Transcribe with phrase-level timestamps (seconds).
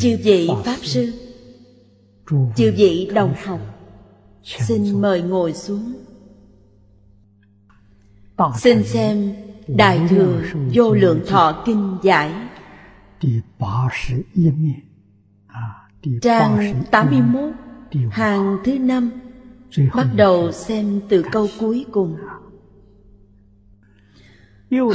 [0.00, 1.12] chư vị pháp sư,
[2.56, 3.60] chư vị đồng học,
[4.42, 5.92] xin mời ngồi xuống.
[8.58, 9.32] Xin xem
[9.68, 10.42] đại thừa
[10.74, 12.32] vô lượng thọ kinh giải,
[16.22, 17.50] trang 81
[18.10, 19.10] hàng thứ năm,
[19.94, 22.16] bắt đầu xem từ câu cuối cùng.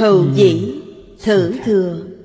[0.00, 0.82] Hầu dĩ
[1.24, 2.15] thử thừa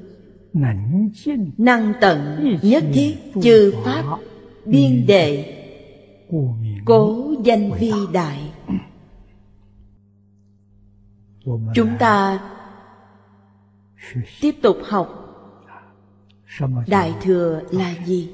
[0.54, 4.18] năng tận nhất thiết chư pháp
[4.66, 5.58] biên đệ
[6.86, 8.52] cố danh vi đại.
[11.76, 12.44] Chúng ta
[14.42, 15.18] tiếp tục học.
[16.88, 18.30] Đại thừa là gì?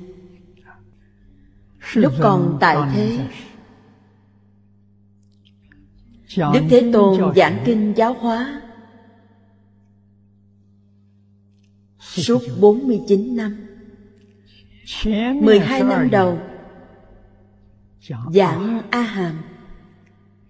[1.94, 3.28] Lúc còn tại thế
[6.38, 8.62] đức thế tôn giảng kinh giáo hóa
[12.22, 13.68] suốt 49 năm.
[15.42, 16.40] 12 năm đầu,
[18.34, 19.36] giảng A Hàm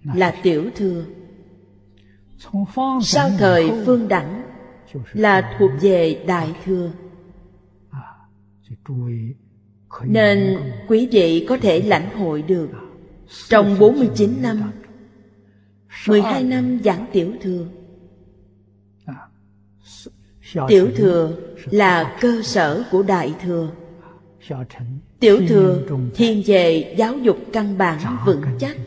[0.03, 1.05] là tiểu thừa.
[3.01, 4.43] Sau thời phương đẳng
[5.13, 6.91] là thuộc về đại thừa.
[10.05, 10.57] Nên
[10.87, 12.69] quý vị có thể lãnh hội được
[13.49, 14.71] trong 49 năm.
[16.07, 17.65] 12 năm giảng tiểu thừa.
[20.67, 23.69] Tiểu thừa là cơ sở của đại thừa.
[25.19, 25.81] Tiểu thừa
[26.15, 28.77] thiên về giáo dục căn bản vững chắc.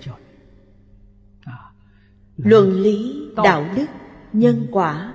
[2.37, 3.87] Luân lý, đạo đức,
[4.32, 5.15] nhân quả.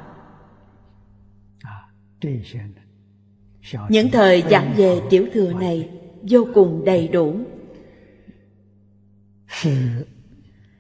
[3.90, 5.90] Những thời giảng về tiểu thừa này
[6.22, 7.40] vô cùng đầy đủ.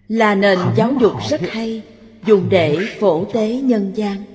[0.07, 1.83] Là nền giáo dục rất hay
[2.25, 4.34] Dùng để phổ tế nhân gian.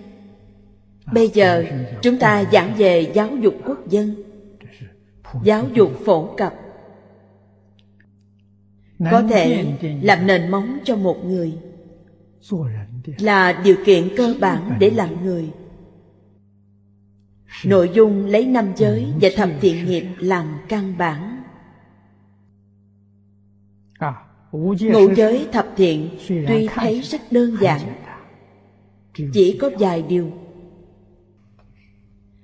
[1.12, 1.64] Bây giờ
[2.02, 4.22] chúng ta giảng về giáo dục quốc dân,
[5.44, 6.54] Giáo dục phổ cập.
[9.10, 9.64] Có thể
[10.02, 11.58] làm nền móng cho một người
[13.18, 15.50] Là điều kiện cơ bản để làm người.
[17.64, 21.42] Nội dung lấy năm giới và thập thiện nghiệp làm căn bản.
[24.52, 24.74] Ngũ
[25.16, 27.80] giới thập thiện tuy thấy rất đơn giản,
[29.32, 30.32] Chỉ có vài điều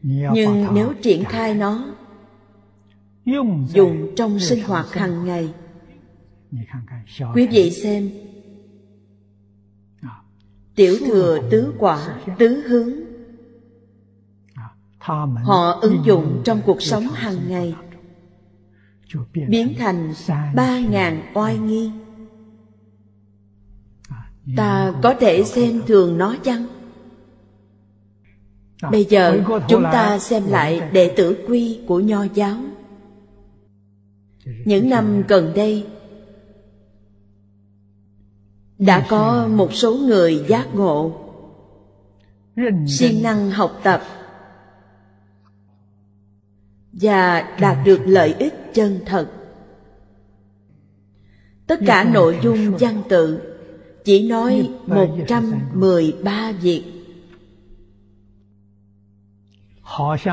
[0.07, 1.95] nhưng nếu triển khai nó
[3.69, 5.55] dùng trong sinh hoạt hàng ngày.
[7.35, 8.11] Quý vị xem.
[10.75, 12.91] Tiểu thừa tứ quả tứ hướng.
[15.45, 17.75] Họ ứng dụng trong cuộc sống hàng ngày.
[19.49, 20.13] biến thành
[20.55, 21.91] ba ngàn oai nghi.
[24.57, 26.76] Ta có thể xem thường nó chăng
[28.83, 32.57] Bây giờ chúng ta xem lại đệ tử quy của Nho giáo.
[34.65, 35.87] Những năm gần đây
[38.79, 41.13] Đã có một số người giác ngộ
[42.87, 44.03] siêng năng học tập
[46.93, 49.31] Và đạt được lợi ích chân thật.
[51.67, 53.41] Tất cả nội dung văn tự
[54.05, 56.96] Chỉ nói 113 việc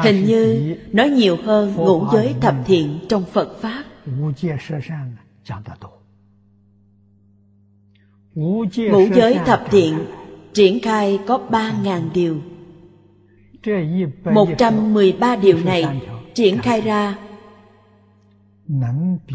[0.03, 3.83] Hình như nói nhiều hơn ngũ giới thập thiện trong Phật Pháp.
[8.35, 9.99] Ngũ giới thập thiện
[10.53, 12.41] triển khai có ba ngàn điều.
[14.33, 16.01] Một trăm mười ba điều này
[16.33, 17.17] triển khai ra.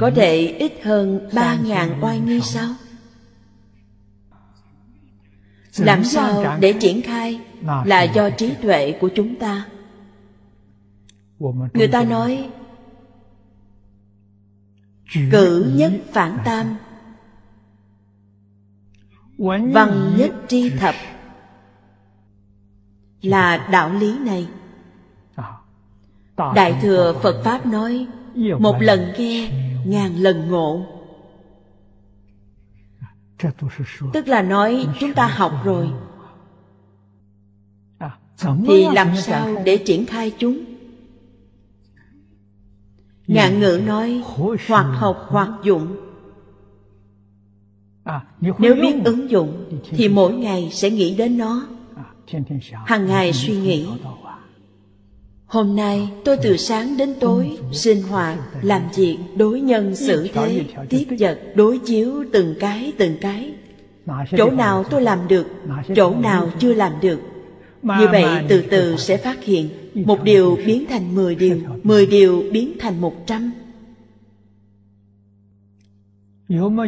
[0.01, 2.75] Có thể ít hơn ba ngàn oai nghi sao?
[5.79, 7.41] Làm sao để triển khai
[7.85, 9.67] là do trí tuệ của chúng ta
[11.75, 12.51] người ta nói
[15.31, 16.77] cử nhất phản tam
[19.73, 20.95] văn nhất tri thập.
[23.23, 24.49] Là đạo lý này.
[26.55, 28.07] Đại thừa phật pháp nói
[28.59, 29.51] một lần nghe
[29.87, 30.87] ngàn lần ngộ.
[34.13, 35.91] Tức là nói chúng ta học rồi.
[38.67, 40.68] Thì làm sao để triển khai chúng
[43.29, 44.23] Ngạn ngữ nói
[44.69, 45.97] hoặc học hoặc dụng.
[48.41, 51.67] Nếu biết ứng dụng Thì mỗi ngày sẽ nghĩ đến nó.
[52.87, 53.87] Hằng ngày suy nghĩ
[55.47, 60.65] Hôm nay tôi từ sáng đến tối Sinh hoạt, làm việc, đối nhân xử thế
[60.89, 63.55] Tiếp vật, đối chiếu từng cái từng cái.
[64.37, 65.47] Chỗ nào tôi làm được
[65.97, 67.21] Chỗ nào chưa làm được.
[67.83, 72.45] Như vậy từ từ sẽ phát hiện Một điều biến thành mười điều Mười điều
[72.53, 73.53] biến thành một trăm.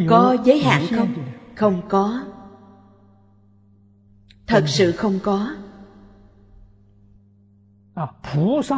[0.08, 1.08] Có giới hạn không?
[1.54, 2.24] Không có.
[4.46, 5.54] Thật sự không có.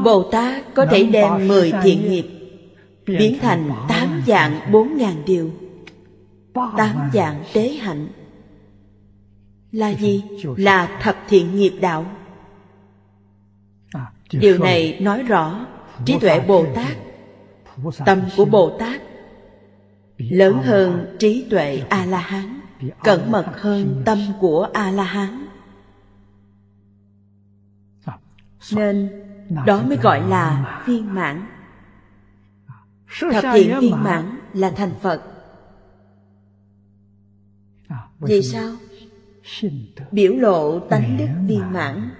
[0.05, 2.27] Bồ Tát có thể đem mười thiện nghiệp
[3.07, 5.51] biến thành tám dạng bốn ngàn điều
[6.55, 8.09] tám dạng tế hạnh
[9.73, 10.25] là gì?
[10.57, 12.07] là thập thiện nghiệp đạo.
[13.93, 15.67] À, điều này nói rõ
[16.05, 16.97] trí tuệ bồ tát
[18.07, 19.03] tâm của bồ tát
[20.19, 22.61] lớn hơn trí tuệ a la hán
[23.05, 25.47] cẩn mật hơn tâm của a la hán.
[28.73, 29.11] Nên
[29.67, 31.47] đó mới gọi là viên mãn.
[33.33, 35.23] Thập thiện viên mãn là thành phật.
[38.19, 38.73] Vì sao
[40.13, 42.11] biểu lộ tánh đức viên mãn.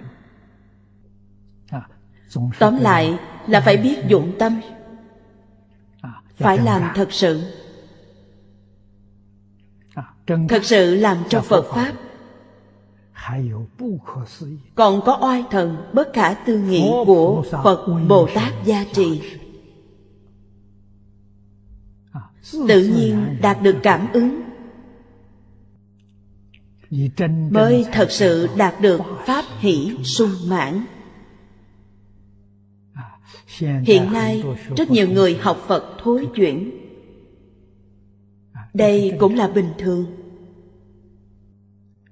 [2.59, 4.61] Tóm lại là phải biết dụng tâm.
[6.35, 7.43] Phải làm thật sự.
[10.49, 11.93] Thật sự làm trong phật pháp.
[14.75, 19.21] Còn có oai thần bất khả tư nghị của phật bồ tát gia trì.
[22.67, 24.42] Tự nhiên đạt được cảm ứng
[27.51, 30.85] mới thật sự đạt được pháp hỷ sung mãn.
[33.85, 34.43] Hiện nay,
[34.77, 36.71] rất nhiều người học phật thối chuyển.
[38.73, 40.05] Đây cũng là bình thường.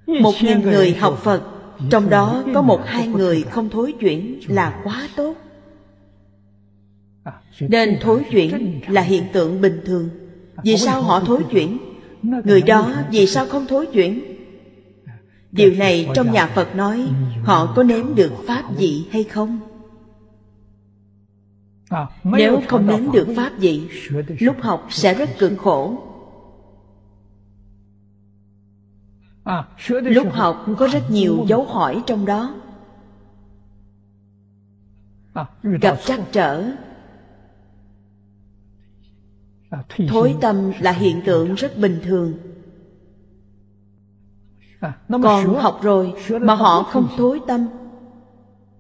[0.08, 1.44] Một nghìn người học phật,
[1.90, 5.36] trong đó có một hai người không thối chuyển là quá tốt.
[7.60, 10.10] Nên thối chuyển là hiện tượng bình thường.
[10.64, 11.78] Vì sao họ thối chuyển?
[12.22, 14.41] Người đó vì sao không thối chuyển?
[15.52, 17.08] Điều này trong nhà phật nói,
[17.44, 19.60] họ có nếm được pháp vị hay không?
[22.24, 23.88] Nếu không nếm được pháp vị,
[24.40, 26.08] lúc học sẽ rất cực khổ.
[29.88, 32.56] Lúc học có rất nhiều dấu hỏi trong đó.
[35.64, 36.72] Gặp trắc trở.
[40.10, 42.34] Thối tâm là hiện tượng rất bình thường
[45.10, 47.68] còn học rồi mà họ không thối tâm.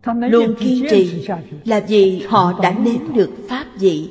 [0.05, 1.27] Luôn kiên trì
[1.65, 4.09] là vì họ đã nếm được pháp vị.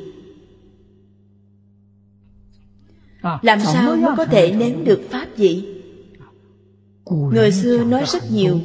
[3.43, 5.65] Làm sao mới có thể nếm được pháp vị?
[7.11, 8.61] Người xưa nói rất nhiều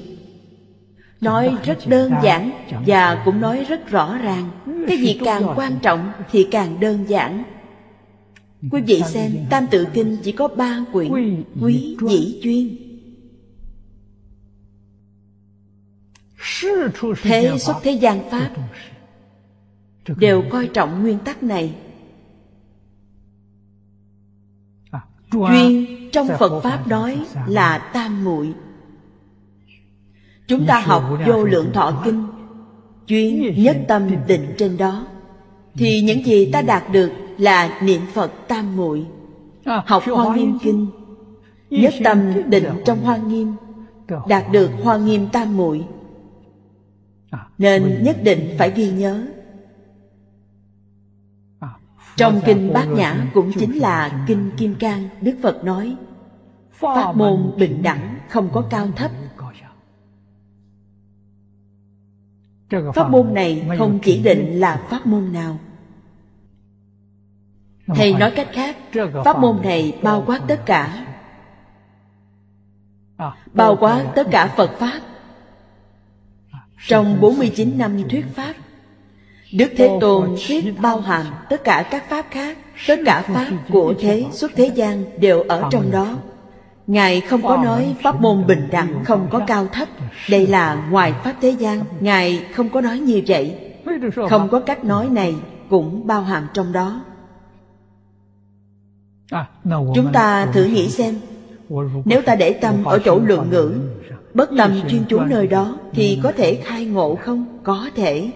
[1.21, 2.51] nói rất đơn giản
[2.85, 4.49] và cũng nói rất rõ ràng.
[4.87, 7.43] Cái gì càng quan trọng thì càng đơn giản.
[8.71, 12.84] Quý vị xem tam tự kinh chỉ có ba quyển quý dĩ chuyên
[17.21, 18.49] thế xuất thế gian pháp
[20.17, 21.75] đều coi trọng nguyên tắc này.
[25.31, 28.53] Chuyên trong phật pháp nói là tam muội.
[30.47, 32.27] Chúng ta học vô lượng thọ kinh,
[33.07, 35.07] chuyên nhất tâm định trên đó,
[35.73, 39.05] thì những gì ta đạt được là niệm phật tam muội.
[39.85, 40.87] Học hoa nghiêm kinh,
[41.69, 43.53] nhất tâm định trong hoa nghiêm,
[44.27, 45.85] đạt được hoa nghiêm tam muội
[47.57, 49.27] nên nhất định phải ghi nhớ.
[52.15, 55.95] Trong kinh bát nhã cũng chính là kinh kim cang, đức phật nói,
[56.71, 59.11] pháp môn bình đẳng, không có cao thấp.
[62.95, 65.59] Pháp môn này không chỉ định là pháp môn nào.
[67.87, 68.77] Thầy nói cách khác,
[69.25, 71.05] pháp môn này bao quát tất cả.
[73.53, 75.01] Bao quát tất cả phật pháp
[76.87, 78.53] trong 49 năm thuyết pháp
[79.53, 83.93] Đức Thế Tôn thuyết bao hàm tất cả các pháp khác Tất cả pháp của
[83.99, 86.17] thế xuất thế gian đều ở trong đó.
[86.87, 89.87] Ngài không có nói pháp môn bình đẳng không có cao thấp.
[90.29, 93.73] Đây là ngoài pháp thế gian Ngài không có nói như vậy.
[94.29, 95.35] Không có cách nói này
[95.69, 97.01] cũng bao hàm trong đó.
[99.95, 101.15] Chúng ta thử nghĩ xem
[102.05, 103.79] nếu ta để tâm ở chỗ lượng ngữ,
[104.33, 107.59] Bất tâm chuyên chú nơi đó, Thì có thể khai ngộ không?
[107.63, 108.31] Có thể.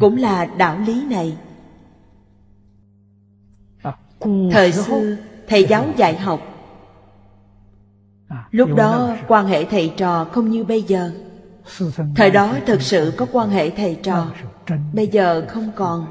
[0.00, 1.36] Cũng là đạo lý này.
[4.52, 5.16] Thời xưa,
[5.48, 6.40] thầy giáo dạy học.
[8.50, 11.10] Lúc đó, quan hệ thầy trò không như bây giờ.
[12.16, 14.32] Thời đó thực sự có quan hệ thầy trò.
[14.92, 16.06] Bây giờ không còn.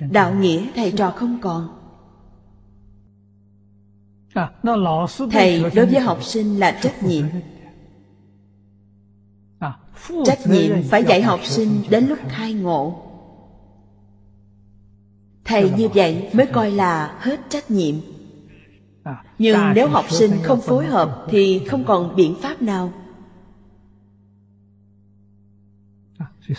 [0.00, 1.81] Đạo nghĩa thầy trò không còn.
[5.30, 7.24] Thầy đối với học sinh là trách nhiệm.
[10.24, 13.02] Trách nhiệm phải dạy học sinh đến lúc khai ngộ.
[15.44, 17.94] Thầy như vậy mới coi là hết trách nhiệm.
[19.38, 22.92] Nhưng nếu học sinh không phối hợp thì không còn biện pháp nào.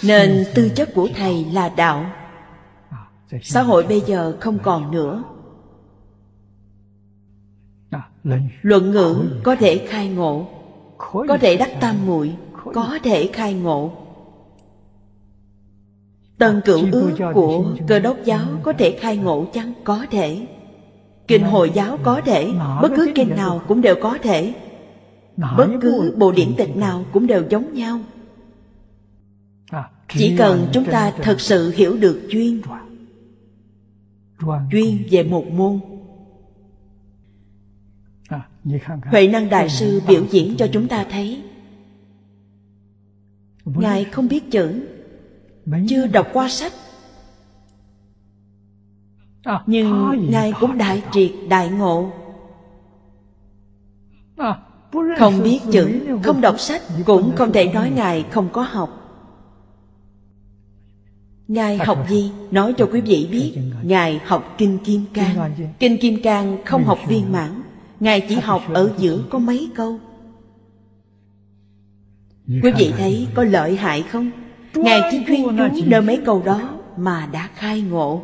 [0.03, 2.05] Nên tư chất của thầy là đạo.
[3.41, 5.23] Xã hội bây giờ không còn nữa
[8.61, 10.47] luận ngữ có thể khai ngộ.
[11.27, 12.35] Có thể đắc tam muội.
[12.73, 13.91] Có thể khai ngộ.
[16.37, 19.73] Tần cửu ước của cơ đốc giáo có thể khai ngộ chăng?
[19.83, 20.47] Có thể.
[21.27, 22.51] Kinh hồi giáo có thể.
[22.81, 24.53] bất cứ kinh nào cũng đều có thể.
[25.37, 27.99] Bất cứ bộ điển tịch nào cũng đều giống nhau.
[30.09, 32.61] Chỉ cần chúng ta thật sự hiểu được chuyên.
[34.71, 35.79] Chuyên về một môn
[39.11, 41.41] huệ năng đại sư biểu diễn cho chúng ta thấy.
[43.65, 44.87] Ngài không biết chữ
[45.89, 46.73] chưa đọc qua sách.
[49.65, 52.11] Nhưng ngài cũng đại triệt đại ngộ.
[55.17, 58.99] Không biết chữ không đọc sách cũng không thể nói ngài không có học.
[61.47, 62.31] Ngài học gì?
[62.51, 65.53] Nói cho quý vị biết Ngài học Kinh Kim Cang.
[65.79, 67.63] Kinh Kim Cang không học viên mãn
[68.03, 69.99] Ngài chỉ học ở giữa có mấy câu?
[72.47, 74.31] Quý vị thấy có lợi hại không?
[74.75, 78.21] Ngài chỉ chuyên chú nơi mấy câu đó Mà đã khai ngộ.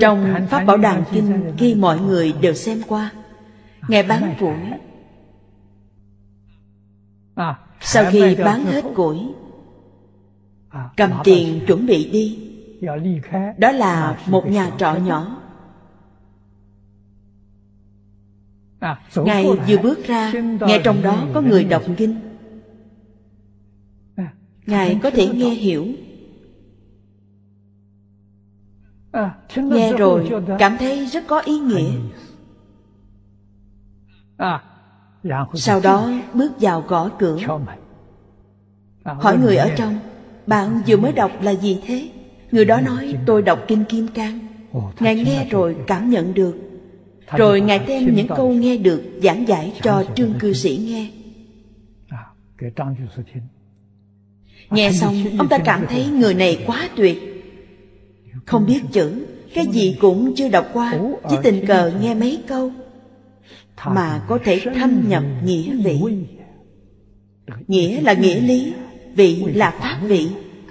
[0.00, 3.10] Trong Pháp Bảo Đàn Kinh Khi mọi người đều xem qua
[3.88, 4.56] Ngài bán củi.
[7.80, 9.18] Sau khi bán hết củi
[10.96, 12.38] cầm tiền chuẩn bị đi.
[13.58, 15.35] Đó là một nhà trọ nhỏ
[19.14, 22.14] ngài vừa bước ra nghe trong đó có người đọc kinh.
[24.66, 25.86] Ngài có thể nghe hiểu.
[29.56, 31.90] Nghe rồi cảm thấy rất có ý nghĩa.
[35.54, 37.38] Sau đó bước vào gõ cửa.
[39.04, 39.98] Hỏi người ở trong
[40.46, 42.08] bạn vừa mới đọc là gì thế?
[42.50, 44.38] Người đó nói tôi đọc Kinh Kim Cang.
[45.00, 46.65] Ngài nghe rồi cảm nhận được
[47.32, 51.10] Rồi Ngài đem những câu nghe được giảng giải cho trương cư sĩ nghe.
[54.70, 57.18] Nghe xong ông ta cảm thấy người này quá tuyệt.
[58.46, 60.94] Không biết chữ Cái gì cũng chưa đọc qua
[61.30, 62.72] Chỉ tình cờ nghe mấy câu
[63.86, 66.00] Mà có thể thâm nhập nghĩa vị.
[67.66, 68.72] Nghĩa là nghĩa lý
[69.14, 70.28] vị là pháp vị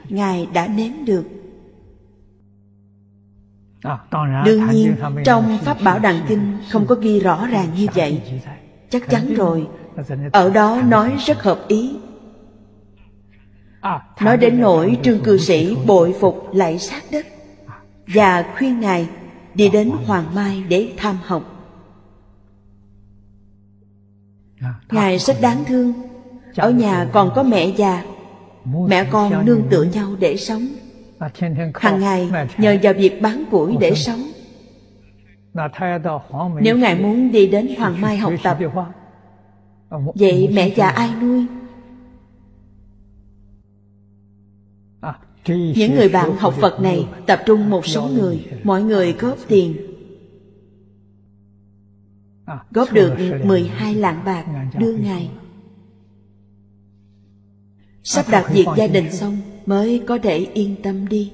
[0.10, 1.26] ngài đã nếm được
[4.46, 8.22] đương nhiên trong pháp bảo đàn kinh không có ghi rõ ràng như vậy.
[8.90, 9.68] chắc chắn rồi.
[10.32, 11.96] ở đó nói rất hợp ý.
[14.22, 17.26] Nói đến nỗi trương cư sĩ bội phục lạy sát đất
[18.08, 19.10] và khuyên ngài
[19.54, 21.44] đi đến hoàng mai để tham học.
[24.92, 25.94] Ngài rất đáng thương.
[26.56, 28.04] Ở nhà còn có mẹ già.
[28.88, 30.68] Mẹ con nương tựa nhau để sống
[31.74, 34.20] Hằng ngày nhờ vào việc bán củi để sống.
[36.62, 38.58] Nếu Ngài muốn đi đến Hoàng Mai học tập
[40.16, 41.46] Vậy mẹ già ai nuôi?
[45.48, 49.76] Những người bạn học Phật này tập trung một số người Mọi người góp tiền.
[52.72, 54.46] Góp được 12 lạng bạc
[54.78, 55.30] đưa Ngài.
[58.04, 61.32] Sắp đặt việc gia đình xong Mới có thể yên tâm đi.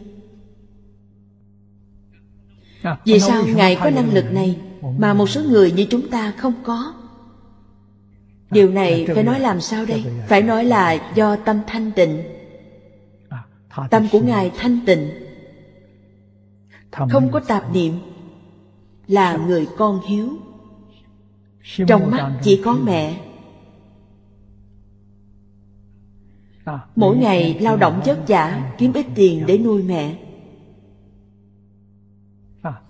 [3.06, 4.58] Vì sao Ngài có năng lực này
[4.98, 6.94] Mà một số người như chúng ta không có?
[8.52, 10.04] Điều này phải nói làm sao đây?
[10.28, 12.24] Phải nói là do tâm thanh tịnh.
[13.90, 15.10] Tâm của Ngài thanh tịnh.
[16.92, 17.94] Không có tạp niệm
[19.08, 20.30] Là người con hiếu.
[21.88, 23.31] Trong mắt chỉ có mẹ
[26.96, 30.18] mỗi ngày lao động vất vả, kiếm ít tiền để nuôi mẹ.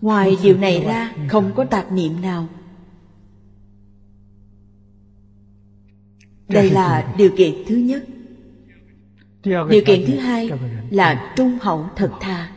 [0.01, 2.47] Ngoài điều này ra, không có tạp niệm nào.
[6.47, 8.03] Đây là điều kiện thứ nhất.
[9.43, 10.49] Điều kiện thứ hai
[10.89, 12.51] là trung hậu thật thà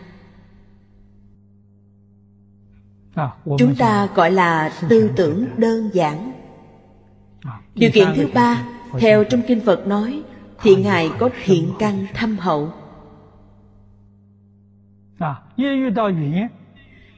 [3.59, 6.33] chúng ta gọi là tư tưởng đơn giản.
[7.75, 8.63] Điều kiện thứ ba,
[8.99, 10.23] theo trong kinh phật nói
[10.65, 12.73] thì ngài có thiện căn thâm hậu.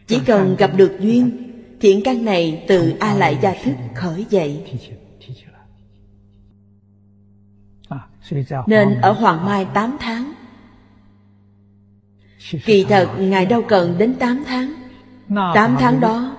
[0.06, 4.78] Chỉ cần gặp được duyên thiện căn này từ a lại gia thức khởi dậy
[8.66, 10.32] Nên ở Hoàng Mai 8 tháng.
[12.64, 14.72] Kỳ thật Ngài đâu cần đến 8 tháng.
[15.54, 16.36] 8 tháng đó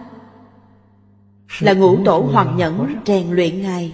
[1.60, 3.94] Là ngũ tổ hoàng nhẫn rèn luyện Ngài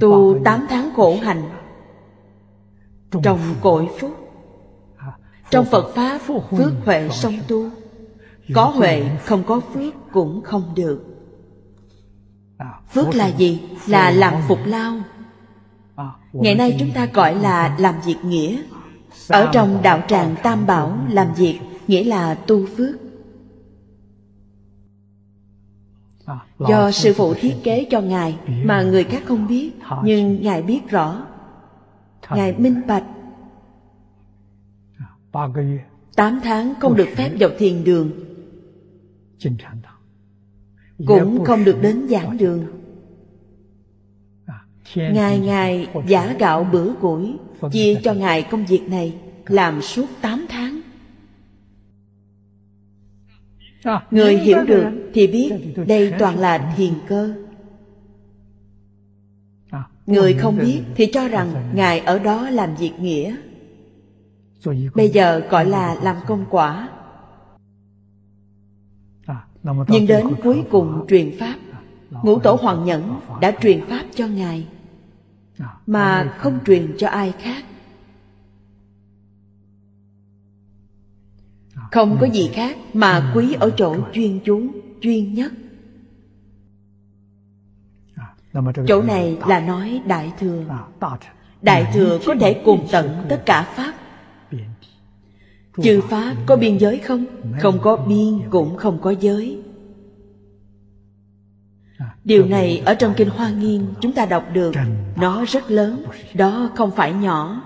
[0.00, 1.42] Tu 8 tháng khổ hạnh
[3.22, 4.10] Trồng cội phúc
[5.50, 6.18] Trong Phật Pháp
[6.50, 7.70] Phước huệ song tu.
[8.54, 11.04] Có huệ không có phước cũng không được.
[12.92, 13.62] Phước là gì?
[13.86, 14.96] Là làm phục lao.
[16.32, 18.62] Ngày nay chúng ta gọi là làm việc nghĩa.
[19.28, 23.05] Ở trong đạo tràng Tam Bảo làm việc nghĩa là tu phước
[26.58, 29.72] Do sư phụ thiết kế cho Ngài mà người khác không biết
[30.04, 30.62] Nhưng Ngài.
[30.62, 31.26] Biết rõ.
[32.30, 33.04] Ngài minh bạch.
[36.16, 38.10] Tám tháng không được phép vào thiền đường.
[41.06, 42.64] Cũng không được đến giảng đường.
[44.94, 47.36] Ngày ngày giả gạo bữa củi
[47.72, 49.14] Chia cho Ngài công việc này
[49.46, 50.65] Làm suốt tám tháng
[54.10, 55.52] Người hiểu được thì biết
[55.86, 57.34] đây toàn là thiền cơ.
[60.06, 63.36] Người không biết thì cho rằng Ngài ở đó làm việc nghĩa.
[64.94, 66.88] Bây giờ gọi là làm công quả.
[69.88, 71.56] Nhưng đến cuối cùng truyền Pháp
[72.10, 74.66] Ngũ Tổ Hoàng Nhẫn đã truyền Pháp cho Ngài.
[75.86, 77.64] Mà không truyền cho ai khác
[81.92, 84.62] Không có gì khác mà quý ở chỗ chuyên chú,
[85.00, 85.52] chuyên nhất.
[88.86, 90.64] Chỗ này là nói Đại Thừa.
[91.62, 93.94] Đại Thừa có thể cùng tận tất cả Pháp.
[95.82, 97.24] Chư Pháp có biên giới không?
[97.60, 99.62] Không có biên cũng không có giới.
[102.24, 104.72] Điều này ở trong Kinh Hoa Nghiêm chúng ta đọc được.
[105.16, 107.62] Nó rất lớn, đó không phải nhỏ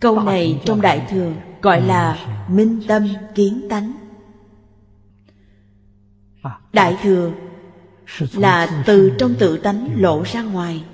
[0.00, 1.32] Câu này trong Đại Thừa
[1.62, 3.92] gọi là minh tâm kiến tánh.
[6.72, 7.32] Đại thừa
[8.32, 10.84] là từ trong tự tánh lộ ra ngoài.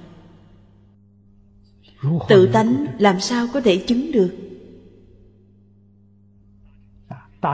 [2.28, 4.34] Tự tánh làm sao có thể chứng được?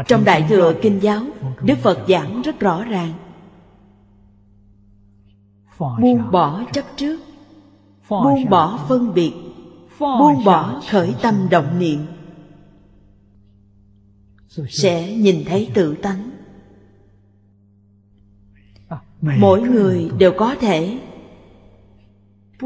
[0.09, 1.25] Trong đại thừa kinh giáo
[1.63, 3.13] đức phật giảng rất rõ ràng.
[5.79, 7.21] Buông bỏ chấp trước
[8.09, 9.33] buông bỏ phân biệt
[10.01, 12.07] buông bỏ khởi tâm động niệm.
[14.69, 16.31] Sẽ nhìn thấy tự tánh.
[19.21, 20.99] Mỗi người đều có thể.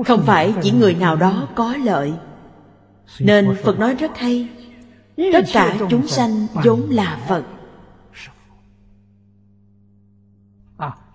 [0.04, 2.12] Không phải chỉ người nào đó có lợi.
[3.20, 4.48] Nên phật nói rất hay.
[5.16, 7.44] Tất cả chúng sanh vốn là phật.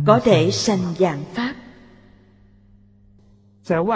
[0.07, 1.55] có thể sanh dạng pháp.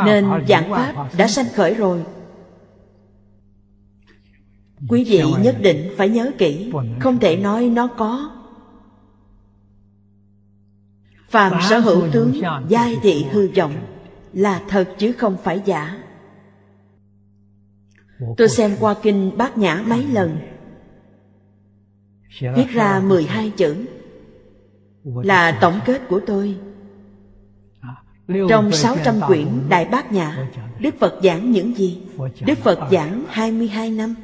[0.05, 2.05] Nên dạng pháp đã sanh khởi rồi.
[4.89, 8.31] Quý vị nhất định phải nhớ kỹ không thể nói nó có.
[11.29, 13.75] Phàm sở hữu tướng giai thị hư vọng
[14.33, 16.03] là thật chứ không phải giả.
[18.37, 20.39] Tôi xem qua kinh bát nhã mấy lần.
[22.41, 23.87] Viết ra 12 chữ
[25.07, 26.59] Là tổng kết của tôi.
[28.49, 30.49] Trong 600 quyển Đại Bát Nhã
[30.81, 32.03] Đức Phật giảng những gì?
[32.47, 34.15] Đức Phật giảng 22 năm.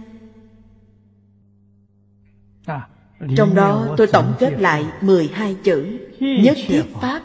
[3.36, 7.22] Trong đó tôi tổng kết lại 12 chữ Nhất thiết Pháp.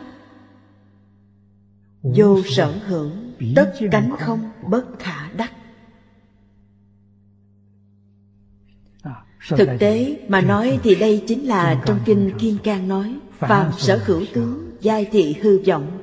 [2.02, 5.52] Vô sở hưởng Tất cánh không bất khả đắc.
[9.50, 14.04] Thực tế mà nói thì đây chính là trong Kinh Kiên Cang nói Phàm sở
[14.06, 15.98] hữu tướng, giai thị hư vọng.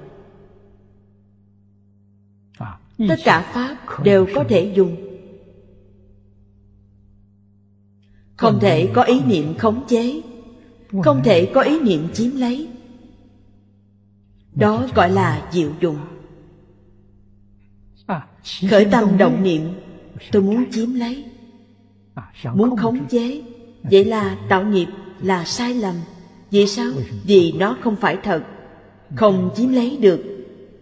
[3.09, 4.97] Tất cả Pháp đều có thể dùng.
[8.37, 10.23] Không thể có ý niệm khống chế.
[11.05, 12.69] Không thể có ý niệm chiếm lấy.
[14.55, 15.99] Đó gọi là diệu dụng.
[18.71, 19.69] Khởi tâm động niệm
[20.33, 21.25] Tôi muốn chiếm lấy.
[22.55, 23.43] Muốn khống chế.
[23.83, 24.89] Vậy là tạo nghiệp
[25.21, 25.95] là sai lầm
[26.55, 26.87] Vì sao?
[27.25, 28.43] Vì nó không phải thật.
[29.17, 30.21] Không chiếm lấy được.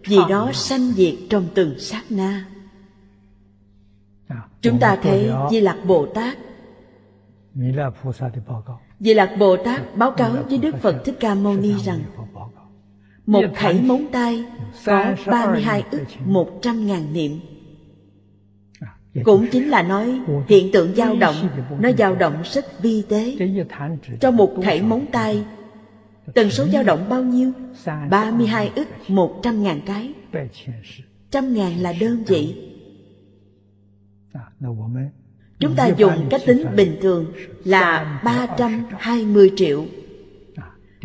[0.07, 2.45] Vì nó sanh diệt trong từng sát na.
[4.61, 6.37] Chúng ta thấy Di Lặc Bồ Tát.
[8.99, 11.99] Di Lặc Bồ Tát báo cáo với Đức Phật Thích Ca Mâu Ni rằng
[13.25, 14.45] Một khẩy móng tay
[14.85, 17.39] có 32 ức 100 ngàn niệm.
[19.23, 21.35] Cũng chính là nói hiện tượng dao động
[21.79, 23.37] nó dao động rất vi tế
[24.19, 25.43] trong một thảy móng tay
[26.33, 27.51] tần số dao động bao nhiêu?
[28.09, 30.13] 32 ức 100 ngàn cái.
[31.31, 32.55] Trăm ngàn là đơn vị.
[35.59, 37.33] Chúng ta dùng cách tính bình thường
[37.63, 39.85] là 320 triệu.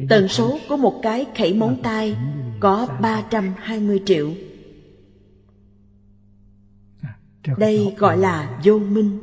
[0.08, 2.16] Tần số của một cái khẩy móng tay
[2.60, 4.30] có 320 triệu.
[7.58, 9.18] Đây gọi là vô minh.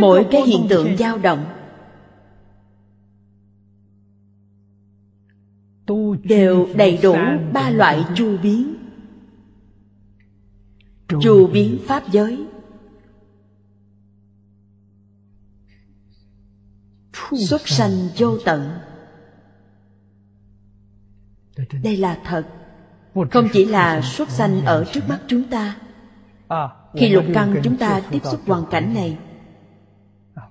[0.00, 1.44] Mỗi cái hiện tượng dao động
[6.28, 7.16] đều đầy đủ
[7.52, 8.76] ba loại chu biến.
[11.08, 12.46] Chu biến pháp giới.
[17.48, 18.08] Xuất sanh.
[18.18, 18.78] vô tận.
[21.82, 22.46] Đây là thật.
[23.30, 25.76] Không chỉ là xuất sanh ở trước mắt chúng ta
[26.94, 29.18] khi lục căn chúng ta tiếp xúc hoàn cảnh này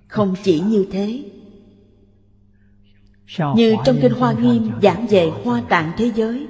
[0.07, 1.23] không chỉ như thế.
[3.55, 6.47] Như trong kinh hoa nghiêm giảng về hoa tạng thế giới.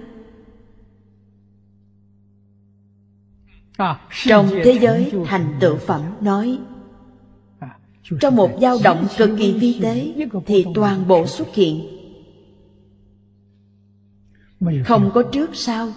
[4.26, 6.60] Trong thế giới thành tựu phẩm nói
[8.20, 10.14] trong một dao động cực kỳ vi tế
[10.46, 11.88] thì toàn bộ xuất hiện.
[14.86, 15.94] Không có trước sau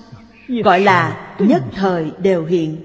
[0.48, 2.76] gọi là nhất thời đều hiện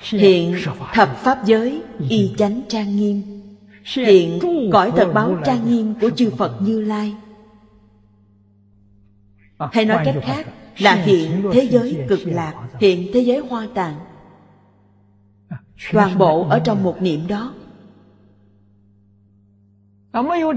[0.00, 0.56] hiện
[0.92, 3.22] thập pháp giới y chánh trang nghiêm.
[3.94, 4.38] Hiện
[4.72, 7.14] cõi thật báo trang nghiêm của chư phật như lai.
[9.72, 10.46] Hay nói cách khác
[10.78, 13.98] là hiện thế giới cực lạc hiện thế giới hoa tạng
[15.92, 17.54] toàn bộ ở trong một niệm đó.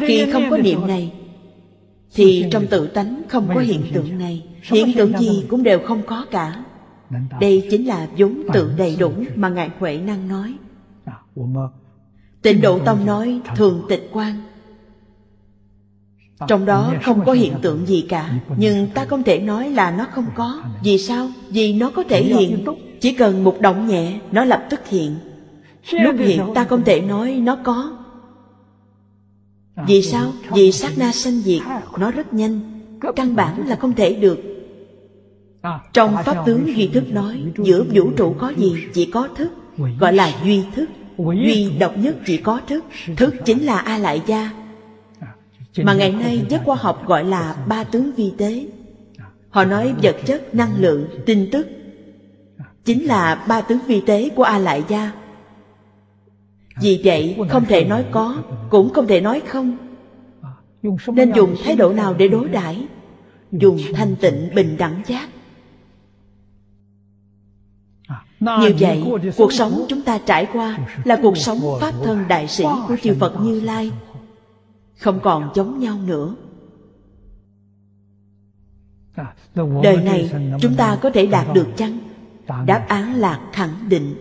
[0.08, 1.14] Khi không có niệm này
[2.14, 4.46] thì trong tự tánh không có hiện tượng này.
[4.62, 6.65] Hiện tượng gì cũng đều không có cả
[7.40, 10.54] đây chính là vốn tự đầy đủ mà ngài huệ năng nói.
[12.42, 14.42] Tịnh độ tông nói thường tịch quan.
[16.48, 20.08] Trong đó không có hiện tượng gì cả nhưng ta không thể nói là nó
[20.12, 20.62] không có.
[20.84, 21.30] vì sao?
[21.50, 22.66] Vì nó có thể hiện.
[23.02, 25.16] chỉ cần một động nhẹ nó lập tức hiện.
[25.92, 27.98] Lúc hiện ta không thể nói nó có.
[29.88, 30.32] Vì sao?
[30.50, 31.62] Vì sát na sanh diệt
[32.00, 32.60] Nó rất nhanh.
[33.16, 34.55] Căn bản là không thể được
[35.94, 38.76] trong Pháp tướng duy thức nói Giữa vũ trụ có gì?
[38.94, 39.52] Chỉ có thức
[40.00, 40.90] Gọi là duy thức.
[41.18, 42.86] Duy độc nhất chỉ có thức
[43.18, 44.52] Thức chính là A Lại Gia.
[45.84, 48.66] Mà ngày nay giới khoa học gọi là ba tướng vi tế.
[49.50, 51.68] Họ nói vật chất, năng lượng, tin tức
[52.86, 55.12] Chính là ba tướng vi tế của A Lại Gia.
[56.82, 59.78] Vì vậy không thể nói có Cũng không thể nói không.
[61.08, 62.88] Nên dùng thái độ nào để đối đãi?
[63.52, 65.30] Dùng thanh tịnh bình đẳng giác.
[68.40, 69.04] Như vậy,
[69.38, 73.16] cuộc sống chúng ta trải qua là cuộc sống Pháp thân đại sĩ của chư
[73.20, 73.92] Phật Như Lai.
[74.98, 76.36] Không còn giống nhau nữa.
[79.84, 82.00] Đời này chúng ta có thể đạt được chăng?
[82.66, 84.16] Đáp án là khẳng định.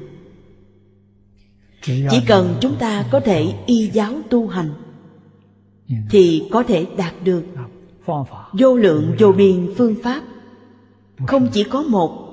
[1.83, 4.71] Chỉ cần chúng ta có thể y giáo tu hành
[6.11, 7.45] thì có thể đạt được.
[8.53, 10.23] Vô lượng vô biên phương pháp.
[11.27, 12.24] Không chỉ có một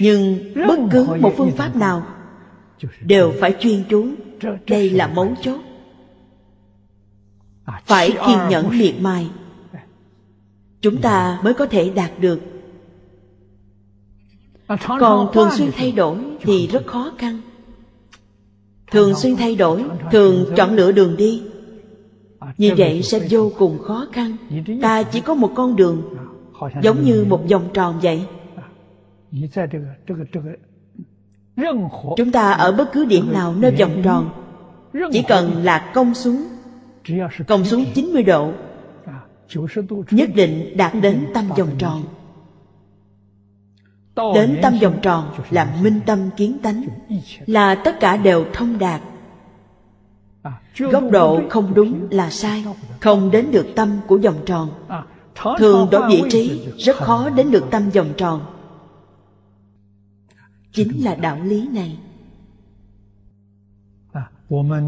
[0.00, 2.06] nhưng bất cứ một phương pháp nào
[3.00, 4.06] đều phải chuyên chú.
[4.66, 5.60] đây là mấu chốt.
[7.86, 9.30] phải kiên nhẫn miệt mài.
[10.80, 12.40] Chúng ta mới có thể đạt được.
[15.00, 17.40] Còn thường xuyên thay đổi thì rất khó khăn.
[18.90, 21.42] Thường xuyên thay đổi thường chọn lựa đường đi.
[22.58, 24.36] như vậy sẽ vô cùng khó khăn.
[24.82, 26.02] Ta chỉ có một con đường
[26.82, 28.24] giống như một vòng tròn vậy
[32.16, 34.30] chúng ta ở bất cứ điểm nào nơi vòng tròn
[35.12, 36.44] chỉ cần là công xuống
[37.46, 38.52] công xuống 90 độ
[40.10, 46.86] nhất định đạt đến tâm vòng tròn。đến tâm vòng tròn là minh tâm kiến tánh
[47.46, 52.64] là tất cả đều thông đạt。góc độ không đúng là sai
[53.00, 57.90] không đến được tâm của vòng tròn。thường đổi vị trí rất khó đến được tâm
[57.90, 58.40] vòng tròn
[60.76, 61.98] chính là đạo lý này.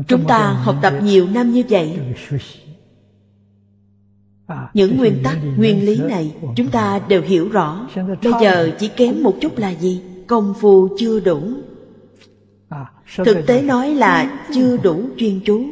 [0.08, 1.98] Chúng ta học tập nhiều năm như vậy.
[4.74, 7.88] những nguyên tắc nguyên lý này chúng ta đều hiểu rõ.
[8.22, 10.02] Bây giờ chỉ kém một chút là gì?
[10.26, 11.42] Công phu chưa đủ.
[13.16, 15.64] Thực tế nói là chưa đủ chuyên chú.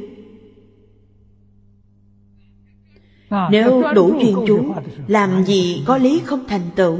[3.50, 4.74] Nếu đủ chuyên chú
[5.06, 6.98] làm gì có lý không thành tựu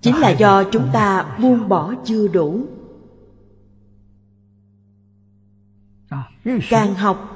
[0.00, 2.60] chính là do chúng ta buông bỏ chưa đủ.
[6.70, 7.32] Càng học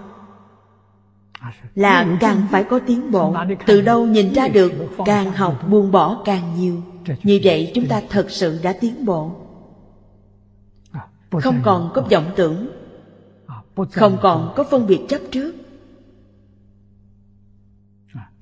[1.75, 3.37] là càng phải có tiến bộ.
[3.67, 4.73] Từ đâu nhìn ra được
[5.05, 6.83] càng học buông bỏ càng nhiều.
[7.23, 9.33] Như vậy chúng ta thật sự đã tiến bộ.
[11.31, 12.69] Không còn có vọng tưởng.
[13.93, 15.55] Không còn có phân biệt chấp trước.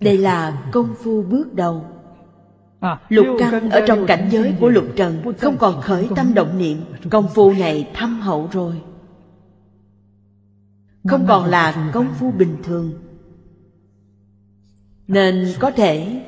[0.00, 1.84] Đây là công phu bước đầu
[3.08, 6.80] lục căn ở trong cảnh giới của lục trần không còn khởi tâm động niệm.
[7.10, 8.82] công phu này thâm hậu rồi.
[11.04, 12.92] Không còn là công phu bình thường.
[15.08, 16.22] Nên có thể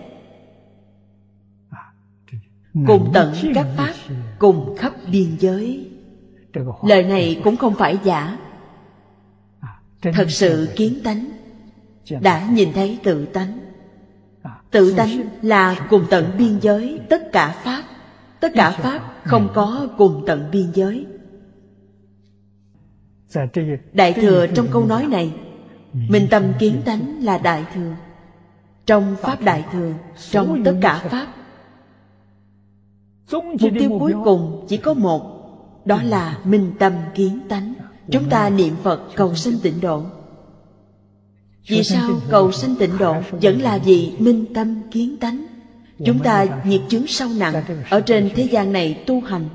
[2.86, 3.94] cùng tận các pháp
[4.38, 5.90] cùng khắp biên giới.
[6.82, 8.38] Lời này cũng không phải giả.
[10.02, 11.30] Thật sự kiến tánh.
[12.20, 13.69] Đã nhìn thấy tự tánh
[14.70, 17.82] tự tánh là cùng tận biên giới tất cả pháp
[18.40, 21.06] tất cả pháp không có cùng tận biên giới.
[23.92, 25.32] Đại thừa trong câu nói này
[25.92, 27.92] minh tâm kiến tánh là đại thừa.
[28.86, 29.92] Trong pháp đại thừa
[30.30, 31.26] trong tất cả pháp.
[33.32, 35.40] Mục tiêu cuối cùng chỉ có một
[35.84, 37.74] đó là minh tâm kiến tánh.
[38.10, 40.04] Chúng ta niệm phật cầu sinh tịnh độ
[41.66, 45.46] vì sao cầu sinh tịnh độ vẫn là vì minh tâm kiến tánh?
[46.04, 47.54] Chúng ta nhiệt chướng sâu nặng
[47.90, 49.48] ở trên thế gian này tu hành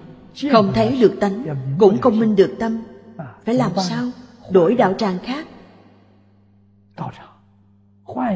[0.51, 1.45] không thấy được tánh
[1.79, 2.81] cũng không minh được tâm.
[3.45, 4.05] Phải làm sao?
[4.51, 5.47] Đổi đạo tràng khác.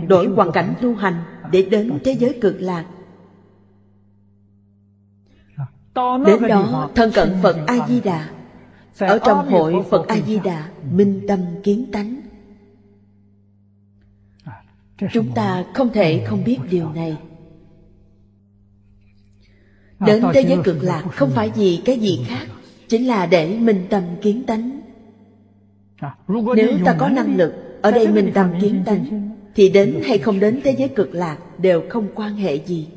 [0.08, 2.86] Đổi hoàn cảnh tu hành để đến thế giới cực lạc.
[6.25, 8.29] Đến đó thân cận phật a di đà.
[8.99, 12.15] Ở trong hội phật a di đà minh tâm kiến tánh
[15.14, 17.18] chúng ta không thể không biết điều này.
[20.00, 22.48] Đến thế giới cực lạc không phải vì cái gì khác,
[22.88, 24.82] chính là để minh tâm kiến tánh.
[26.56, 30.40] Nếu ta có năng lực ở đây minh tâm kiến tánh, thì đến hay không
[30.40, 32.88] đến thế giới cực lạc đều không quan hệ gì.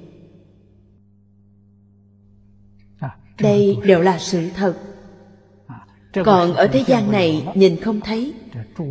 [3.40, 4.74] Đây đều là sự thật.
[6.24, 8.34] Còn ở thế gian này nhìn không thấy,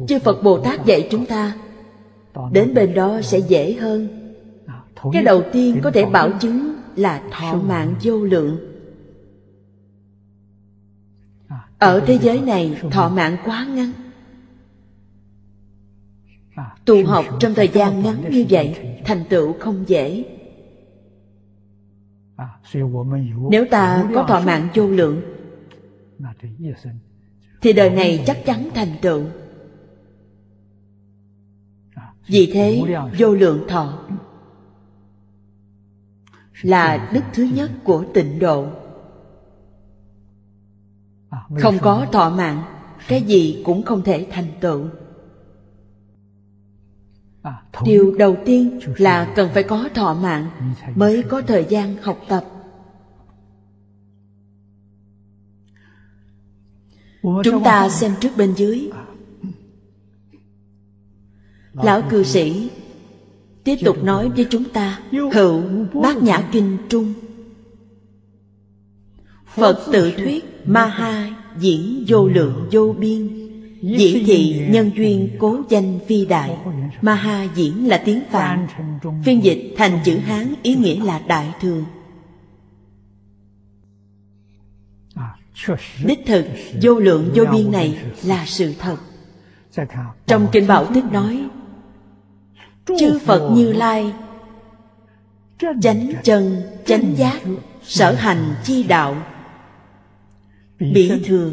[0.07, 1.53] chư phật bồ tát dạy chúng ta
[2.51, 4.07] đến bên đó sẽ dễ hơn.
[5.13, 8.57] Cái đầu tiên có thể bảo chứng là thọ mạng vô lượng.
[11.77, 13.91] Ở thế giới này, thọ mạng quá ngắn.
[16.85, 20.25] Tu học trong thời gian ngắn như vậy, thành tựu không dễ.
[23.49, 25.21] Nếu ta có thọ mạng vô lượng,
[27.61, 29.23] thì đời này chắc chắn thành tựu
[32.31, 32.81] vì thế
[33.17, 33.99] vô lượng thọ
[36.61, 38.67] là đức thứ nhất của tịnh độ.
[41.59, 42.63] Không có thọ mạng
[43.07, 44.85] cái gì cũng không thể thành tựu.
[47.83, 50.49] Điều đầu tiên là cần phải có thọ mạng
[50.95, 52.45] mới có thời gian học tập.
[57.43, 58.89] Chúng ta xem trước bên dưới
[61.73, 62.69] lão cư sĩ
[63.63, 65.61] Tiếp tục nói với chúng ta Hữu
[65.93, 67.13] Bát Nhã Kinh Trung.
[69.45, 70.45] Phật tự thuyết.
[70.65, 73.29] Ma Ha diễn vô lượng vô biên.
[73.81, 76.57] Dĩ thị nhân duyên cố danh phi đại.
[77.01, 78.67] Ma Ha diễn là tiếng Phạn.
[79.25, 81.83] Phiên dịch thành chữ Hán ý nghĩa là đại thừa.
[86.05, 86.45] Đích thực
[86.81, 88.97] vô lượng vô biên này là sự thật.
[90.27, 91.43] Trong Kinh Bảo Tích nói
[92.85, 94.13] Chư Phật Như Lai
[95.81, 97.41] Chánh chân, chánh giác
[97.81, 99.15] Sở hành chi đạo.
[100.79, 101.51] Bỉ thừa,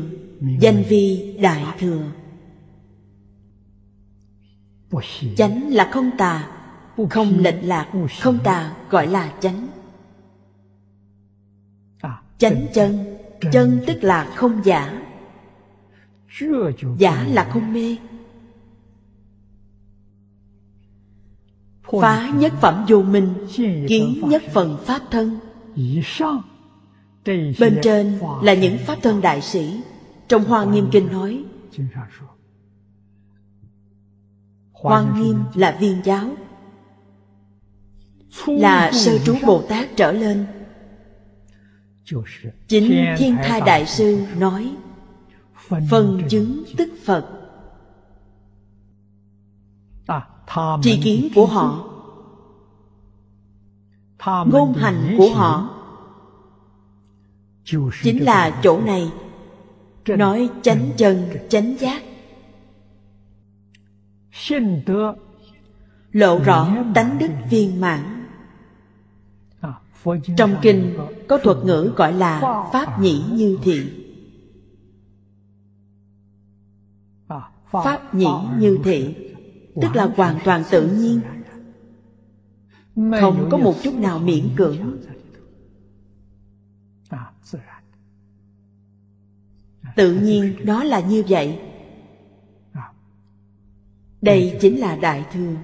[0.61, 2.03] danh vi đại thừa.
[5.37, 6.51] Chánh là không tà
[7.11, 7.89] Không lệch lạc,
[8.21, 9.69] không tà gọi là chánh.
[12.39, 13.17] Chánh chân,
[13.53, 15.03] chân tức là không giả.
[16.99, 17.97] Giả là không mê
[21.93, 23.35] Phá nhất phẩm vô minh,
[23.89, 25.39] Kiến nhất phần pháp thân.
[27.61, 29.81] Bên trên là những pháp thân đại sĩ.
[30.29, 31.45] Trong Hoa Nghiêm Kinh nói,
[34.73, 36.31] Hoa Nghiêm là viên giáo,
[38.47, 40.47] Là sơ trú Bồ Tát trở lên.
[42.69, 44.73] Chính Thiên Thai Đại Sư nói,
[45.91, 47.38] Phần chứng tức Phật
[50.83, 51.85] tri kiến của họ.
[54.47, 55.71] Ngôn hành của họ.
[58.03, 59.13] Chính là chỗ này.
[60.07, 62.03] Nói chánh chân chánh giác.
[66.13, 68.27] Lộ rõ tánh đức viên mãn.
[70.37, 72.41] Trong kinh có thuật ngữ gọi là
[72.73, 73.91] pháp nhĩ như thị.
[77.71, 79.28] Pháp nhĩ như thị
[79.75, 81.21] tức là hoàn toàn tự nhiên.
[83.21, 84.99] Không có một chút nào miễn cưỡng.
[89.97, 91.59] Tự nhiên đó là như vậy.
[94.23, 95.55] Đây chính là đại thừa.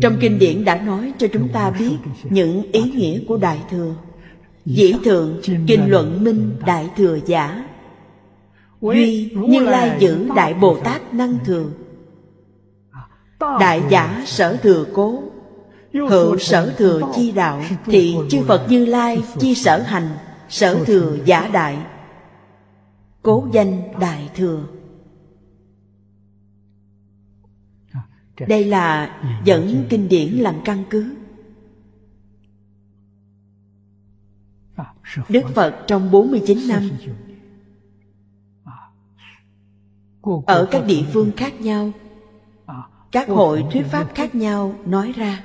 [0.00, 1.96] Trong kinh điển đã nói cho chúng ta biết
[2.30, 3.94] những ý nghĩa của đại thừa.
[4.64, 7.68] Dĩ thượng, kinh luận minh đại thừa giả
[8.92, 11.70] duy như lai giữ đại bồ tát năng thừa
[13.60, 15.22] đại giả sở thừa cố
[15.92, 20.08] hữu sở thừa chi đạo thì chư phật như lai chi sở hành
[20.48, 21.78] sở thừa giả đại
[23.22, 24.64] cố danh đại thừa
[28.48, 31.14] đây là dẫn kinh điển làm căn cứ
[35.28, 36.90] Đức Phật trong 49 năm
[40.46, 41.92] ở các địa phương khác nhau.
[43.12, 45.44] Các hội thuyết pháp khác nhau nói ra.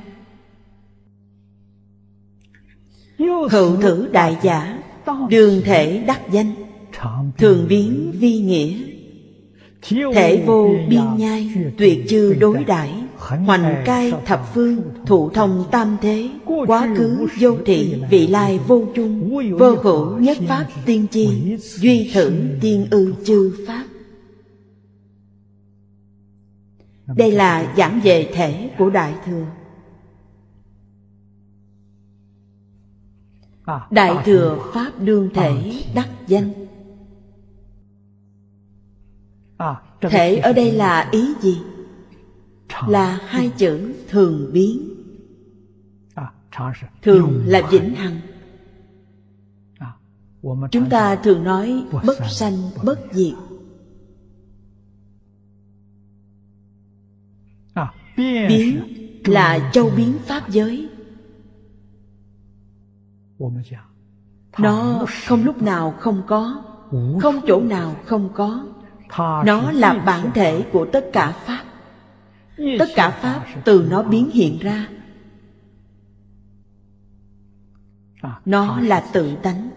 [3.17, 3.49] Hữu
[3.81, 4.83] thử đại giả
[5.29, 6.53] đường thể đắc danh
[7.37, 8.77] thường biến vi nghĩa.
[10.13, 15.97] Thể vô biên nhai tuyệt chư đối đãi hoành cai thập phương thụ thông tam
[16.01, 16.29] thế
[16.67, 22.11] quá khứ vô thị vị lai vô chung vô hữu nhất pháp tiên chi duy
[22.13, 23.83] thử tiên ư chư pháp
[27.15, 29.45] đây là giảng về thể của đại thừa.
[33.91, 36.51] Đại thừa pháp đương thể đắc danh.
[40.01, 41.61] Thể ở đây là ý gì?
[42.87, 44.89] Là hai chữ thường biến.
[47.01, 48.19] Thường là vĩnh hằng.
[50.71, 53.33] Chúng ta thường nói bất sanh, bất diệt.
[58.19, 58.81] Biến
[59.25, 60.89] là châu biến pháp giới.
[64.57, 66.63] Nó không lúc nào không có
[67.21, 68.65] không chỗ nào không có.
[69.45, 71.63] Nó là bản thể của tất cả pháp.
[72.79, 74.87] Tất cả pháp từ nó biến hiện ra.
[78.45, 79.69] Nó là tự tánh.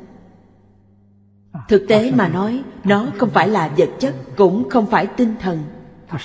[1.68, 5.64] Thực tế mà nói nó không phải là vật chất cũng không phải tinh thần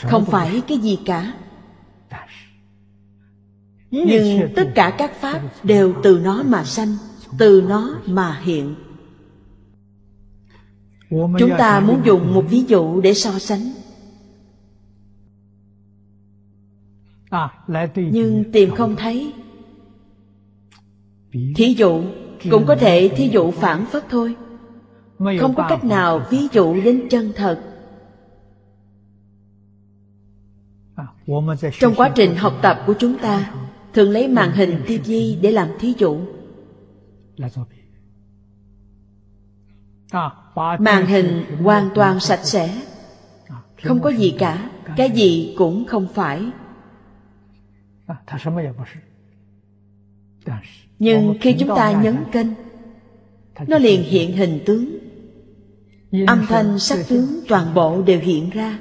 [0.02, 1.34] không phải cái gì cả
[3.92, 6.98] nhưng tất cả các pháp đều từ nó mà sanh,
[7.38, 8.76] từ nó mà hiện.
[11.10, 13.72] Chúng ta muốn dùng một ví dụ để so sánh.
[17.96, 19.34] Nhưng tìm không thấy.
[21.32, 22.04] Thí dụ,
[22.52, 24.36] cũng có thể thí dụ phản phất thôi.
[25.18, 27.62] Không có cách nào ví dụ đến chân thật.
[31.80, 33.54] Trong quá trình học tập của chúng ta
[33.98, 36.20] thường lấy màn hình TV để làm thí dụ.
[40.80, 42.82] Màn hình hoàn toàn sạch sẽ.
[43.84, 44.70] Không có gì cả.
[44.98, 46.42] Cái gì cũng không phải.
[51.00, 52.48] Nhưng khi chúng ta nhấn kênh,
[53.68, 54.98] nó liền hiện hình tướng.
[56.28, 58.80] Âm thanh, sắc tướng toàn bộ đều hiện ra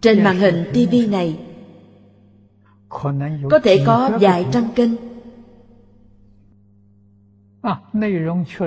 [0.00, 1.38] trên màn hình TV này
[3.50, 4.90] có thể có vài trăm kênh.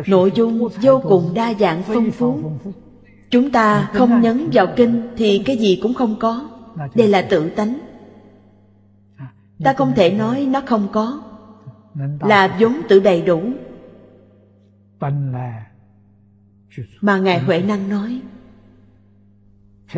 [0.08, 2.52] Nội dung vô cùng đa dạng phong phú.
[3.30, 6.50] chúng ta không nhấn vào kinh thì cái gì cũng không có.
[6.96, 7.80] Đây là tự tánh.
[9.64, 11.24] Ta không thể nói nó không có.
[12.20, 13.42] Là vốn tự đầy đủ.
[17.02, 18.22] Mà ngài huệ năng nói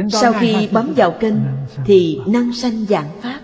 [0.10, 1.42] sau khi bấm vào kinh
[1.86, 3.40] thì năng sanh dạng pháp.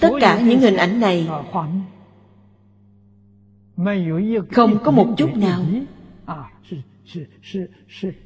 [0.00, 1.28] Tất cả những hình ảnh này
[4.50, 5.64] không có một chút nào.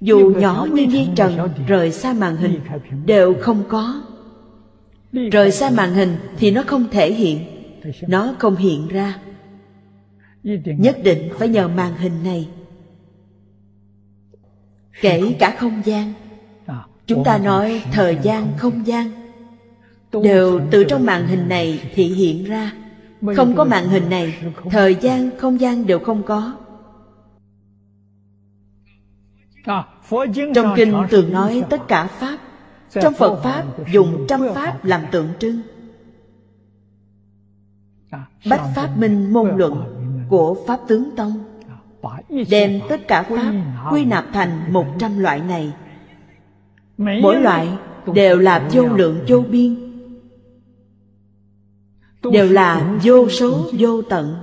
[0.00, 2.60] dù nhỏ như viên trần rời xa màn hình
[3.06, 4.02] đều không có.
[5.12, 7.38] Rời xa màn hình thì nó không thể hiện.
[8.08, 9.18] Nó không hiện ra.
[10.64, 12.48] Nhất định phải nhờ màn hình này
[15.00, 16.12] kể cả không gian.
[17.06, 19.10] Chúng ta nói thời gian không gian.
[20.22, 22.72] Đều từ trong màn hình này thị hiện ra.
[23.36, 24.34] Không có màn hình này
[24.70, 25.30] thời gian.
[25.38, 26.56] không gian đều không có.
[30.54, 32.38] Trong kinh thường nói tất cả pháp
[32.90, 35.60] trong phật pháp dùng trăm pháp làm tượng trưng.
[38.50, 39.84] Bách pháp minh môn luận
[40.28, 41.45] của pháp tướng tông
[42.50, 43.52] đem tất cả pháp
[43.92, 45.72] quy nạp thành một trăm loại này.
[46.96, 47.68] Mỗi loại
[48.14, 49.76] đều là vô lượng, vô biên.
[52.32, 54.36] Đều là vô số, vô tận.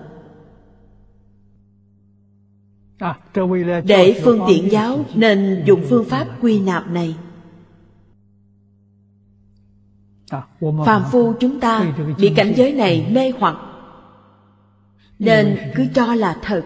[3.85, 7.15] Để phương tiện giáo nên dùng phương pháp quy nạp này.
[10.85, 13.57] Phàm phu chúng ta bị cảnh giới này mê hoặc,
[15.19, 16.63] nên cứ cho là thật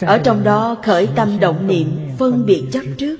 [0.00, 1.88] ở trong đó khởi tâm động niệm,
[2.18, 3.16] phân biệt chấp trước.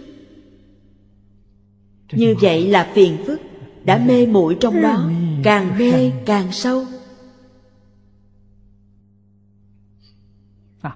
[2.13, 3.41] Như vậy là phiền phức,
[3.85, 5.11] đã mê muội trong đó,
[5.45, 6.85] càng mê càng sâu.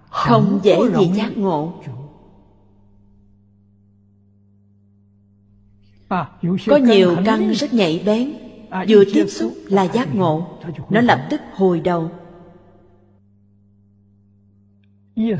[0.09, 1.72] Không dễ gì giác ngộ.
[6.66, 8.33] Có nhiều căn rất nhạy bén,
[8.89, 10.59] vừa tiếp xúc là giác ngộ,
[10.91, 12.11] nó lập tức hồi đầu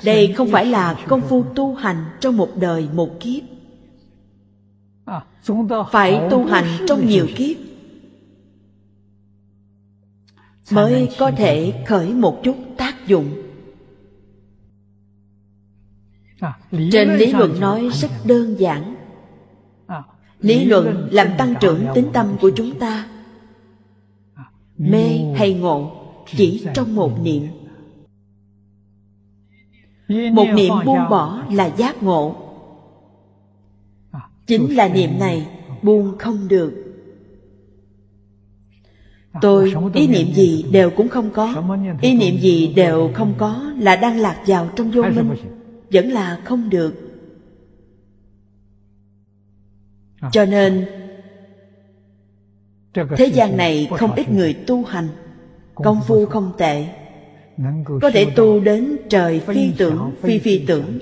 [0.05, 3.43] đây không phải là công phu tu hành trong một đời một kiếp.
[5.91, 7.57] Phải tu hành trong nhiều kiếp.
[10.73, 13.43] Mới có thể khởi một chút tác dụng.
[16.93, 18.95] Trên lý luận nói rất đơn giản.
[20.41, 23.09] Lý luận làm tăng trưởng tính tâm của chúng ta.
[24.79, 25.93] Mê hay ngộ
[26.27, 27.49] chỉ trong một niệm
[30.09, 32.37] một niệm buông bỏ là giác ngộ.
[34.47, 35.49] Chính là niệm này
[35.83, 36.73] buông không được.
[39.41, 41.63] Tôi ý niệm gì đều cũng không có.
[42.01, 45.35] Ý niệm gì đều không có là đang lạc vào trong vô minh
[45.91, 46.95] vẫn là không được.
[50.33, 50.87] Cho nên
[53.17, 55.09] thế gian này không ít người tu hành
[55.75, 56.87] công phu không tệ
[58.01, 60.99] có thể tu đến trời phi tưởng phi phi tưởng.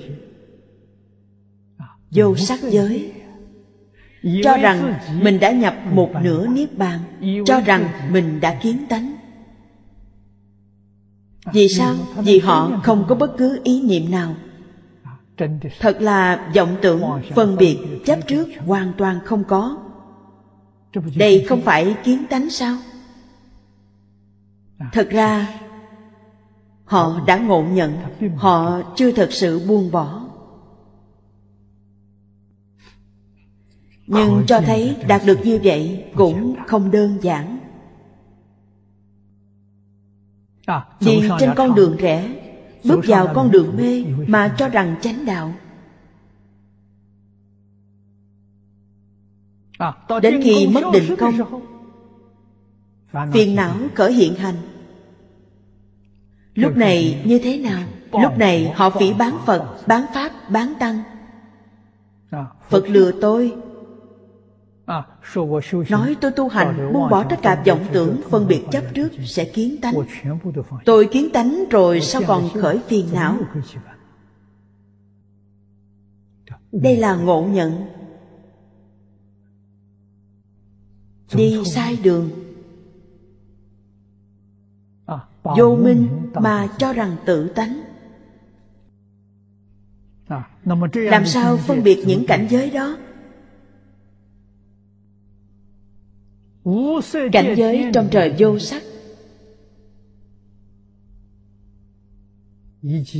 [2.11, 3.13] vô sắc giới.
[4.43, 6.99] Cho rằng mình đã nhập một nửa niết bàn.
[7.45, 9.15] Cho rằng mình đã kiến tánh.
[11.53, 11.95] Vì sao?
[12.17, 14.35] Vì họ không có bất cứ ý niệm nào.
[15.79, 17.01] Thật là vọng tưởng
[17.35, 19.77] phân biệt chấp trước hoàn toàn không có.
[21.15, 22.77] Đây không phải kiến tánh sao?
[24.93, 25.59] Thật ra
[26.91, 27.97] họ đã ngộ nhận
[28.35, 30.27] họ chưa thật sự buông bỏ.
[34.07, 37.59] Nhưng cho thấy đạt được như vậy cũng không đơn giản.
[40.99, 42.29] Đi trên con đường rẽ
[42.83, 45.53] bước vào con đường mê mà cho rằng chánh đạo.
[50.21, 51.61] Đến khi mất định công
[53.33, 54.70] phiền não khởi hiện hành
[56.55, 57.83] lúc này như thế nào?
[58.11, 61.03] Lúc này họ phỉ bán phật, bán pháp, bán tăng.
[62.69, 63.55] Phật lừa tôi.
[65.89, 69.45] Nói tôi tu hành, buông bỏ tất cả vọng tưởng, phân biệt chấp trước sẽ
[69.45, 69.93] kiến tánh.
[70.85, 73.37] Tôi kiến tánh rồi sao còn khởi phiền não?
[76.71, 77.85] Đây là ngộ nhận.
[81.33, 82.29] Đi sai đường
[85.43, 87.81] vô minh mà cho rằng tự tánh.
[90.93, 92.97] Làm sao phân biệt những cảnh giới đó?
[97.31, 98.83] Cảnh giới trong trời vô sắc.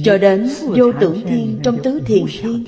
[0.04, 2.66] Cho đến vô tưởng thiên trong tứ thiền thiên.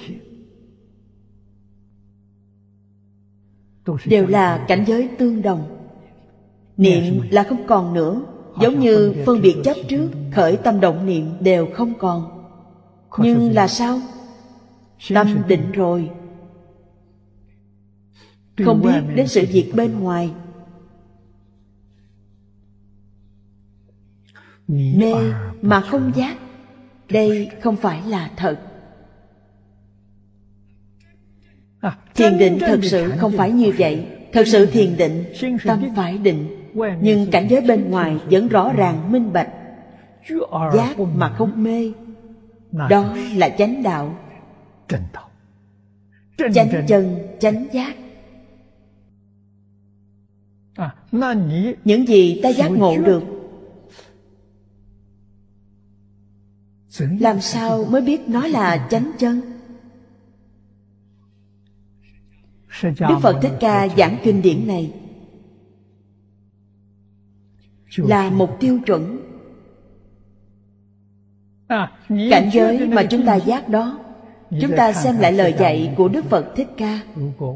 [4.06, 5.80] Đều là cảnh giới tương đồng.
[6.78, 11.34] Niệm là không còn nữa giống như phân biệt chấp trước, khởi tâm động niệm
[11.40, 12.46] đều không còn.
[13.18, 14.02] Nhưng là sao?
[15.14, 16.12] Tâm định rồi.
[18.66, 20.34] Không biết đến sự việc bên ngoài.
[24.68, 25.14] Mê
[25.62, 26.38] mà không giác,
[27.10, 28.60] đây không phải là thật.
[32.16, 34.08] Thiền định thật sự không phải như vậy.
[34.34, 35.24] Thật sự thiền định,
[35.64, 36.63] tâm phải định
[37.02, 39.50] nhưng cảnh giới bên ngoài vẫn rõ ràng minh bạch.
[40.74, 41.92] Giác mà không mê.
[42.72, 44.18] Đó là chánh đạo.
[46.38, 47.96] Chánh chân chánh giác.
[51.84, 53.24] Những gì ta giác ngộ được.
[57.20, 59.42] Làm sao mới biết nó là chánh chân?
[62.84, 64.94] đức phật thích ca giảng kinh điển này
[67.98, 69.20] là một tiêu chuẩn.
[72.10, 74.00] Cảnh giới mà chúng ta giác đó
[74.62, 77.00] chúng ta xem lại lời dạy của đức phật thích ca.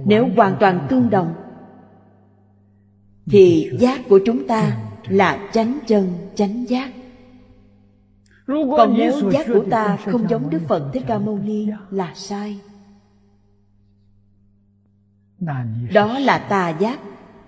[0.05, 1.33] Nếu hoàn toàn tương đồng
[3.25, 4.77] thì giác của chúng ta
[5.07, 6.91] là chánh chân chánh giác.
[8.47, 12.59] Còn nếu giác của ta không giống đức phật thích ca mâu ni là sai.
[15.93, 16.99] Đó là tà giác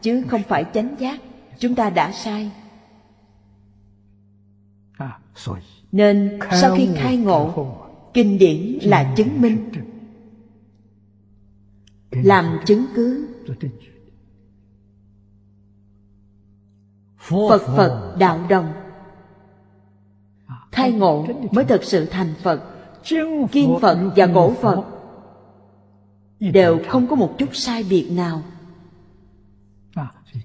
[0.02, 1.20] chứ không phải chánh giác.
[1.60, 2.52] Chúng ta đã sai
[5.92, 7.68] nên sau khi khai ngộ
[8.14, 9.70] kinh điển là chứng minh.
[12.12, 13.28] làm chứng cứ.
[17.18, 18.74] Phật phật đạo đồng.
[20.72, 22.64] Khai ngộ mới thực sự thành phật.
[23.52, 24.84] Kim phật và cổ phật.
[26.40, 28.44] Đều không có một chút sai biệt nào.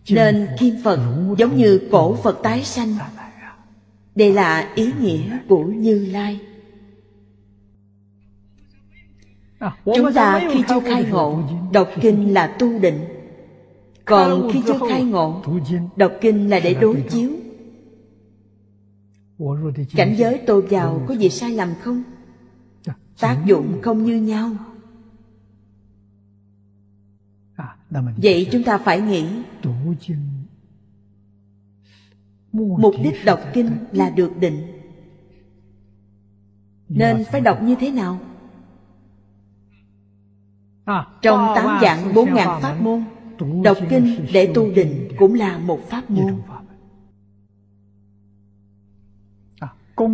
[0.09, 1.01] Nên kim phật
[1.38, 2.97] giống như cổ phật tái sanh
[4.15, 6.41] đây là ý nghĩa của như lai.
[9.85, 11.43] Chúng ta khi chưa khai ngộ,
[11.73, 13.05] đọc kinh là tu định.
[14.05, 15.43] Còn khi chưa khai ngộ,
[15.97, 17.31] đọc kinh là để đối chiếu.
[19.97, 22.03] Cảnh giới tôi vào có gì sai lầm không?
[23.21, 24.51] Tác dụng không như nhau.
[28.17, 29.25] Vậy chúng ta phải nghĩ
[32.55, 34.63] mục đích đọc kinh là được định.
[36.89, 38.19] Nên phải đọc như thế nào?
[41.23, 43.05] Trong tám dạng bốn ngàn pháp môn
[43.63, 46.43] đọc kinh để tu định cũng là một pháp môn.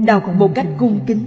[0.07, 1.25] Đọc một cách cung kính.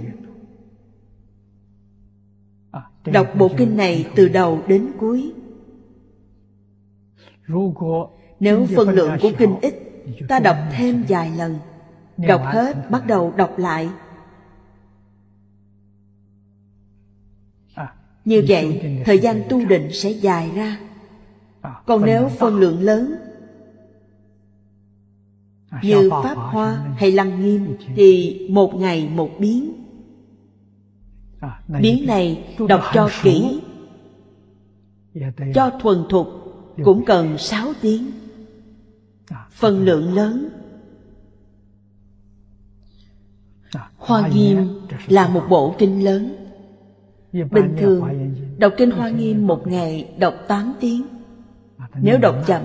[3.04, 5.32] Đọc bộ kinh này từ đầu đến cuối.
[8.40, 9.74] Nếu phân lượng của kinh ít
[10.28, 11.58] ta đọc thêm vài lần.
[12.16, 13.90] Đọc hết bắt đầu đọc lại.
[18.24, 20.78] Như vậy thời gian tu định sẽ dài ra.
[21.86, 23.14] Còn nếu phân lượng lớn
[25.82, 29.72] như pháp hoa hay lăng nghiêm thì một ngày một biến.
[31.80, 33.60] Biến này đọc cho kỹ.
[35.54, 36.26] Cho thuần thục
[36.84, 38.10] cũng cần sáu tiếng
[39.54, 40.48] phần lượng lớn.
[43.96, 44.68] Hoa nghiêm
[45.08, 46.34] là một bộ kinh lớn.
[47.32, 48.02] Bình thường,
[48.58, 51.02] đọc kinh hoa nghiêm một ngày đọc tám tiếng.
[52.02, 52.62] Nếu đọc chậm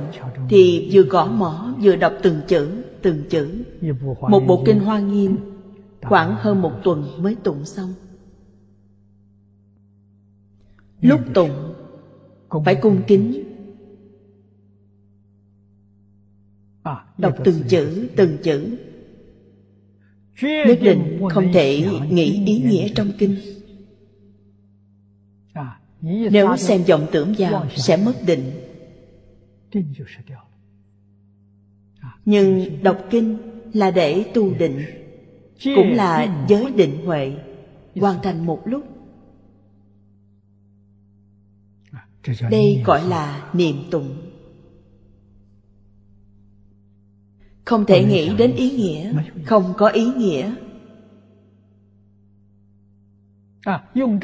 [0.49, 3.63] thì vừa gõ mỏ vừa đọc từng chữ từng chữ.
[4.21, 5.37] Một bộ kinh hoa nghiêm
[6.01, 7.93] khoảng hơn một tuần mới tụng xong.
[11.01, 11.73] Lúc tụng,
[12.65, 13.48] phải cung kính
[17.17, 18.77] đọc từng chữ từng chữ.
[20.41, 23.35] Nhất định không thể nghĩ ý nghĩa trong kinh.
[26.31, 28.51] Nếu xem vọng tưởng vào sẽ mất định.
[32.25, 33.37] Nhưng đọc kinh
[33.73, 34.79] là để tu định
[35.63, 37.33] Cũng là giới định huệ
[37.95, 38.83] Hoàn thành một lúc.
[42.49, 44.28] Đây gọi là niệm tụng
[47.69, 49.13] Không thể nghĩ đến ý nghĩa.
[49.45, 50.55] Không có ý nghĩa.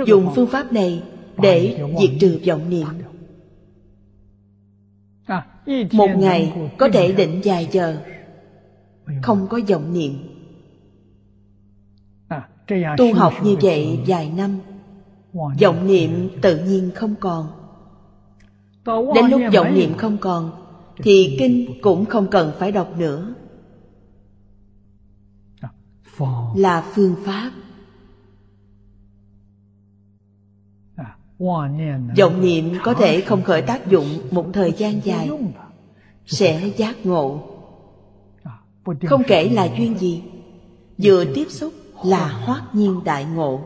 [0.05, 1.03] Dùng phương pháp này
[1.41, 2.87] để diệt trừ vọng niệm.
[5.91, 8.01] Một ngày có thể định vài giờ.
[9.21, 10.13] Không có vọng niệm.
[12.97, 14.59] Tu học như vậy vài năm
[15.61, 17.47] vọng niệm tự nhiên không còn.
[18.85, 20.64] Đến lúc vọng niệm không còn
[20.97, 23.35] thì kinh cũng không cần phải đọc nữa.
[26.55, 27.51] Là phương pháp.
[32.17, 35.29] Vọng niệm có thể không khởi tác dụng một thời gian dài.
[36.25, 37.51] Sẽ giác ngộ.
[39.05, 40.23] Không kể là duyên gì.
[40.97, 41.73] Vừa tiếp xúc
[42.05, 43.61] là hoát nhiên đại ngộ.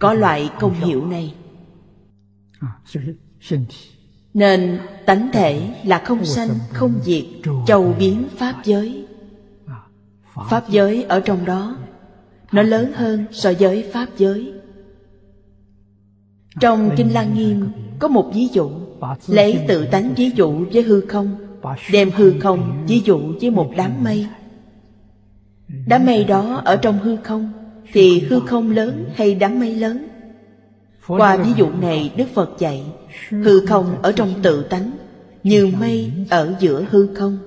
[0.00, 1.34] Có loại công hiệu này
[4.34, 7.24] nên tánh thể là không sanh không diệt
[7.66, 9.04] châu biến pháp giới.
[10.50, 11.02] pháp giới.
[11.02, 11.76] ở trong đó.
[12.52, 14.52] Nó lớn hơn so với pháp giới.
[16.60, 18.70] Trong kinh lăng nghiêm có một ví dụ.
[19.26, 21.36] Lấy tự tánh ví dụ với hư không
[21.92, 24.26] đem hư không ví dụ với một đám mây.
[25.86, 27.52] Đám mây đó ở trong hư không
[27.92, 30.08] thì hư không lớn hay đám mây lớn
[31.06, 32.92] qua ví dụ này, đức phật dạy,
[33.30, 34.90] hư không ở trong tự tánh,
[35.42, 37.38] như mây ở giữa hư không.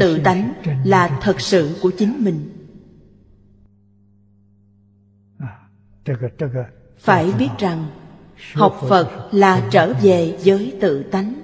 [0.00, 0.52] Tự tánh
[0.84, 2.50] là thật sự của chính mình.
[6.98, 7.86] Phải biết rằng,
[8.52, 11.40] học phật là trở về với tự tánh.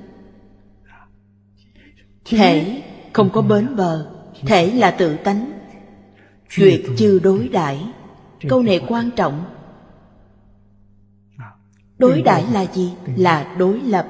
[2.24, 2.82] Thể
[3.12, 4.11] không có bến bờ,
[4.46, 5.52] thể là tự tánh.
[6.57, 7.92] Tuyệt chưa đối đãi
[8.49, 9.44] câu này quan trọng.
[11.99, 12.92] Đối đãi là gì?
[13.16, 14.09] là đối lập.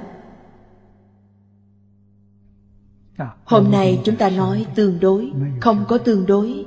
[3.45, 6.65] Hôm nay chúng ta nói tương đối không có tương đối.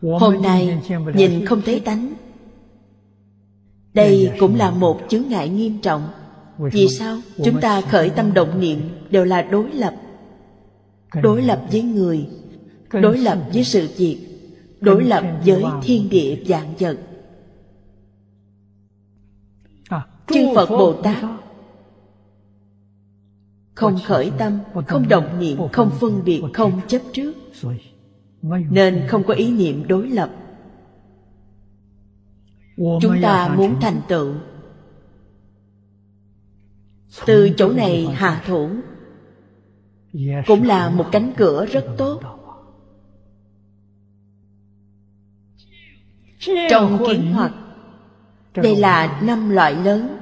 [0.00, 0.82] Hôm nay
[1.14, 2.12] nhìn không thấy tánh.
[3.94, 6.08] Đây cũng là một chướng ngại nghiêm trọng.
[6.58, 7.18] Vì sao?
[7.44, 8.80] chúng ta khởi tâm động niệm
[9.10, 9.94] đều là đối lập.
[11.22, 12.26] Đối lập với người.
[12.92, 14.27] Đối lập với sự việc
[14.80, 16.98] đối lập với thiên địa vạn vật.
[20.26, 21.24] Chư phật bồ tát
[23.74, 27.34] không khởi tâm không động niệm không phân biệt không chấp trước.
[28.70, 30.30] Nên không có ý niệm đối lập.
[32.76, 34.34] chúng ta muốn thành tựu.
[37.26, 38.70] Từ chỗ này hạ thủ.
[40.46, 42.37] Cũng là một cánh cửa rất tốt
[46.70, 47.52] trong kiến hoặc
[48.54, 50.18] đây là năm loại lớn.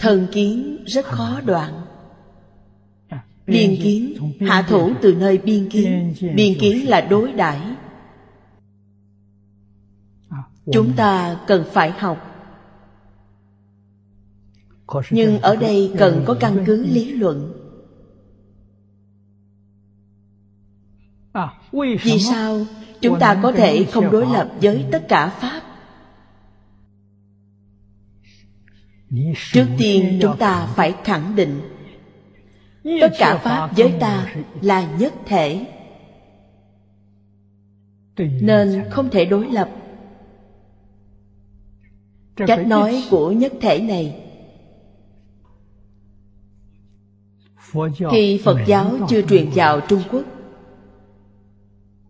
[0.00, 1.72] Thần kiến rất khó đoạn.
[3.46, 6.14] Biên kiến hạ thủ từ nơi biên kiến.
[6.34, 7.60] biên kiến là đối đãi.
[10.72, 12.24] Chúng ta cần phải học.
[15.10, 17.52] Nhưng ở đây cần có căn cứ lý luận.
[22.02, 22.60] Vì sao
[23.00, 25.62] chúng ta có thể không đối lập với tất cả pháp.
[29.52, 31.60] Trước tiên chúng ta phải khẳng định,
[33.00, 35.66] tất cả pháp với ta là nhất thể.
[38.16, 39.70] Nên không thể đối lập.
[42.36, 44.24] Cách nói của nhất thể này,
[48.10, 50.22] khi phật giáo chưa truyền vào trung quốc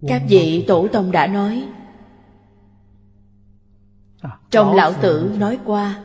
[0.06, 1.68] các vị tổ tông đã nói.
[4.50, 6.00] Trong lão tử nói qua.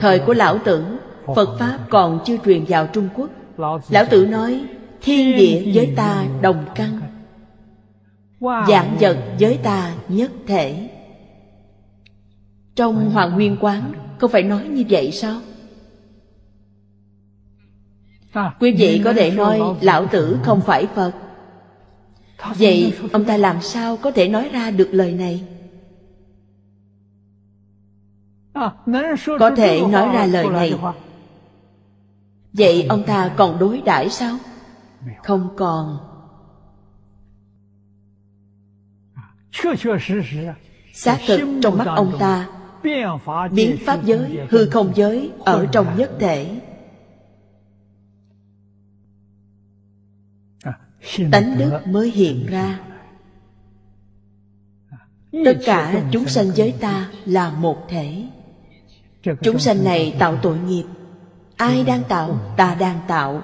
[0.00, 0.84] Thời của lão tử
[1.36, 3.30] phật pháp còn chưa truyền vào trung quốc.
[3.88, 4.64] Lão tử nói
[5.02, 7.00] thiên địa với ta đồng căn.
[8.68, 10.90] dạng vật với ta nhất thể.
[12.74, 15.40] Trong hoàng nguyên quán không phải nói như vậy sao
[18.60, 21.12] quý vị có thể nói, lão tử không phải phật.
[22.58, 25.44] Vậy ông ta làm sao có thể nói ra được lời này?
[29.38, 30.74] Có thể nói ra lời này.
[32.52, 34.38] Vậy ông ta còn đối đãi sao?
[35.22, 35.98] Không còn.
[40.92, 42.48] Xác thực trong mắt ông ta,
[43.50, 46.60] biến pháp giới, hư không giới ở trong nhất thể.
[51.32, 52.80] Tánh đức mới hiện ra.
[55.44, 58.24] tất cả chúng sanh giới ta là một thể.
[59.42, 60.84] Chúng sanh này tạo tội nghiệp.
[61.56, 63.42] Ai đang tạo ta đang tạo.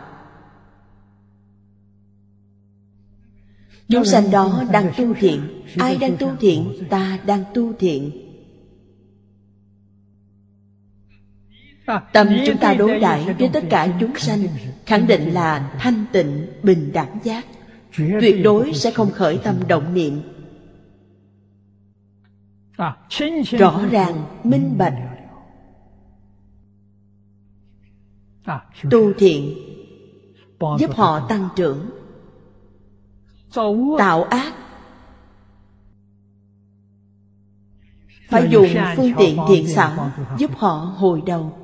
[3.88, 5.62] Chúng sanh đó đang tu thiện.
[5.78, 8.21] Ai đang tu thiện ta đang tu thiện
[12.12, 14.46] tâm chúng ta đối đãi với tất cả chúng sanh,
[14.86, 17.46] khẳng định là thanh tịnh, bình đẳng giác.
[17.96, 20.22] Tuyệt đối sẽ không khởi tâm động niệm.
[23.58, 24.94] Rõ ràng, minh bạch.
[28.90, 29.54] Tu thiện,
[30.78, 31.90] giúp họ tăng trưởng.
[33.98, 34.52] Tạo ác.
[38.28, 38.66] Phải dùng
[38.96, 41.61] phương tiện thiện xảo giúp họ hồi đầu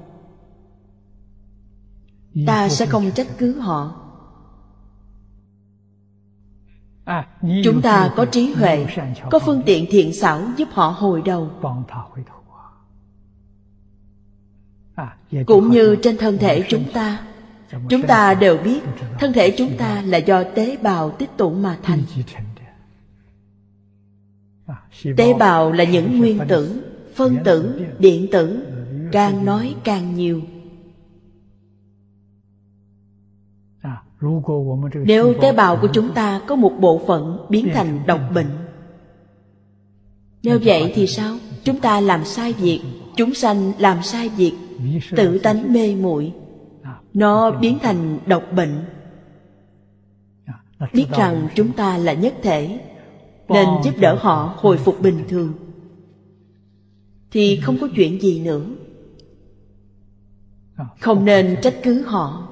[2.46, 3.94] ta sẽ không trách cứ họ.
[7.64, 8.86] Chúng ta có trí huệ
[9.30, 11.50] có phương tiện thiện xảo giúp họ hồi đầu.
[15.46, 17.26] Cũng như trên thân thể chúng ta
[17.88, 18.80] chúng ta đều biết
[19.18, 22.02] thân thể chúng ta là do tế bào tích tụ mà thành.
[25.16, 26.82] Tế bào là những nguyên tử
[27.14, 28.62] phân tử điện tử
[29.12, 30.42] càng nói càng nhiều
[35.04, 38.50] nếu tế bào của chúng ta có một bộ phận biến thành độc bệnh
[40.42, 41.36] Nếu vậy thì sao?
[41.64, 42.80] Chúng ta làm sai việc
[43.16, 44.52] Chúng sanh làm sai việc
[45.16, 46.32] Tự tánh mê muội.
[47.14, 48.84] Nó biến thành độc bệnh.
[50.92, 52.80] Biết rằng chúng ta là nhất thể
[53.48, 55.52] Nên giúp đỡ họ hồi phục bình thường.
[57.30, 58.62] Thì không có chuyện gì nữa.
[61.00, 62.48] Không nên trách cứ họ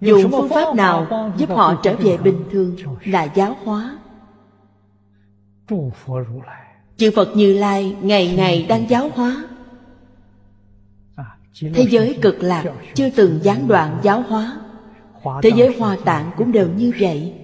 [0.00, 1.06] dùng phương pháp nào
[1.36, 3.98] giúp họ trở về bình thường là giáo hóa.
[6.96, 9.44] Chư phật như lai ngày ngày đang giáo hóa.
[11.74, 12.64] Thế giới cực lạc
[12.94, 14.60] chưa từng gián đoạn giáo hóa.
[15.42, 17.34] thế giới hoa tạng cũng đều như vậy.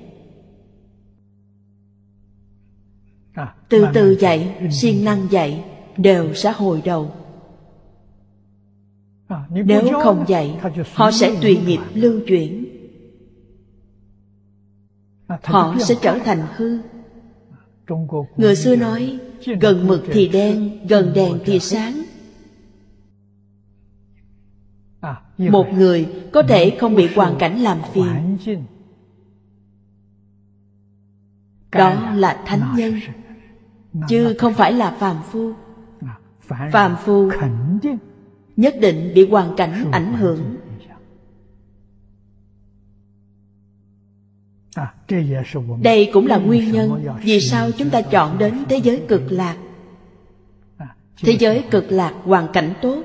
[3.68, 5.64] Từ từ dạy siêng năng dạy
[5.97, 7.11] đều sẽ hồi đầu
[9.51, 10.61] nếu không dạy
[10.95, 12.64] họ sẽ tùy nghiệp lưu chuyển.
[15.45, 16.79] Họ sẽ trở thành hư.
[18.37, 19.18] Người xưa nói
[19.61, 22.03] gần mực thì đen gần đèn thì sáng.
[25.39, 28.39] Một người có thể không bị hoàn cảnh làm phiền.
[31.72, 32.95] đó là thánh nhân
[34.09, 35.53] chứ không phải là phàm phu.
[36.72, 37.31] Phàm phu
[38.59, 40.57] nhất định bị hoàn cảnh ảnh hưởng.
[45.83, 49.57] đây cũng là nguyên nhân vì sao chúng ta chọn đến thế giới cực lạc.
[51.17, 53.03] Thế giới cực lạc hoàn cảnh tốt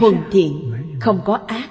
[0.00, 1.70] thuần thiện không có ác.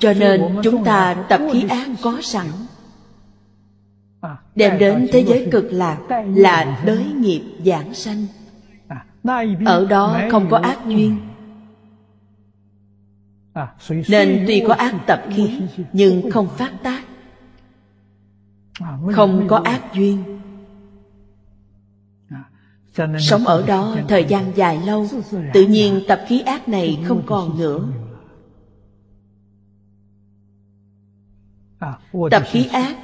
[0.00, 2.46] Cho nên chúng ta tập khí ác có sẵn.
[4.54, 5.98] Đem đến thế giới cực lạc
[6.34, 8.26] là đới nghiệp giảng sanh
[9.64, 11.20] ở đó không có ác duyên.
[14.08, 15.60] Nên tuy có ác tập khí,
[15.92, 17.04] nhưng không phát tác.
[19.12, 20.40] Không có ác duyên.
[23.18, 25.06] Sống ở đó thời gian dài lâu,
[25.52, 27.88] tự nhiên tập khí ác này không còn nữa.
[32.30, 32.96] Tập khí ác,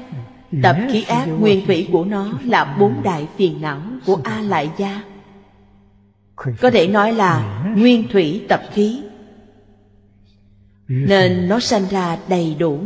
[0.63, 4.71] tập khí ác nguyên thủy của nó là bốn đại phiền não của a lại
[4.79, 5.03] gia
[6.37, 9.03] có thể nói là nguyên thủy tập khí.
[10.89, 12.81] Nên nó sanh ra đầy đủ.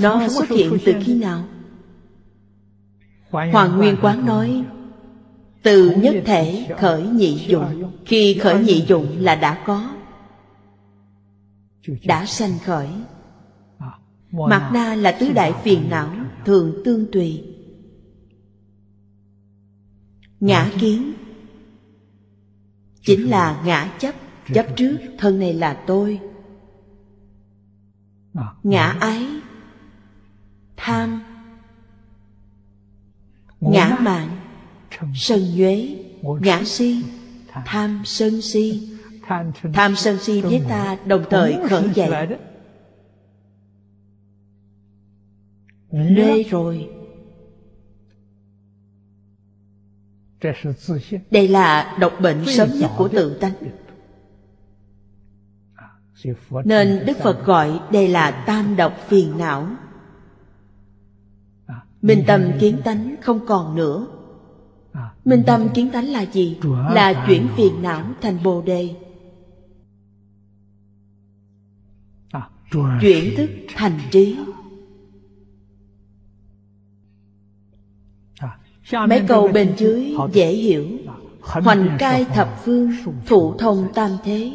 [0.00, 1.44] Nó xuất hiện từ khi nào?
[3.30, 4.64] Hoàng nguyên quán nói,
[5.62, 7.92] từ nhất thể khởi nhị dụng.
[8.06, 9.90] Khi khởi nhị dụng là đã có.
[12.04, 12.88] Đã sanh khởi.
[14.30, 16.08] Mạt na là tứ đại phiền não
[16.44, 17.44] Thường tương tùy
[20.40, 21.12] ngã kiến.
[23.02, 24.14] Chính là ngã chấp
[24.54, 26.20] chấp trước thân này là tôi.
[28.62, 29.26] Ngã ái
[30.76, 31.22] tham.
[33.60, 34.36] Ngã mạng,
[35.14, 36.04] sân nhuế.
[36.40, 37.04] Ngã si,
[37.64, 38.94] tham sân si.
[39.72, 42.28] Tham sân si với ta đồng thời khởi dậy.
[45.92, 46.88] Mê rồi.
[51.30, 53.54] Đây là độc bệnh sớm nhất của tự tánh.
[56.64, 59.68] Nên đức phật gọi đây là tam độc phiền não.
[62.02, 64.06] Minh tâm kiến tánh không còn nữa.
[65.24, 66.58] Minh tâm kiến tánh là gì?
[66.92, 68.94] Là chuyển phiền não thành bồ đề.
[73.00, 74.36] Chuyển thức thành trí
[78.92, 80.86] mấy câu bên dưới dễ hiểu.
[81.40, 82.92] hoành cai thập phương
[83.26, 84.52] thụ thông tam thế.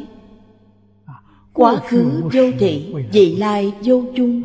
[1.52, 4.42] quá khứ vô thị vị lai vô chung.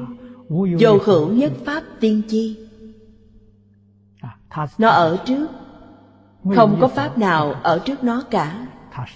[0.80, 2.58] vô hữu nhất pháp tiên chi
[4.78, 5.48] nó ở trước.
[6.56, 8.68] không có pháp nào ở trước nó cả.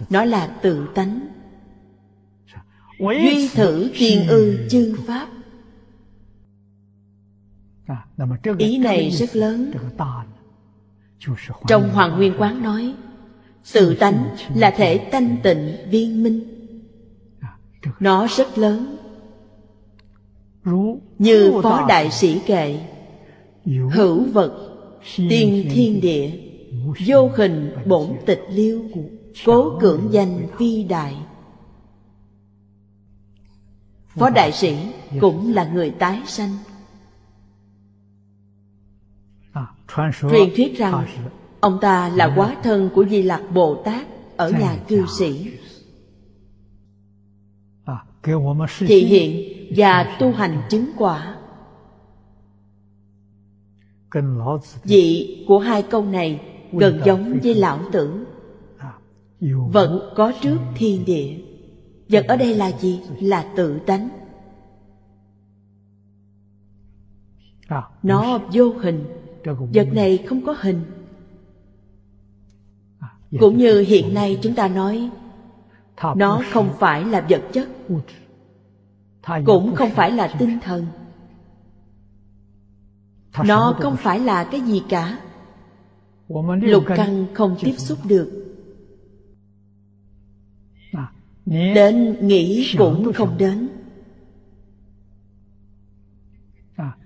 [0.09, 1.19] Nó là tự tánh.
[2.99, 5.27] Duy thử thiên ư chư pháp.
[8.57, 9.71] Ý này rất lớn
[11.67, 12.93] trong hoàng nguyên quán nói
[13.73, 16.49] tự tánh là thể thanh tịnh viên minh.
[17.99, 18.95] Nó rất lớn,
[21.19, 22.79] như phó đại sĩ kệ,
[23.65, 24.69] hữu vật,
[25.15, 26.31] tiên thiên địa,
[27.07, 28.81] vô hình bổn tịch liêu,
[29.45, 31.15] cố cưỡng danh phi đại.
[34.07, 34.77] Phó đại sĩ
[35.19, 36.57] cũng là người tái sanh
[40.31, 41.07] truyền thuyết rằng
[41.59, 45.51] ông ta là quá thân của di lặc bồ tát ở nhà cư sĩ.
[48.79, 51.35] Thị hiện và tu hành chứng quả.
[54.83, 56.41] Vị của hai câu này
[56.71, 58.25] gần giống với lão tử
[59.47, 61.37] vật có trước thiên địa.
[62.09, 63.01] vật ở đây là gì?
[63.19, 64.09] là tự tánh.
[68.03, 70.81] Nó vô hình vật này không có hình.
[73.39, 75.09] Cũng như hiện nay chúng ta nói
[76.15, 77.69] nó không phải là vật chất
[79.45, 80.85] cũng không phải là tinh thần.
[83.45, 85.19] Nó không phải là cái gì cả.
[86.61, 88.39] Lục căn không tiếp xúc được.
[91.45, 93.69] Đến nghĩ cũng không đến.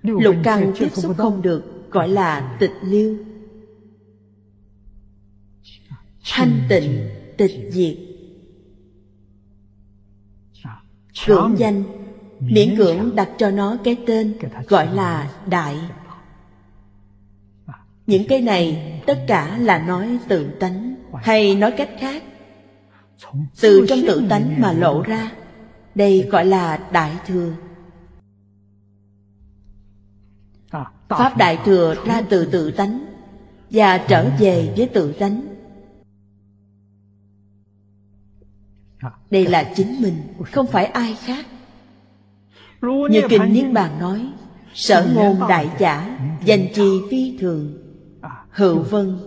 [0.01, 3.17] Lục căn tiếp xúc không được gọi là tịch liêu.
[6.31, 7.97] Thanh tịnh, tịch diệt.
[11.27, 11.83] Cưỡng danh,
[12.39, 15.77] miễn cưỡng đặt cho nó cái tên gọi là đại.
[18.07, 22.23] Những cái này tất cả là nói tự tánh, hay nói cách khác,
[23.61, 25.31] từ trong tự tánh mà lộ ra,
[25.95, 27.53] đây gọi là đại thừa.
[31.09, 33.05] Pháp đại thừa ra từ tự tánh
[33.69, 35.41] và trở về với tự tánh.
[39.29, 41.45] Đây là chính mình, không phải ai khác.
[42.81, 44.31] Như kinh niết bàn nói,
[44.73, 47.77] sở ngôn đại giả, danh trì phi thường.
[48.49, 49.19] Hữu vân,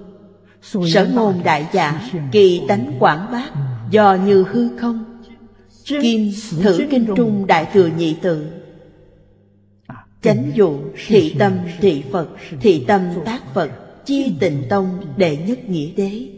[0.62, 3.50] sở ngôn đại giả, kỳ tánh quảng bác,
[3.90, 5.04] do như hư không.
[5.84, 8.59] Kim thử kinh trung đại thừa nhị tự
[10.22, 12.28] chánh dụ thị tâm thị phật
[12.60, 13.70] thị tâm tác phật
[14.04, 16.28] chi tịnh tông đệ nhất nghĩa đế.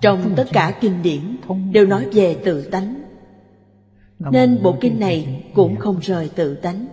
[0.00, 1.36] Trong tất cả kinh điển
[1.72, 3.02] đều nói về tự tánh.
[4.18, 6.86] Nên bộ kinh này cũng không rời tự tánh.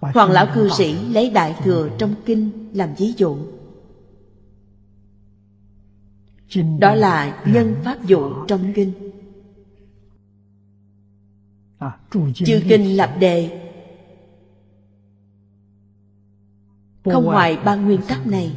[0.00, 3.36] Hoàng lão cư sĩ lấy đại thừa trong kinh làm ví dụ.
[6.78, 9.07] Đó là nhân pháp dụ trong kinh
[12.34, 13.64] Chư kinh lập đề.
[17.04, 18.56] Không ngoài ba nguyên tắc này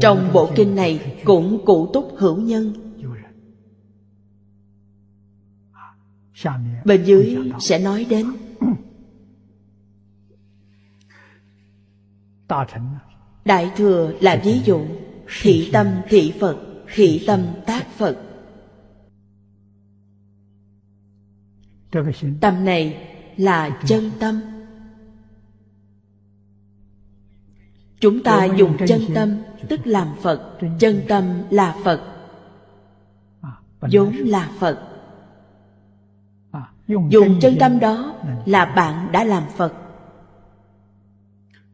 [0.00, 2.72] Trong bộ kinh này cũng cụ túc hữu nhân.
[6.84, 8.26] Bên dưới sẽ nói đến.
[13.44, 14.80] Đại thừa là ví dụ
[15.42, 16.56] Thị tâm thị Phật
[16.94, 18.29] Thị tâm tác Phật
[22.40, 24.40] Tâm này là chân tâm.
[28.00, 29.38] Chúng ta dùng chân tâm
[29.68, 30.58] Tức làm Phật.
[30.78, 32.00] Chân tâm là Phật.
[33.80, 34.86] Vốn là Phật.
[36.86, 38.14] Dùng chân tâm đó
[38.46, 39.72] Là bạn đã làm Phật.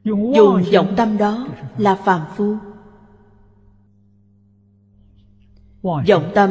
[0.04, 1.48] Dùng vọng tâm đó
[1.78, 2.56] là phàm phu.
[5.82, 6.50] Vọng tâm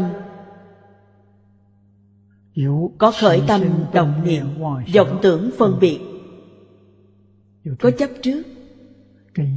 [2.98, 3.62] có khởi tâm
[3.94, 4.46] động niệm
[4.94, 6.00] vọng tưởng phân biệt.
[7.80, 8.44] Có chấp trước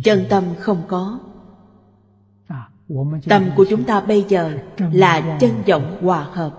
[0.04, 1.20] chân tâm không có.
[3.28, 4.58] Tâm của chúng ta bây giờ
[4.92, 6.58] là chân vọng hòa hợp.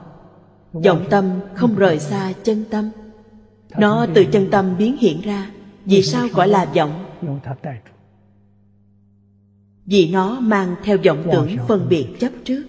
[0.73, 1.25] Vọng tâm
[1.55, 2.89] không rời xa chân tâm.
[3.77, 5.51] Nó từ chân tâm biến hiện ra.
[5.85, 7.05] Vì sao gọi là vọng?
[9.85, 12.63] vì nó mang theo vọng tưởng phân biệt chấp trước.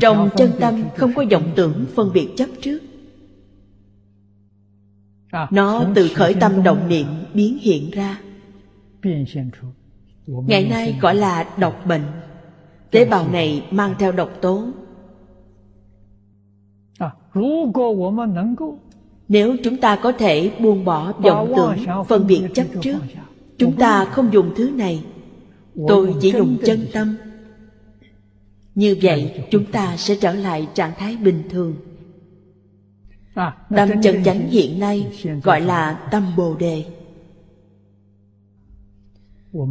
[0.00, 2.78] Trong chân tâm không có vọng tưởng phân biệt chấp trước
[5.50, 8.20] nó từ khởi tâm động niệm biến hiện ra.
[10.26, 12.02] ngày nay gọi là độc bệnh.
[12.90, 14.64] Tế bào này mang theo độc tố.
[19.28, 22.98] nếu chúng ta có thể buông bỏ vọng tưởng phân biệt chấp trước
[23.58, 25.04] chúng ta không dùng thứ này.
[25.88, 27.16] tôi chỉ dùng chân tâm.
[28.74, 31.74] Như vậy chúng ta sẽ trở lại trạng thái bình thường
[33.76, 35.12] tâm chân chánh hiện nay
[35.42, 36.84] gọi là tâm bồ đề.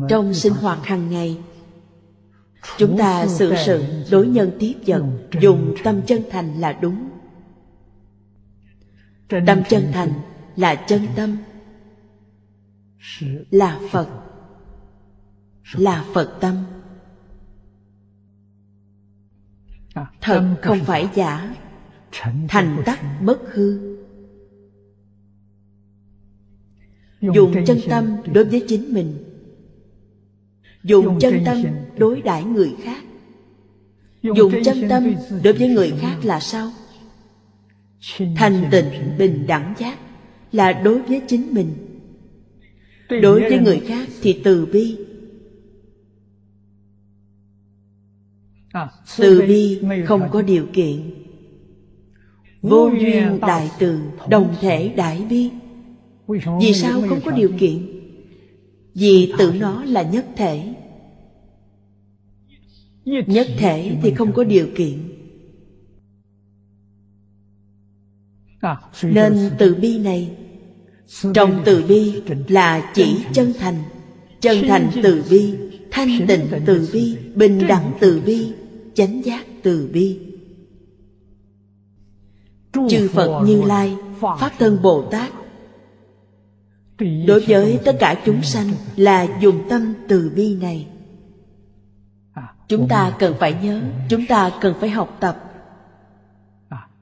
[0.09, 1.38] Trong sinh hoạt hàng ngày,
[2.78, 5.03] chúng ta xử sự đối nhân tiếp vật,
[5.41, 7.09] dùng tâm chân thành là đúng.
[9.30, 10.11] Tâm chân thành
[10.55, 11.38] là chân tâm,
[13.49, 14.07] là phật
[15.74, 16.55] là phật tâm.
[20.22, 21.55] Thật không phải giả
[22.47, 23.97] thành tắc bất hư.
[27.22, 29.18] Dùng chân tâm đối với chính mình.
[30.84, 31.64] Dùng chân tâm
[31.97, 33.03] đối đãi người khác.
[34.22, 36.72] Dùng chân tâm đối với người khác là sao?
[38.36, 39.99] Thành tịnh bình đẳng giác
[40.51, 41.76] là đối với chính mình.
[43.10, 44.97] Đối với người khác thì từ bi.
[49.18, 51.26] Từ bi không có điều kiện
[52.62, 53.99] vô duyên đại từ
[54.30, 55.49] đồng thể đại bi.
[56.62, 57.78] Vì sao không có điều kiện?
[58.93, 60.74] Vì tự nó là nhất thể.
[63.05, 64.99] Nhất thể thì không có điều kiện.
[69.03, 70.32] nên từ bi này
[71.34, 73.84] trong từ bi là chỉ chân thành.
[74.41, 75.53] Chân thành từ bi
[75.91, 78.53] thanh tịnh từ bi bình đẳng từ bi
[78.93, 80.26] chánh giác từ bi
[82.74, 85.32] chư phật như lai pháp thân bồ tát.
[87.28, 90.88] Đối với tất cả chúng sanh là dùng tâm từ bi này.
[92.68, 95.43] Chúng ta cần phải nhớ chúng ta cần phải học tập.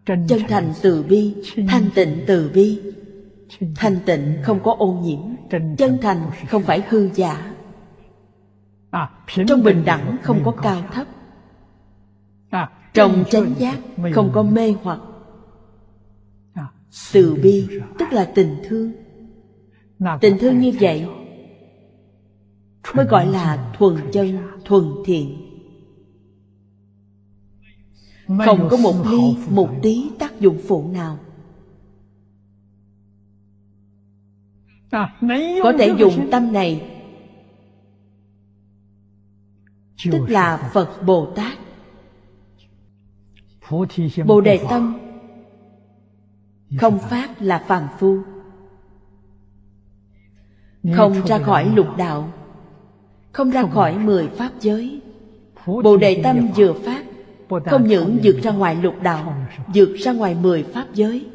[0.06, 1.36] Chân thành từ bi
[1.68, 2.82] thanh tịnh từ bi.
[3.76, 5.20] thanh tịnh không có ô nhiễm
[5.78, 7.54] chân thành không phải hư giả.
[9.48, 11.08] Trong bình đẳng không có cao thấp.
[12.94, 13.78] Trong chánh giác
[14.14, 15.00] không có mê hoặc
[17.14, 17.68] từ bi,
[18.00, 18.92] tức là tình thương.
[20.22, 21.08] Tình thương như vậy
[22.96, 25.42] mới gọi là thuần chân, thuần thiện.
[28.28, 31.20] Không có một ly, một tí tác dụng phụ nào.
[35.64, 36.92] Có thể dùng tâm này,
[40.12, 41.58] tức là phật bồ tát.
[44.26, 45.05] Bồ đề tâm
[46.78, 48.20] không phát là phàm phu.
[50.94, 52.34] Không ra khỏi lục đạo.
[53.32, 55.02] Không ra khỏi mười pháp giới.
[55.66, 57.06] Bồ đề tâm vừa phát
[57.66, 61.28] không những vượt ra ngoài lục đạo vượt ra ngoài mười pháp giới.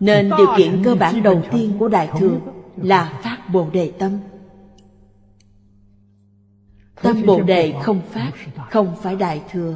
[0.00, 2.38] Nên điều kiện cơ bản đầu tiên của đại thừa
[2.76, 4.12] là phát bồ đề tâm.
[7.02, 8.32] Tâm bồ đề không phát
[8.70, 9.74] không phải đại thừa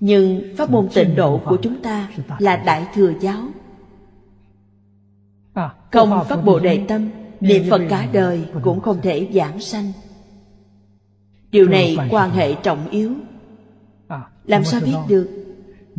[0.00, 2.08] nhưng pháp môn tịnh độ của chúng ta
[2.38, 3.42] là đại thừa giáo.
[5.90, 7.10] Không phát bồ đề tâm
[7.40, 9.92] niệm phật cả đời cũng không thể giảng sanh.
[11.50, 13.12] Điều này quan hệ trọng yếu.
[14.44, 15.28] Làm sao biết được?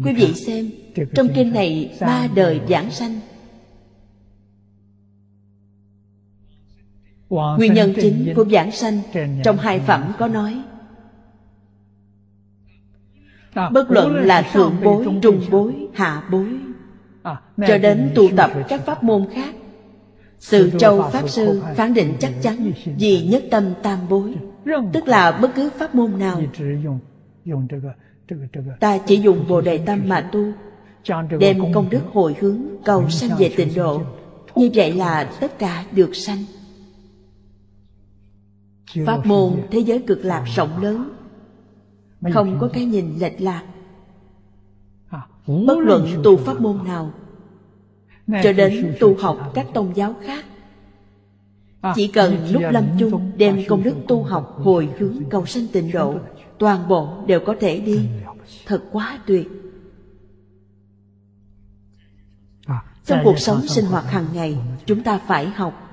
[0.03, 0.69] Quý vị xem
[1.15, 3.19] trong kinh này ba đời giảng sanh.
[7.29, 9.01] Nguyên nhân chính của giảng sanh
[9.43, 10.61] trong hai phẩm có nói
[13.55, 16.47] bất luận là thượng bối trung bối hạ bối
[17.67, 19.55] cho đến tu tập các pháp môn khác.
[20.51, 24.35] Từ châu pháp sư phán định chắc chắn vì nhất tâm tam bối
[24.93, 26.41] tức là bất cứ pháp môn nào.
[28.79, 30.51] Ta chỉ dùng bồ đề tâm mà tu
[31.39, 34.01] đem công đức hồi hướng cầu sanh về tịnh độ.
[34.55, 36.37] như vậy là tất cả được sanh.
[39.05, 41.09] pháp môn thế giới cực lạc rộng lớn
[42.33, 43.63] không có cái nhìn lệch lạc.
[45.47, 47.11] Bất luận tu pháp môn nào
[48.43, 50.45] cho đến tu học các tôn giáo khác.
[51.95, 55.91] Chỉ cần lúc lâm chung đem công đức tu học hồi hướng cầu sanh tịnh
[55.91, 56.15] độ
[56.57, 58.09] toàn bộ đều có thể đi.
[58.65, 59.47] Thật quá tuyệt.
[63.05, 65.90] Trong cuộc sống sinh hoạt hàng ngày chúng ta phải học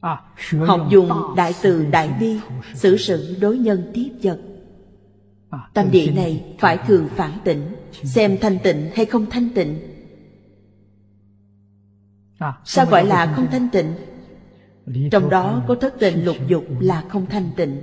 [0.00, 1.10] học dùng.
[1.36, 2.38] đại từ đại bi
[2.74, 4.40] xử sự đối nhân tiếp vật.
[5.74, 9.78] Tâm địa này phải thường phản tỉnh xem thanh tịnh hay không thanh tịnh.
[12.64, 13.94] Sao gọi là không thanh tịnh?
[15.10, 16.64] trong đó có thất tình lục dục.
[16.80, 17.82] là không thanh tịnh.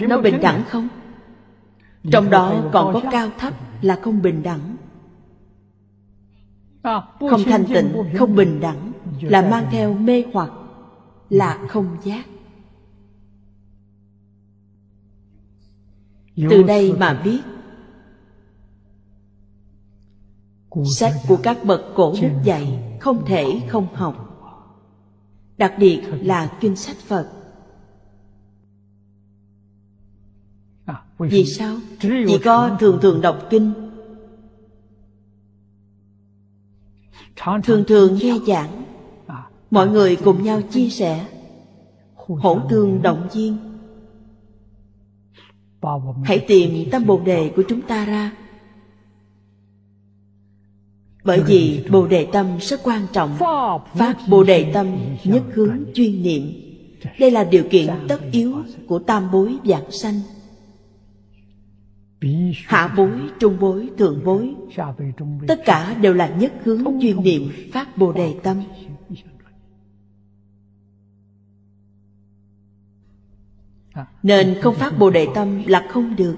[0.00, 0.88] Nó bình đẳng không?
[2.12, 4.76] Trong đó còn có cao thấp là không bình đẳng.
[7.30, 10.50] Không thanh tịnh không bình đẳng là mang theo mê hoặc,
[11.30, 12.26] là không giác.
[16.36, 17.40] Từ đây mà biết,
[20.84, 24.28] sách của các bậc cổ đức dạy không thể không học.
[25.58, 27.32] Đặc biệt là kinh sách phật.
[31.18, 31.76] Vì sao?
[32.00, 33.72] Chỉ có thường thường đọc kinh.
[37.62, 38.81] Thường thường nghe giảng
[39.72, 41.26] mọi người cùng nhau chia sẻ.
[42.14, 43.56] Hỗ tương động viên.
[46.24, 48.32] Hãy tìm tâm bồ đề của chúng ta ra.
[51.24, 53.36] Bởi vì bồ đề tâm rất quan trọng.
[53.94, 54.86] Phát bồ đề tâm
[55.24, 56.52] nhất hướng chuyên niệm.
[57.18, 58.54] Đây là điều kiện tất yếu
[58.86, 60.20] của tam bối vạn sanh.
[62.66, 63.10] Hạ bối,
[63.40, 64.54] trung bối, thượng bối,
[65.48, 68.56] tất cả đều là nhất hướng chuyên niệm phát bồ đề tâm.
[74.22, 76.36] Nên không phát bồ đề tâm là không được.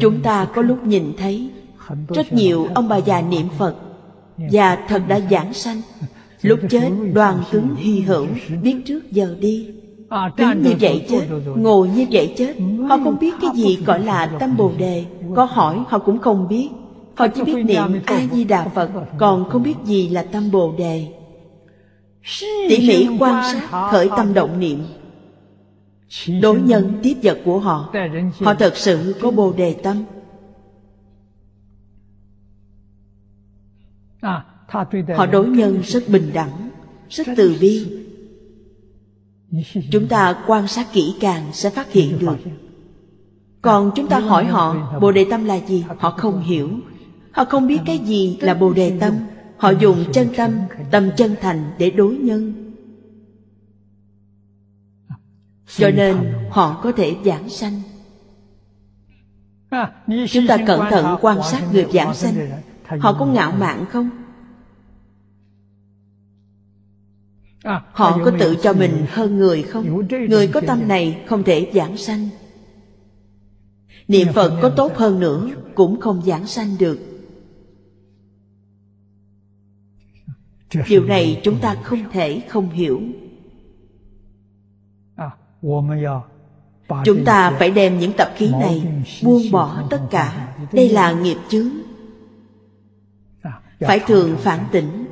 [0.00, 1.50] Chúng ta có lúc nhìn thấy
[2.08, 3.76] rất nhiều ông bà già niệm phật
[4.36, 5.82] và thật đã giảng sanh.
[6.42, 8.26] Lúc chết, đoàn tướng hy hữu
[8.62, 9.70] biết trước giờ đi.
[10.36, 12.56] Đứng như vậy chết, ngồi như vậy chết,
[12.88, 15.04] họ không biết cái gì gọi là tâm bồ đề.
[15.36, 16.68] Có hỏi, họ cũng không biết.
[17.14, 20.74] Họ chỉ biết niệm a di đà phật, còn không biết gì là tâm bồ
[20.78, 21.17] đề
[22.68, 24.82] tỉ mỉ quan sát khởi tâm động niệm.
[26.40, 27.94] Đối nhân tiếp vật của họ.
[28.40, 30.04] Họ thật sự có bồ đề tâm.
[35.16, 36.70] Họ đối nhân rất bình đẳng
[37.08, 37.86] rất từ bi.
[39.92, 42.36] Chúng ta quan sát kỹ càng sẽ phát hiện được.
[43.62, 45.84] Còn chúng ta hỏi họ bồ đề tâm là gì?
[45.98, 46.70] Họ không hiểu.
[47.32, 49.14] Họ không biết cái gì là bồ đề tâm
[49.58, 50.52] họ dùng chân tâm
[50.90, 52.72] tâm chân thành để đối nhân.
[55.66, 57.82] Cho nên họ có thể giảng sanh.
[60.06, 62.34] Chúng ta cẩn thận quan sát người giảng sanh.
[62.98, 64.10] Họ có ngạo mạn không?
[67.92, 70.06] Họ có tự cho mình hơn người không?
[70.28, 72.28] Người có tâm này không thể giảng sanh.
[74.08, 77.07] Niệm phật có tốt hơn nữa cũng không giảng sanh được
[80.88, 83.00] điều này chúng ta không thể không hiểu.
[87.04, 90.54] Chúng ta phải đem những tập khí này buông bỏ tất cả.
[90.72, 91.68] đây là nghiệp chướng.
[93.80, 95.06] Phải thường phản tỉnh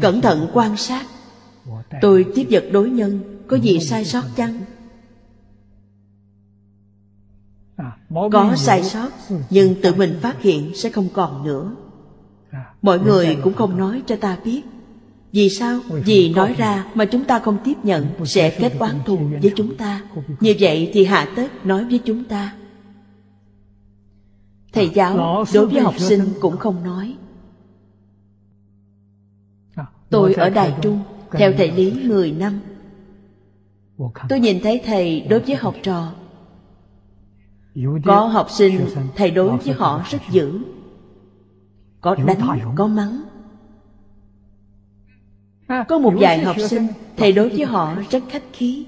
[0.00, 1.06] cẩn thận quan sát.
[2.00, 4.60] Tôi tiếp vật đối nhân có gì sai sót chăng?
[8.32, 9.10] Có sai sót
[9.50, 11.76] nhưng tự mình phát hiện sẽ không còn nữa.
[12.82, 14.62] Mọi người cũng không nói cho ta biết
[15.32, 15.80] vì sao?
[15.88, 19.76] Vì nói ra mà chúng ta không tiếp nhận sẽ kết oán thù với chúng
[19.76, 20.02] ta.
[20.40, 22.54] như vậy thì hạ tất nói với chúng ta.
[24.72, 27.16] Thầy giáo đối với học sinh cũng không nói.
[30.10, 31.00] Tôi ở đài trung
[31.32, 32.60] theo thầy lý 10 năm.
[34.28, 36.12] Tôi nhìn thấy thầy đối với học trò.
[38.04, 38.86] Có học sinh
[39.16, 40.58] thầy đối với họ rất dữ.
[42.00, 43.27] Có đánh có mắng
[45.68, 46.86] có một vài học sinh
[47.16, 48.86] thầy đối với họ rất khách khí.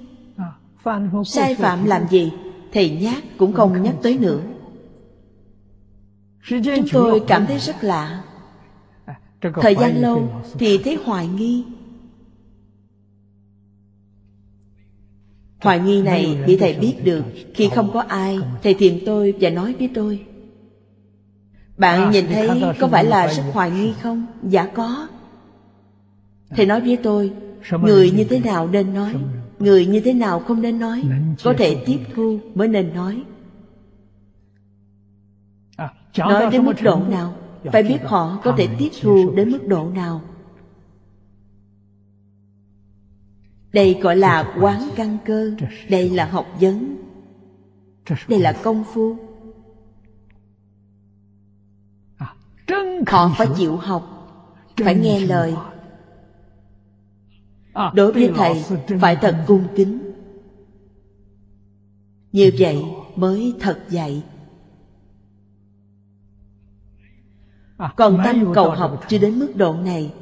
[1.24, 2.32] Sai phạm làm gì
[2.73, 4.40] thầy nhát cũng không nhắc tới nữa.
[6.48, 8.23] Chúng tôi cảm thấy rất lạ.
[9.40, 10.28] Thời gian lâu
[10.59, 11.65] thì thấy hoài nghi.
[15.61, 17.24] Hoài nghi này thì Thầy biết được
[17.55, 20.27] Khi không có ai Thầy tìm tôi và nói với tôi.
[21.77, 24.27] Bạn nhìn thấy có phải là rất hoài nghi không?
[24.43, 25.09] Dạ có
[26.51, 27.32] Thầy nói với tôi,
[27.70, 29.16] Người như thế nào nên nói,
[29.59, 31.02] Người như thế nào không nên nói,
[31.44, 33.24] Có thể tiếp thu mới nên nói.
[36.18, 37.35] Nói đến mức độ nào,
[37.72, 40.22] Phải biết họ có thể tiếp thu đến mức độ nào.
[43.72, 45.51] Đây gọi là quán căn cơ,
[45.89, 46.97] Đây là học vấn,
[48.28, 49.16] Đây là công phu.
[53.06, 54.16] Họ phải chịu học,
[54.77, 55.55] Phải nghe lời
[57.74, 58.64] Đối với Thầy
[59.01, 59.98] Phải thật cung kính.
[62.32, 62.84] Như vậy
[63.16, 64.22] mới thật dạy.
[67.97, 70.14] Còn tâm cầu học chưa đến mức độ này.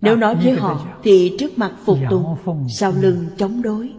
[0.00, 2.36] Nếu nói với họ Thì trước mặt phục tùng
[2.68, 3.92] Sau lưng chống đối.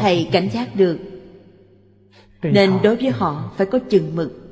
[0.00, 0.98] Thầy cảnh giác được.
[2.42, 4.45] Nên đối với họ phải có chừng mực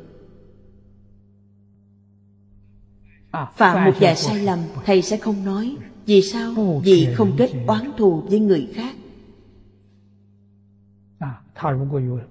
[3.57, 5.77] Phạm một vài sai lầm Thầy sẽ không nói.
[6.07, 6.81] Vì sao?
[6.85, 8.97] Vì không kết oán thù với người khác.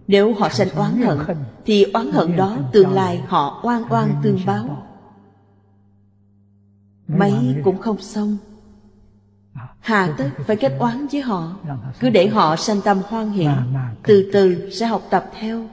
[0.08, 1.18] Nếu họ sanh oán hận
[1.66, 4.88] Thì oán hận đó tương lai họ oan oan tương báo.
[7.08, 8.38] mấy cũng không xong.
[9.80, 11.58] Hà tất phải kết oán với họ.
[12.00, 13.48] cứ để họ sanh tâm hoan hỷ
[14.04, 15.66] từ từ sẽ học tập theo.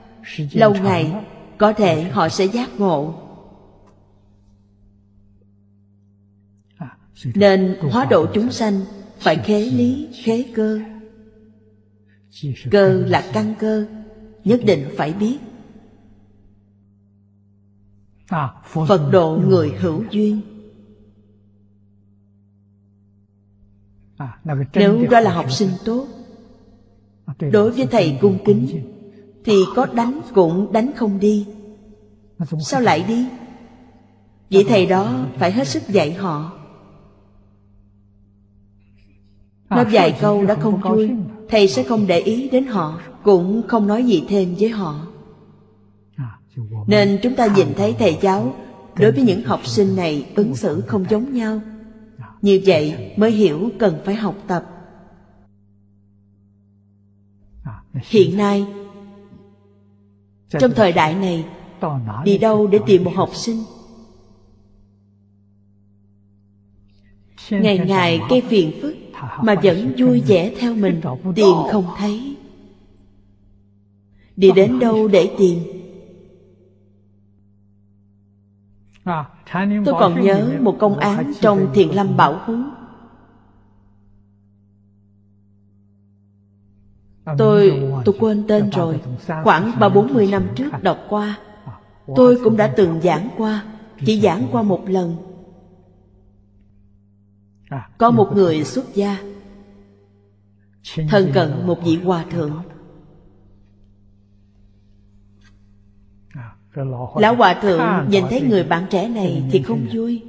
[0.51, 1.13] Lâu ngày
[1.57, 3.13] có thể họ sẽ giác ngộ
[7.35, 8.81] nên hóa độ chúng sanh
[9.19, 10.79] phải khế lý khế cơ.
[12.71, 13.85] Cơ là căn cơ
[14.43, 15.37] nhất định phải biết.
[18.87, 20.41] Phật độ người hữu duyên.
[24.73, 26.07] Nếu đó là học sinh tốt
[27.51, 28.83] Đối với thầy cung kính
[29.45, 31.47] Thì có đánh cũng đánh không đi.
[32.59, 33.27] Sao lại đi?
[34.49, 36.60] Vị thầy đó phải hết sức dạy họ
[39.71, 41.11] Nói vài câu đã không vui.
[41.49, 45.07] Thầy sẽ không để ý đến họ Cũng không nói gì thêm với họ.
[46.87, 48.55] Nên chúng ta nhìn thấy thầy giáo
[48.95, 51.61] Đối với những học sinh này ứng xử không giống nhau.
[52.41, 54.65] Như vậy mới hiểu cần phải học tập.
[57.93, 58.65] Hiện nay
[60.49, 61.45] trong thời đại này
[62.23, 63.63] đi đâu để tìm một học sinh?
[67.49, 68.95] Ngày ngày gây phiền phức
[69.41, 71.01] mà vẫn vui vẻ theo mình
[71.35, 72.37] tìm không thấy.
[74.35, 75.59] Đi đến đâu để tìm?
[79.85, 82.69] Tôi còn nhớ một công án trong Thiền Lâm Bảo Huấn.
[87.37, 88.99] Tôi, tôi quên tên rồi.
[89.43, 91.39] Khoảng ba bốn mươi năm trước đọc qua
[92.15, 93.63] Tôi cũng đã từng giảng qua
[94.05, 95.30] Chỉ giảng qua một lần.
[97.97, 99.17] Có một người xuất gia
[101.09, 102.63] Thân cận một vị hòa thượng.
[107.15, 110.23] Lão Hòa Thượng nhìn thấy người bạn trẻ này thì không vui.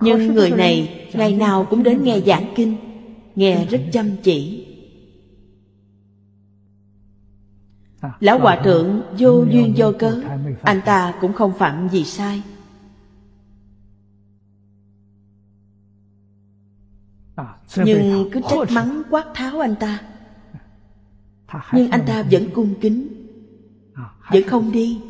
[0.00, 2.76] Nhưng người này ngày nào cũng đến nghe giảng kinh
[3.34, 4.66] Nghe rất chăm chỉ.
[8.20, 10.20] Lão Hòa Thượng vô duyên vô cớ
[10.62, 12.42] Anh ta cũng không phạm gì sai
[17.76, 20.00] Nhưng cứ trách mắng quát tháo anh ta.
[21.72, 23.08] Nhưng anh ta vẫn cung kính.
[24.32, 25.00] Vẫn không đi.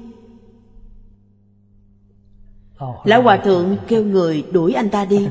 [3.05, 5.29] Lão hòa thượng kêu người đuổi anh ta đi.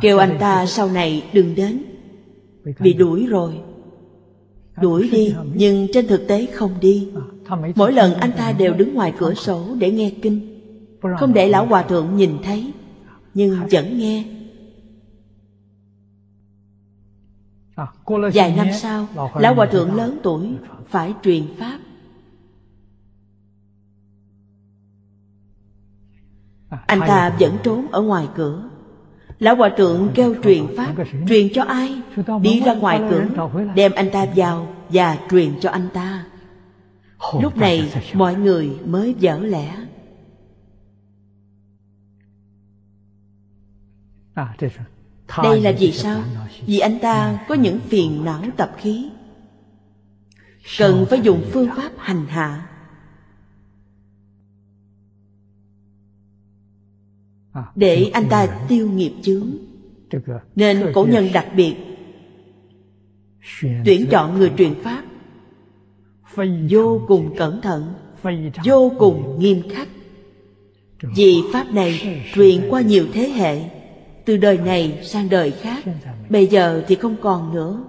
[0.00, 1.82] Kêu anh ta sau này đừng đến.
[2.80, 3.60] Bị đuổi rồi.
[4.80, 7.08] Đuổi đi nhưng trên thực tế không đi.
[7.74, 10.60] Mỗi lần anh ta đều đứng ngoài cửa sổ để nghe kinh.
[11.18, 12.72] Không để lão hòa thượng nhìn thấy
[13.34, 14.24] nhưng vẫn nghe.
[18.34, 20.48] Vài năm sau Lão Hòa Thượng lớn tuổi
[20.88, 21.78] Phải truyền Pháp.
[26.86, 28.70] Anh ta vẫn trốn ở ngoài cửa.
[29.38, 30.94] Lão Hòa Thượng kêu truyền Pháp
[31.28, 32.02] Truyền cho ai?
[32.42, 33.24] Đi ra ngoài cửa
[33.74, 36.26] Đem anh ta vào Và truyền cho anh ta.
[37.40, 39.76] Lúc này mọi người mới dở lẽ
[45.42, 46.22] đây là vì sao?
[46.66, 49.10] vì anh ta có những phiền não tập khí.
[50.78, 52.66] Cần phải dùng phương pháp hành hạ.
[57.74, 59.50] Để anh ta tiêu nghiệp chướng.
[60.56, 61.76] Nên cổ nhân đặc biệt
[63.84, 65.02] tuyển chọn người truyền pháp.
[66.70, 67.94] vô cùng cẩn thận.
[68.64, 69.88] Vô cùng nghiêm khắc.
[71.16, 73.79] Vì pháp này truyền qua nhiều thế hệ
[74.30, 75.84] từ đời này sang đời khác,
[76.28, 77.84] bây giờ thì không còn nữa.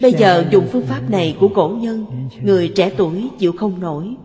[0.00, 4.16] Bây giờ dùng phương pháp này của cổ nhân, người trẻ tuổi chịu không nổi,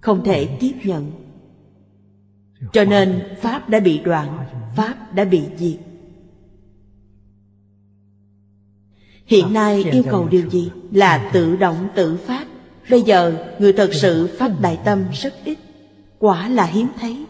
[0.00, 1.10] không thể tiếp nhận.
[2.72, 4.38] Cho nên pháp đã bị đoạn,
[4.76, 5.78] pháp đã bị diệt.
[9.26, 10.70] Hiện nay yêu cầu điều gì?
[10.92, 12.46] Là tự động tự phát.
[12.90, 15.58] Bây giờ người thật sự phát đại tâm rất ít
[16.22, 17.26] quả là hiếm thấy.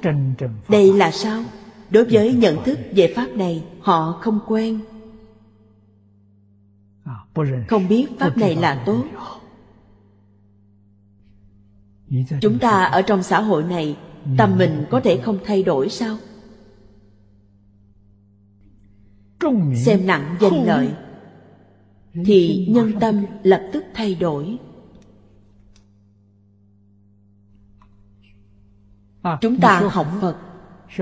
[0.68, 1.42] Đây là sao?
[1.90, 4.80] Đối với nhận thức về pháp này họ không quen.
[7.68, 9.04] Không biết pháp này là tốt.
[12.40, 13.96] Chúng ta ở trong xã hội này
[14.38, 16.16] tâm mình có thể không thay đổi sao?
[19.74, 20.88] Xem nặng danh lợi
[22.24, 24.58] thì nhân tâm lập tức thay đổi
[29.40, 30.36] chúng ta học phật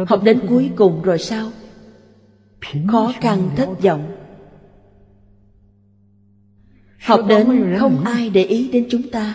[0.09, 1.51] học đến cuối cùng rồi sao?
[2.89, 4.17] Khó khăn thất vọng.
[7.01, 9.35] Học đến không ai để ý đến chúng ta.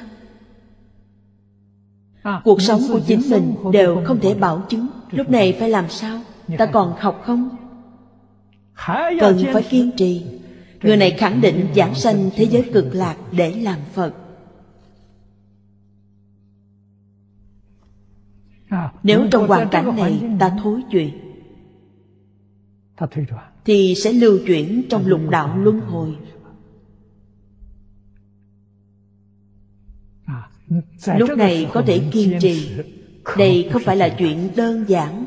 [2.43, 4.87] Cuộc sống của chính mình đều không thể bảo chứng.
[5.11, 6.19] lúc này phải làm sao?
[6.57, 7.49] Ta còn học không?
[9.19, 10.25] Cần phải kiên trì.
[10.81, 14.13] Người này khẳng định giảng sanh thế giới cực lạc để làm phật
[19.03, 21.25] nếu trong hoàn cảnh này ta thối chuyển
[23.65, 26.15] thì sẽ lưu chuyển trong lục đạo luân hồi.
[31.17, 32.71] Lúc này có thể kiên trì.
[33.37, 35.25] đây không phải là chuyện đơn giản.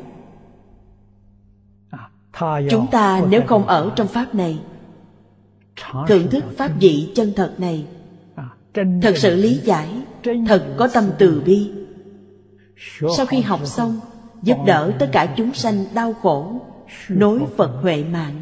[2.69, 4.59] Chúng ta nếu không ở trong pháp này
[6.07, 7.85] thưởng thức pháp vị chân thật này
[9.01, 10.01] thật sự lý giải
[10.47, 11.78] thật có tâm từ bi
[13.17, 13.99] sau khi học xong
[14.41, 16.61] giúp đỡ tất cả chúng sanh đau khổ
[17.09, 18.41] nối phật huệ mạng.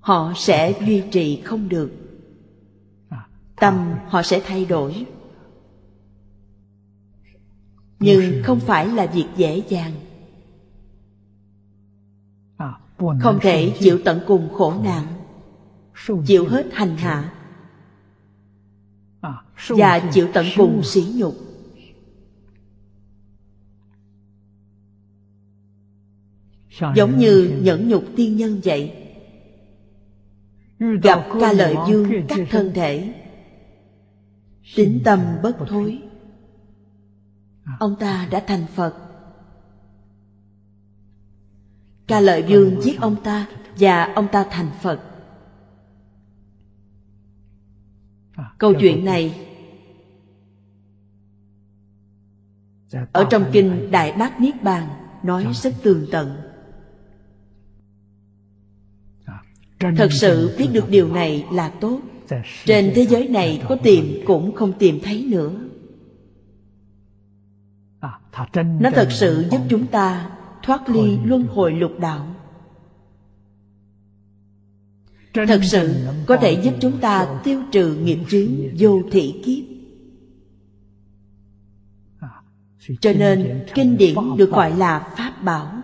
[0.00, 1.90] Họ sẽ duy trì không được.
[3.56, 5.06] Tâm họ sẽ thay đổi.
[7.98, 9.92] Nhưng không phải là việc dễ dàng.
[13.20, 15.06] Không thể chịu tận cùng khổ nạn.
[16.26, 17.32] chịu hết hành hạ.
[19.68, 21.49] Và chịu tận cùng sỉ nhục
[26.96, 28.92] giống như nhẫn nhục tiên nhân vậy.
[31.02, 33.14] Gặp ca lợi dương cắt thân thể.
[34.76, 36.02] Tính tâm bất thối.
[37.78, 38.94] Ông ta đã thành phật.
[42.06, 43.48] Ca lợi dương giết ông ta
[43.78, 45.00] và ông ta thành phật.
[48.58, 49.46] Câu chuyện này
[53.12, 54.88] ở trong kinh đại bát niết bàn
[55.22, 56.49] nói rất tường tận
[59.80, 62.00] thật sự biết được điều này là tốt.
[62.64, 65.52] Trên thế giới này có tìm cũng không tìm thấy nữa.
[68.54, 70.30] Nó thật sự giúp chúng ta
[70.62, 72.34] thoát ly luân hồi lục đạo.
[75.34, 78.48] Thật sự có thể giúp chúng ta tiêu trừ nghiệp chướng
[78.78, 79.64] vô thị kiếp.
[83.00, 85.79] Cho nên kinh điển được gọi là pháp bảo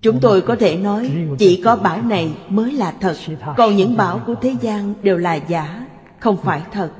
[0.00, 3.16] chúng tôi có thể nói, chỉ có bảo này mới là thật.
[3.56, 5.86] Còn những bảo của thế gian đều là giả,
[6.18, 6.92] không phải thật.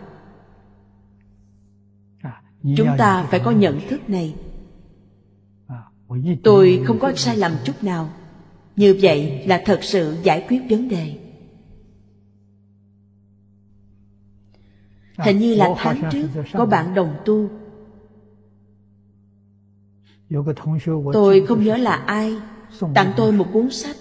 [2.77, 4.35] Chúng ta phải có nhận thức này.
[6.45, 8.11] Tôi không có sai lầm chút nào.
[8.77, 11.19] Như vậy là thật sự giải quyết vấn đề.
[15.19, 17.51] Hình như là tháng trước, có bạn đồng tu.
[21.13, 22.37] Tôi không nhớ là ai
[22.95, 23.97] tặng tôi một cuốn sách.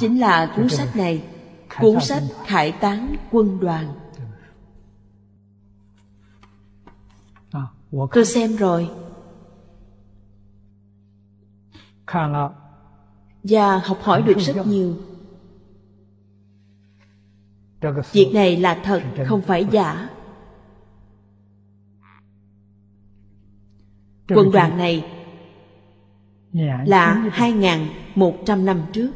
[0.00, 1.24] Chính là cuốn sách này.
[1.80, 3.94] Cuốn sách khải tán quân đoàn.
[8.12, 8.90] Tôi xem rồi.
[13.42, 14.96] Và học hỏi được rất nhiều.
[18.12, 20.08] Việc này là thật không phải giả.
[24.28, 25.21] Quân đoàn này
[26.86, 29.10] là 2.100 năm trước.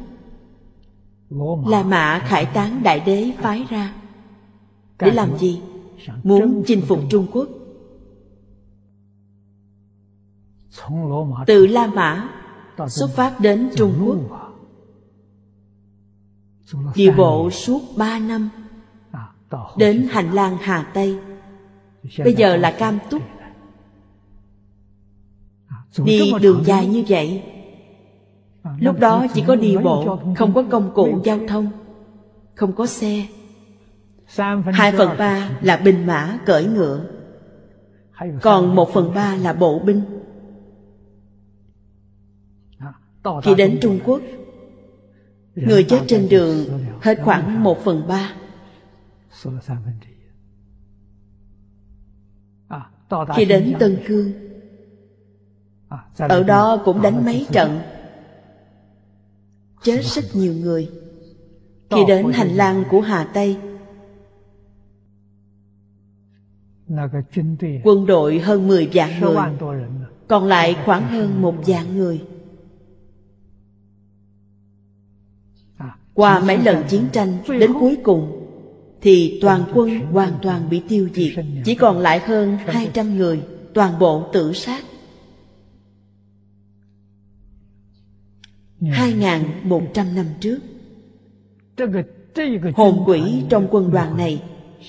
[1.67, 3.93] La Mã khải tán đại đế phái ra.
[4.99, 5.61] Để làm gì?
[6.23, 7.47] muốn chinh phục trung quốc.
[11.47, 12.29] Từ la mã
[12.87, 14.17] xuất phát đến trung quốc.
[16.95, 18.49] đi bộ suốt ba năm.
[19.77, 21.19] Đến hành lang hà tây.
[22.23, 23.21] Bây giờ là cam túc
[26.03, 27.43] đi đường dài như vậy.
[28.79, 31.71] Lúc đó chỉ có đi bộ không có công cụ giao thông
[32.55, 33.27] không có xe.
[34.65, 37.05] Hai phần ba là binh mã cởi ngựa
[38.41, 40.03] còn một phần ba là bộ binh.
[43.43, 44.21] Khi đến trung quốc
[45.55, 46.65] người chết trên đường
[47.01, 48.33] hết khoảng một phần ba.
[53.35, 54.46] Khi đến tân cương
[56.17, 57.79] ở đó cũng đánh mấy trận.
[59.83, 60.89] chết rất nhiều người.
[61.89, 63.57] Khi đến hành lang của hà tây
[67.83, 69.35] quân đội hơn 10 vạn người
[70.27, 72.21] còn lại khoảng hơn một vạn người.
[76.13, 78.47] Qua mấy lần chiến tranh đến cuối cùng
[79.01, 81.45] thì toàn quân hoàn toàn bị tiêu diệt.
[81.65, 83.41] Chỉ còn lại hơn 200 người
[83.73, 84.83] toàn bộ tự sát
[88.81, 90.59] 2.100 năm trước.
[92.75, 94.41] Hồn quỷ trong quân đoàn này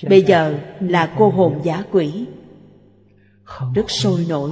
[0.09, 2.25] Bây giờ là cô hồn giả quỷ.
[3.75, 4.51] Rất sôi nổi.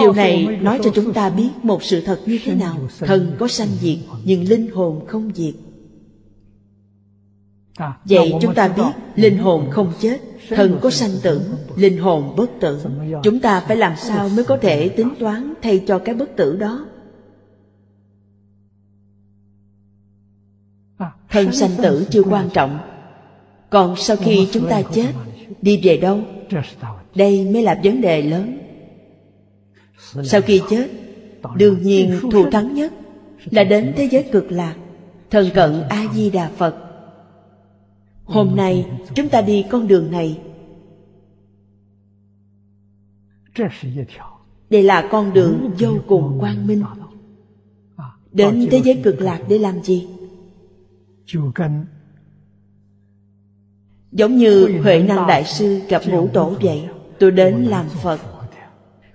[0.00, 2.88] Điều này nói cho chúng ta biết một sự thật như thế nào.
[2.98, 5.54] Thần có sanh diệt Nhưng linh hồn không diệt
[8.04, 8.82] Vậy chúng ta biết
[9.14, 10.18] linh hồn không chết
[10.48, 11.40] Thần có sanh tử
[11.76, 12.80] Linh hồn bất tử.
[13.22, 16.56] Chúng ta phải làm sao mới có thể tính toán Thay cho cái bất tử
[16.56, 16.86] đó?
[21.30, 22.78] Thân sanh tử chưa quan trọng.
[23.70, 25.12] Còn sau khi chúng ta chết
[25.62, 26.20] Đi về đâu?
[27.14, 28.58] Đây mới là vấn đề lớn.
[30.24, 30.86] Sau khi chết
[31.56, 32.92] Đương nhiên thù thắng nhất
[33.50, 34.74] Là đến thế giới cực lạc.
[35.30, 36.81] Thần cận A-di-đà Phật
[38.32, 40.40] Hôm nay, chúng ta đi con đường này.
[44.70, 46.82] Đây là con đường vô cùng quang minh.
[48.32, 50.08] Đến thế giới cực lạc để làm gì?
[54.12, 56.88] Giống như Huệ Năng Đại Sư gặp ngũ tổ vậy,
[57.18, 58.20] Tôi đến làm Phật.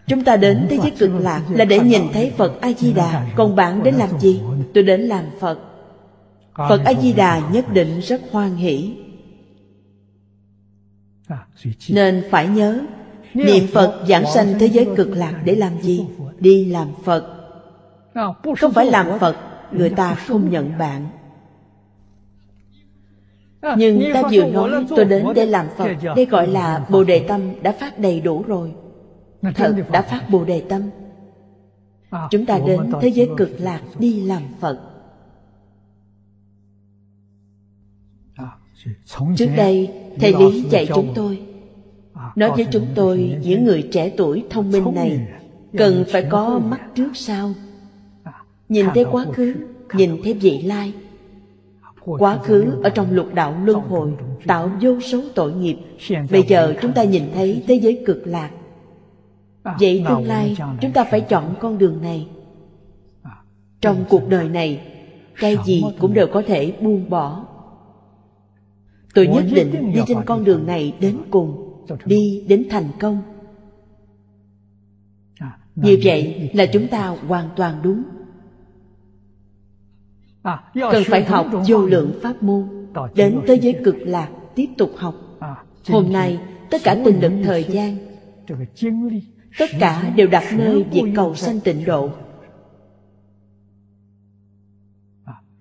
[0.07, 3.27] Chúng ta đến thế giới cực lạc là để nhìn thấy Phật A-di-đà.
[3.35, 4.41] Còn bạn đến làm gì?
[4.73, 5.59] Tôi đến làm Phật.
[6.57, 8.93] Phật A-di-đà nhất định rất hoan hỷ.
[11.89, 12.79] Nên phải nhớ
[13.33, 16.05] Niệm Phật giảng sanh thế giới cực lạc để làm gì?
[16.39, 17.33] Đi làm Phật.
[18.59, 19.35] Không phải làm Phật
[19.71, 21.07] Người ta không nhận bạn.
[23.77, 27.41] Nhưng ta vừa nói tôi đến để làm Phật Đây gọi là Bồ Đề Tâm
[27.61, 28.73] đã phát đầy đủ rồi.
[29.55, 30.81] Thật đã phát Bồ Đề Tâm.
[32.31, 34.79] Chúng ta đến thế giới cực lạc đi làm Phật
[39.35, 39.89] Trước đây
[40.19, 41.39] Thầy Lý dạy chúng tôi.
[42.35, 45.27] Nói với chúng tôi Những người trẻ tuổi thông minh này
[45.77, 47.53] Cần phải có mắt trước sau.
[48.69, 49.55] Nhìn thấy quá khứ
[49.93, 50.93] Nhìn thấy vị lai.
[52.05, 54.11] Quá khứ ở trong lục đạo luân hồi
[54.47, 55.77] Tạo vô số tội nghiệp.
[56.31, 58.49] Bây giờ chúng ta nhìn thấy thế giới cực lạc.
[59.79, 62.27] Vậy tương lai chúng ta phải chọn con đường này.
[63.81, 64.81] Trong cuộc đời này
[65.39, 67.45] Cái gì cũng đều có thể buông bỏ
[69.17, 71.63] Tôi nhất định đi trên con đường này đến cùng
[72.05, 73.21] Đi đến thành công.
[75.75, 78.03] Như vậy là chúng ta hoàn toàn đúng.
[80.73, 85.15] Cần phải học vô lượng pháp môn Đến tới giới cực lạc tiếp tục học.
[85.87, 86.39] Hôm nay
[86.69, 87.97] tất cả tình lực thời gian
[89.59, 92.09] Tất cả đều đặt nơi việc cầu sanh tịnh độ.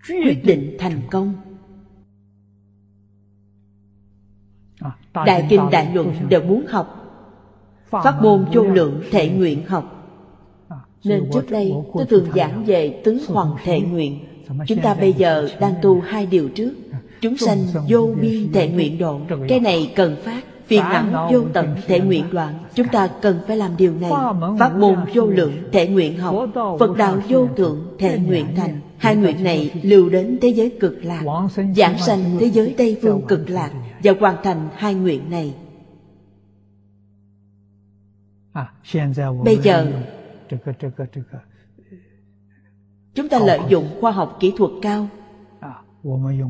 [0.09, 1.35] Quyết định thành công
[5.15, 7.03] Đại Kinh Đại Luận đều muốn học.
[7.91, 9.93] Pháp môn vô lượng thể nguyện học.
[11.05, 14.19] Nên trước đây tôi thường giảng về tứ hoàng thể nguyện.
[14.67, 16.75] Chúng ta bây giờ đang tu hai điều trước.
[17.21, 17.59] Chúng sanh
[17.89, 20.83] vô biên thể nguyện độ Cái này cần phát Phiền
[21.13, 22.55] não vô tận thể nguyện đoạn.
[22.75, 24.11] Chúng ta cần phải làm điều này.
[24.59, 26.35] Pháp môn vô lượng thể nguyện học.
[26.79, 28.81] Phật đạo vô thượng thể nguyện thành.
[28.99, 31.23] Hai nguyện này lưu đến thế giới cực lạc.
[31.77, 33.71] Giảng sanh thế giới Tây Phương cực lạc
[34.07, 35.55] Và hoàn thành hai nguyện này.
[39.45, 40.03] Bây giờ
[43.15, 45.09] Chúng ta lợi dụng khoa học kỹ thuật cao.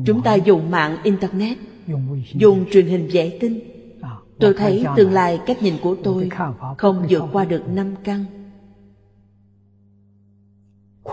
[0.05, 1.57] Chúng ta dùng mạng Internet
[2.33, 3.59] Dùng truyền hình vệ tinh.
[4.39, 6.29] Tôi thấy tương lai cách nhìn của tôi
[6.77, 8.25] không vượt qua được năm căn.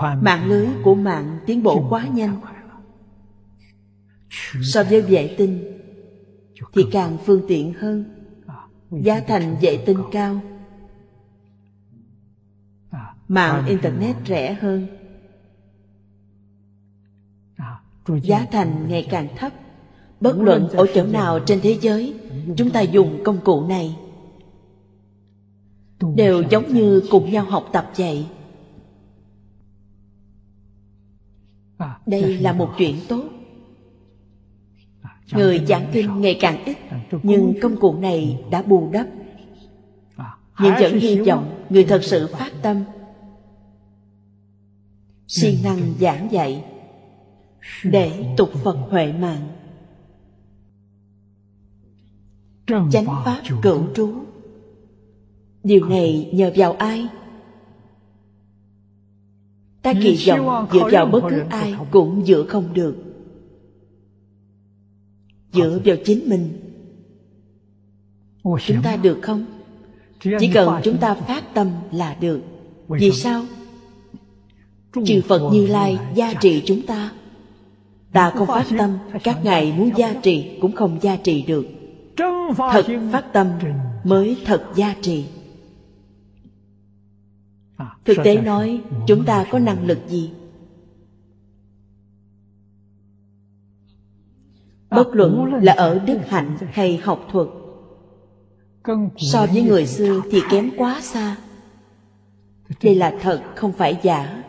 [0.00, 2.40] Mạng lưới của mạng tiến bộ quá nhanh.
[4.62, 5.73] So với vệ tinh
[6.72, 8.04] thì càng phương tiện hơn.
[8.90, 10.40] Giá thành vệ tinh cao.
[13.28, 14.86] Mạng Internet rẻ hơn.
[18.22, 19.52] Giá thành ngày càng thấp.
[20.20, 22.20] Bất luận ở chỗ nào trên thế giới
[22.56, 23.96] chúng ta dùng công cụ này.
[26.16, 28.26] Đều giống như cùng nhau học tập vậy.
[32.06, 33.24] Đây là một chuyện tốt
[35.32, 36.76] người giảng kinh ngày càng ít
[37.22, 39.06] nhưng công cụ này đã bù đắp.
[40.60, 42.84] Nhưng vẫn hy vọng người thật sự phát tâm.
[45.28, 46.64] Siêng năng giảng dạy
[47.84, 49.48] để tục phật huệ mạng.
[52.66, 54.12] Chánh pháp cửu trú.
[55.62, 57.08] Điều này nhờ vào ai?
[59.82, 63.03] Ta kỳ vọng dựa vào bất cứ ai cũng dựa không được
[65.54, 66.60] dựa vào chính mình.
[68.66, 69.46] Chúng ta được không?
[70.40, 72.40] Chỉ cần chúng ta phát tâm là được.
[72.88, 73.44] Vì sao?
[75.06, 77.12] Chư phật như lai gia trị chúng ta.
[78.12, 81.66] Ta không phát tâm các ngài muốn gia trì cũng không gia trì được.
[82.56, 83.46] Thật phát tâm
[84.04, 85.24] mới thật gia trị
[87.76, 90.30] à, thực tế nói chúng ta có năng lực gì
[94.96, 97.48] bất luận là ở đức hạnh hay học thuật.
[99.16, 101.36] So với người xưa thì kém quá xa.
[102.82, 104.42] Đây là thật không phải giả.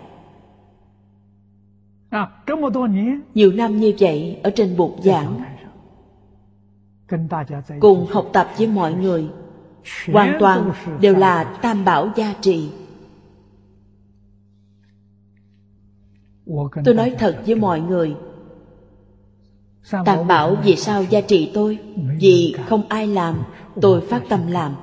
[2.10, 2.30] À,
[3.34, 5.42] nhiều năm như vậy ở trên bục giảng
[7.80, 9.30] cùng học tập với mọi người
[10.14, 12.70] hoàn toàn đều là tam bảo gia trì.
[16.86, 18.16] Tôi nói thật với mọi người
[19.92, 21.80] tam bảo vì sao gia trì tôi?
[22.20, 23.44] Vì không ai làm
[23.82, 24.76] tôi phát tâm làm.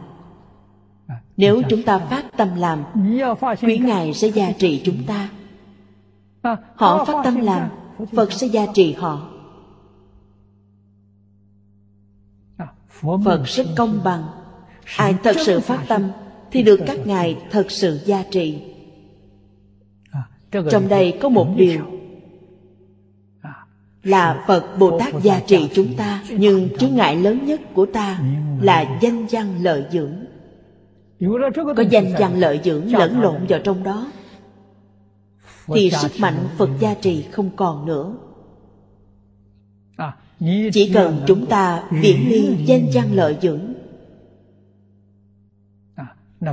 [1.37, 2.85] Nếu chúng ta phát tâm làm
[3.63, 5.29] quý ngài sẽ gia trì chúng ta.
[6.75, 7.69] Họ phát tâm làm
[8.13, 9.29] phật sẽ gia trì họ.
[13.25, 14.25] Phật rất công bằng.
[14.97, 16.11] Ai thật sự phát tâm
[16.51, 18.63] thì được các ngài thật sự gia trì.
[20.71, 22.02] Trong đây có một điều
[24.03, 28.21] là phật bồ tát gia trì chúng ta, nhưng chướng ngại lớn nhất của ta
[28.61, 30.15] là danh văn lợi dưỡng.
[31.77, 34.13] Có danh văn lợi dưỡng lẫn lộn vào trong đó,
[35.67, 38.15] thì sức mạnh phật gia trì không còn nữa.
[40.73, 43.75] Chỉ cần chúng ta viễn ly danh văn lợi dưỡng,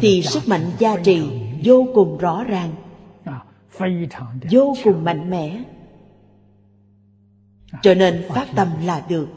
[0.01, 1.21] thì sức mạnh gia trì
[1.63, 2.75] vô cùng rõ ràng,
[4.51, 5.63] vô cùng mạnh mẽ
[7.81, 9.27] cho nên phát tâm là được.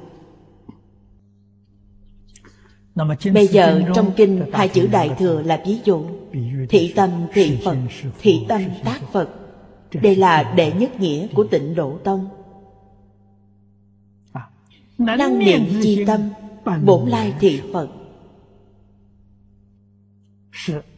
[3.34, 6.04] Bây giờ trong kinh hai chữ đại thừa là ví dụ.
[6.68, 7.76] thị tâm thị phật
[8.20, 9.28] thị tâm tác phật.
[10.02, 12.28] đây là đệ nhất nghĩa của tịnh độ tông.
[14.98, 16.20] Năng niệm chi tâm
[16.84, 17.88] bổn lai thị phật.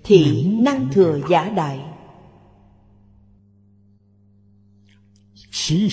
[0.05, 1.81] thị năng thừa giả đại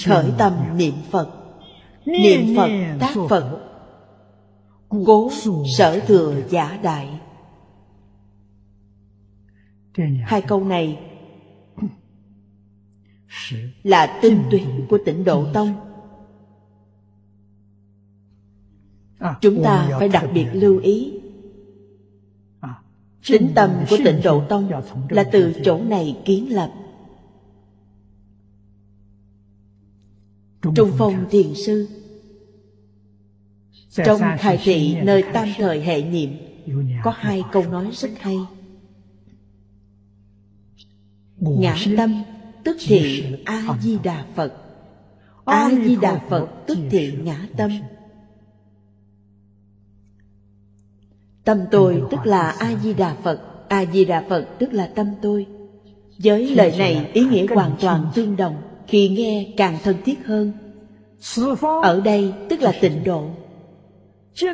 [0.05, 1.29] khởi tâm niệm phật.
[2.05, 2.69] Niệm phật
[2.99, 3.59] tác phật.
[5.05, 5.31] Cố
[5.77, 7.19] sở thừa giả đại.
[10.23, 10.99] Hai câu này
[13.83, 15.73] là tinh túy của tịnh độ tông.
[19.19, 21.19] À, chúng ta phải đặc biệt lưu ý.
[22.59, 22.81] À,
[23.27, 24.71] tính tâm của tịnh độ tông
[25.09, 26.71] là từ chỗ này kiến lập
[30.75, 31.88] trung phong thiền sư.
[33.89, 36.38] Trong khai thị nơi tam thời hệ niệm
[37.03, 38.38] có hai câu nói rất hay.
[41.38, 42.23] Ngã tâm
[42.63, 44.53] tức thị a di đà phật.
[45.45, 47.71] A di đà phật tức thị ngã tâm.
[51.43, 53.41] Tâm tôi tức là A-di-đà Phật.
[53.69, 55.47] A-di-đà Phật tức là tâm tôi.
[56.23, 60.52] Với lời này ý nghĩa hoàn toàn tương đồng khi nghe càng thân thiết hơn.
[61.84, 63.30] Ở đây tức là tịnh độ.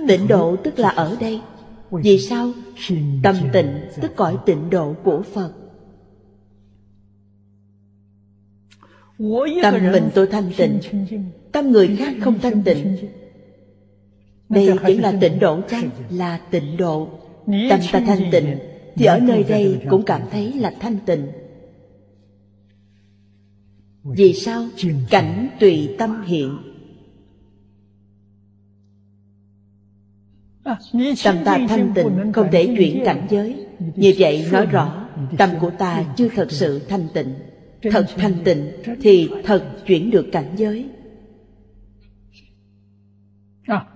[0.08, 1.42] Tịnh độ tức là ở đây.
[1.92, 2.52] Vì sao?
[3.24, 5.52] Tâm tịnh tức cõi tịnh độ của Phật.
[9.64, 10.80] Tâm mình tôi thanh tịnh,
[11.52, 12.98] Tâm người khác không thanh tịnh.
[14.50, 15.90] Đây vẫn là tịnh độ chăng?
[16.10, 17.08] Là tịnh độ.
[17.46, 18.58] Tâm ta thanh tịnh,
[18.96, 21.28] thì ở nơi đây cũng cảm thấy là thanh tịnh
[24.16, 24.66] vì sao?
[25.10, 26.58] Cảnh tùy tâm hiện.
[31.24, 33.66] Tâm ta thanh tịnh, không thể chuyển cảnh giới.
[33.96, 35.08] Như vậy nói rõ,
[35.38, 37.34] tâm của ta chưa thật sự thanh tịnh.
[37.92, 38.72] Thật thanh tịnh
[39.02, 40.90] thì thật chuyển được cảnh giới.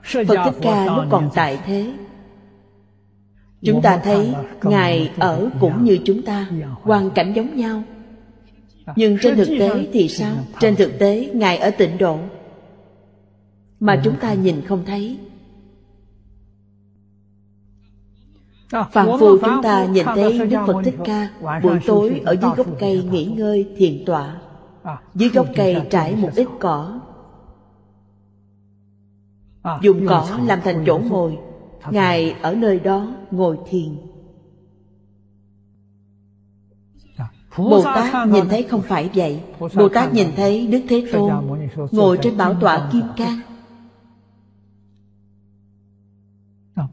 [0.03, 1.93] Phật thích ca lúc còn tại thế.
[3.63, 4.33] Chúng ta thấy
[4.63, 6.49] ngài ở cũng như chúng ta,
[6.81, 7.83] hoàn cảnh giống nhau
[8.95, 10.36] nhưng trên thực tế thì sao?
[10.60, 12.20] Trên thực tế, ngài ở tịnh độ.
[13.80, 15.18] Mà chúng ta nhìn không thấy.
[18.70, 21.30] Phàm phu chúng ta nhìn thấy Đức Phật Thích Ca
[21.64, 24.41] Buổi tối ở dưới gốc cây nghỉ ngơi, thiền tọa.
[25.16, 26.99] Dưới gốc cây trải một ít cỏ.
[29.82, 31.38] Dùng cỏ làm thành chỗ ngồi.
[31.91, 34.10] Ngài ở nơi đó ngồi thiền.
[37.57, 39.41] Bồ Tát nhìn thấy không phải vậy.
[39.73, 41.60] Bồ Tát nhìn thấy Đức Thế Tôn
[41.91, 43.40] Ngồi trên bảo tọa kim cang.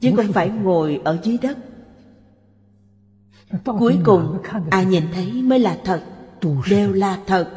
[0.01, 1.59] Chứ không phải ngồi ở dưới đất.
[3.65, 4.39] Cuối cùng
[4.71, 6.03] ai nhìn thấy mới là thật.
[6.71, 7.51] Đều là thật.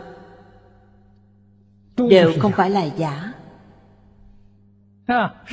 [2.10, 3.34] Đều không phải là giả.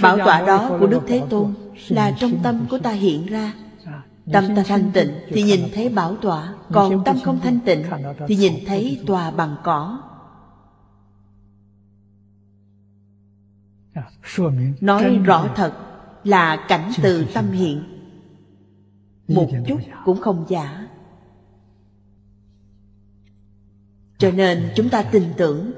[0.03, 1.55] Bảo tọa đó của Đức Thế Tôn
[1.89, 3.53] Là trong tâm của ta hiện ra
[4.33, 6.55] Tâm ta thanh tịnh thì nhìn thấy bảo tọa.
[6.73, 7.85] Còn tâm không thanh tịnh
[8.29, 10.03] thì nhìn thấy tòa bằng cỏ.
[14.81, 15.73] Nói rõ thật
[16.25, 17.85] là cảnh từ tâm hiện.
[19.29, 20.89] Một chút cũng không giả.
[24.19, 25.73] Cho nên chúng ta tin tưởng.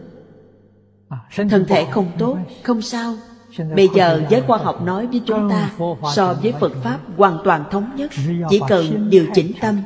[1.51, 3.15] Thân thể không tốt, không sao
[3.59, 5.73] Bây giờ giới khoa học nói với chúng ta
[6.15, 8.11] So với Phật Pháp hoàn toàn thống nhất
[8.51, 9.83] Chỉ cần điều chỉnh tâm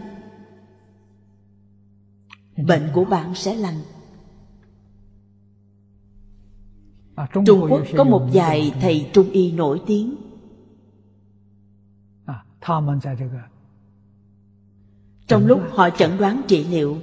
[2.57, 3.81] Bệnh của bạn sẽ lành.
[7.47, 10.17] Trung Quốc có một vài thầy trung y nổi tiếng.
[15.27, 16.99] Trong lúc họ chẩn đoán trị liệu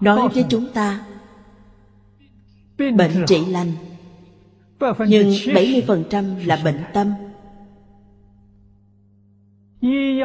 [0.00, 1.06] Nói với chúng ta
[2.78, 3.72] Bệnh trị lành.
[4.98, 7.12] Nhưng 70% là bệnh tâm.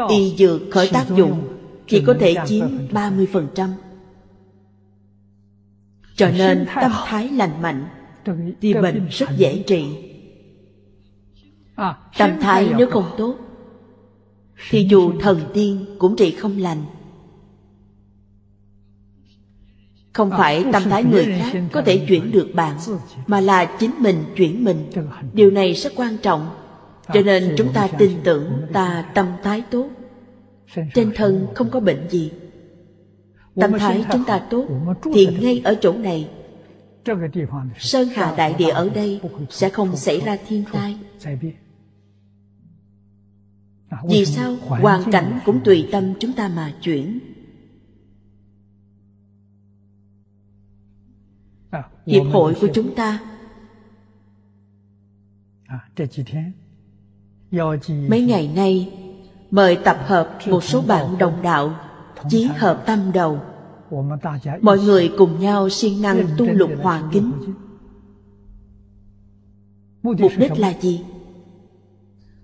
[0.09, 1.47] Y dược khởi tác dụng
[1.87, 3.69] Chỉ có thể chiếm 30%
[6.15, 7.85] Cho nên tâm thái lành mạnh
[8.61, 9.85] Thì bệnh rất dễ trị.
[12.17, 13.35] Tâm thái nếu không tốt
[14.69, 16.85] Thì dù thần tiên cũng trị không lành
[20.13, 22.77] Không phải tâm thái người khác có thể chuyển được bạn
[23.27, 24.89] Mà là chính mình chuyển mình.
[25.33, 26.49] Điều này rất quan trọng.
[27.13, 29.89] Cho nên chúng ta tin tưởng ta tâm thái tốt.
[30.93, 32.31] Trên thân không có bệnh gì.
[33.55, 34.65] Tâm thái chúng ta tốt
[35.13, 36.29] Thì ngay ở chỗ này.
[37.77, 40.97] Sơn Hà Đại Địa ở đây Sẽ không xảy ra thiên tai.
[44.09, 47.19] Vì sao hoàn cảnh cũng tùy tâm chúng ta mà chuyển
[52.05, 53.19] hiệp hội của chúng ta.
[58.09, 58.93] Mấy ngày nay
[59.51, 61.75] mời tập hợp một số bạn đồng đạo
[62.29, 63.39] chí hợp tâm đầu.
[64.61, 67.31] Mọi người cùng nhau siêng năng tu lục hòa kính.
[70.03, 71.01] mục đích là gì?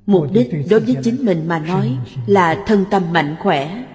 [0.05, 3.85] Mục đích đối với chính mình mà nói là thân tâm mạnh khỏe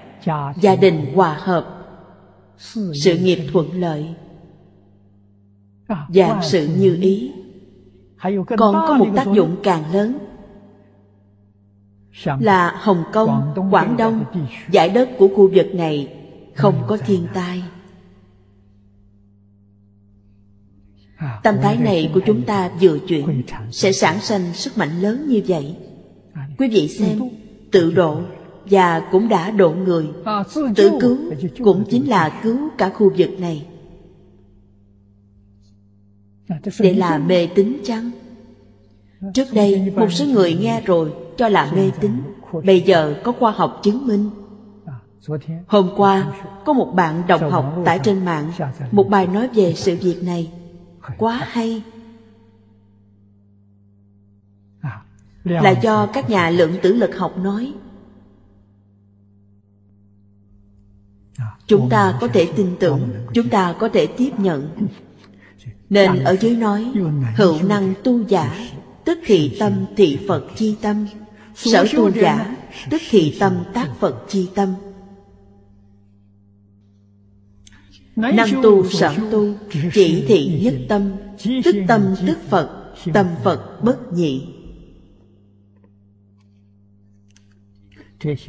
[0.61, 1.79] gia đình hòa hợp.
[2.95, 4.15] sự nghiệp thuận lợi
[5.89, 7.33] Dạng sự như ý
[8.57, 10.19] Còn có một tác dụng càng lớn.
[12.41, 14.25] Là Hồng Kông, Quảng Đông
[14.71, 16.15] Giải đất của khu vực này
[16.55, 17.63] Không có thiên tai.
[21.43, 25.43] Tâm thái này của chúng ta vừa chuyển Sẽ sản sinh sức mạnh lớn như
[25.47, 25.77] vậy.
[26.59, 27.21] Quý vị xem
[27.73, 28.21] Tự độ
[28.65, 30.07] Và cũng đã độ người.
[30.77, 31.19] Tự cứu
[31.65, 33.67] Cũng chính là cứu cả khu vực này
[36.81, 38.11] để là mê tín chăng?
[39.35, 42.23] Trước đây một số người nghe rồi cho là mê tín.
[42.65, 44.31] Bây giờ có khoa học chứng minh.
[45.67, 46.33] Hôm qua
[46.65, 48.53] có một bạn đồng học tải trên mạng
[48.93, 50.53] một bài nói về sự việc này.
[51.19, 51.83] Quá hay.
[55.45, 57.75] Là do các nhà lượng tử lực học nói.
[61.67, 64.69] Chúng ta có thể tin tưởng chúng ta có thể tiếp nhận
[65.93, 66.93] Nên ở dưới nói
[67.37, 68.69] Hữu năng tu giả
[69.05, 71.07] Tức thị tâm thị Phật chi tâm.
[71.55, 72.57] Sở tu giả
[72.91, 74.75] Tức thị tâm tác Phật chi tâm.
[78.17, 79.55] Năng tu sở tu
[79.93, 81.13] Chỉ thị nhất tâm
[81.65, 83.83] Tức tâm tức Phật Tâm Phật.
[83.83, 84.47] Bất nhị.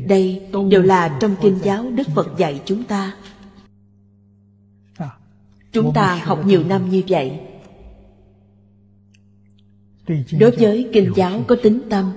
[0.08, 3.14] Đây đều là trong kinh giáo Đức Phật dạy chúng ta
[5.74, 7.40] Chúng ta học nhiều năm như vậy.
[10.40, 12.12] Đối với kinh giáo có tính tâm.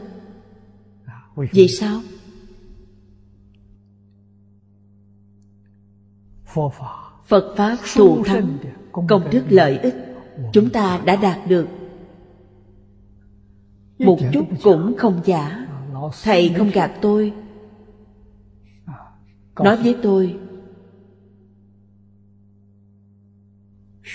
[1.52, 2.00] Vì sao?
[7.26, 8.58] Phật Pháp thù thắng
[8.92, 9.94] Công đức lợi ích
[10.52, 11.68] Chúng ta đã đạt được.
[13.98, 15.66] Một chút cũng không giả.
[16.22, 17.32] Thầy không gạt tôi.
[19.58, 20.36] Nói với tôi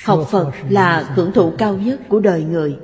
[0.06, 2.80] Học Phật là hưởng thụ cao nhất của đời người.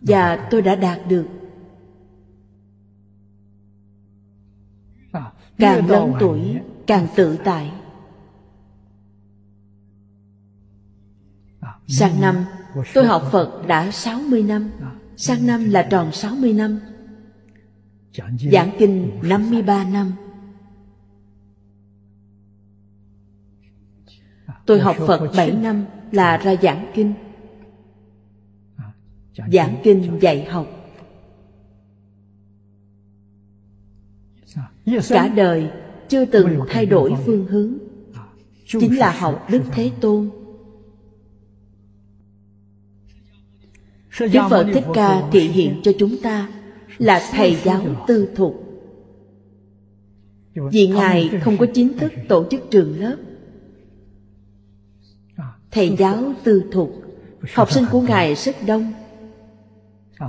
[0.00, 1.26] Và tôi đã đạt được.
[5.58, 7.72] Càng lớn tuổi càng tự tại.
[11.88, 12.44] Sang năm
[12.94, 14.70] tôi học Phật đã 60 năm.
[15.16, 16.80] Sang năm là tròn 60 năm.
[18.52, 20.12] Giảng kinh 53 năm
[24.66, 27.14] Tôi học Phật 7 năm là ra giảng kinh.
[29.52, 30.66] Giảng kinh dạy học.
[35.08, 35.70] Cả đời
[36.08, 37.74] chưa từng thay đổi phương hướng.
[38.66, 40.30] Chính là học Đức Thế Tôn.
[44.20, 46.48] Đức Phật Thích Ca thị hiện cho chúng ta
[46.98, 48.68] Là Thầy giáo tư thục.
[50.54, 53.16] Vì Ngài không có chính thức tổ chức trường lớp
[55.72, 57.02] Thầy giáo tư thục,
[57.54, 58.92] Học sinh của Ngài rất đông.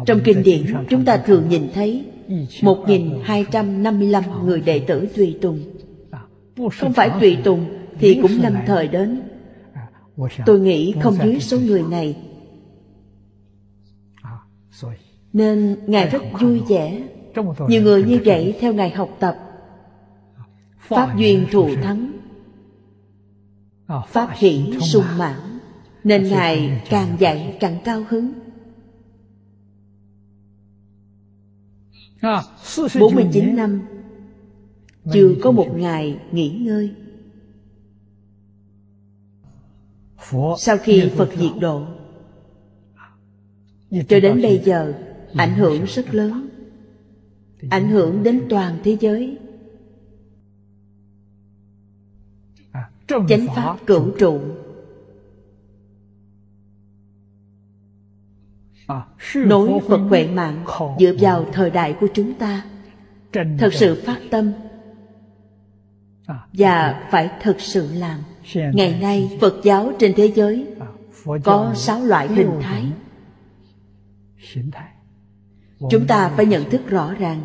[0.06, 2.06] Trong kinh điển, chúng ta thường nhìn thấy
[2.62, 5.60] 1.255 người đệ tử tùy tùng.
[6.80, 7.66] Không phải tùy tùng
[8.00, 9.22] thì cũng lâm thời đến.
[10.46, 12.16] Tôi nghĩ không dưới số người này.
[15.34, 17.04] Nên Ngài rất vui vẻ.
[17.68, 19.38] Nhiều người như vậy theo Ngài học tập.
[20.80, 22.12] Pháp duyên thù thắng.
[24.02, 25.60] Pháp hỷ sung mãn
[26.04, 28.34] Nên Ngài càng dạy càng cao hứng.
[33.00, 33.82] 49 năm
[35.14, 36.92] Chưa có một ngày nghỉ ngơi.
[40.58, 41.86] Sau khi Phật diệt độ
[43.92, 44.94] Cho đến bây giờ
[45.34, 46.50] Ảnh hưởng rất lớn.
[47.70, 49.38] Ảnh hưởng đến toàn thế giới
[53.08, 54.40] Chánh Pháp cửu trụ.
[59.36, 60.66] Nối Phật huệ mạng
[61.00, 62.66] dựa vào thời đại của chúng ta.
[63.34, 64.52] Thật sự phát tâm.
[66.54, 68.20] Và phải thật sự làm.
[68.54, 70.68] Ngày nay Phật giáo trên thế giới
[71.44, 72.86] Có sáu loại hình thái.
[75.90, 77.42] Chúng ta phải nhận thức rõ ràng.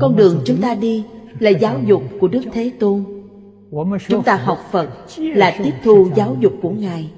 [0.00, 1.04] Con đường chúng ta đi
[1.38, 3.11] là giáo dục của Đức Thế Tôn
[4.08, 7.10] Chúng ta học Phật là tiếp thu giáo dục của Ngài.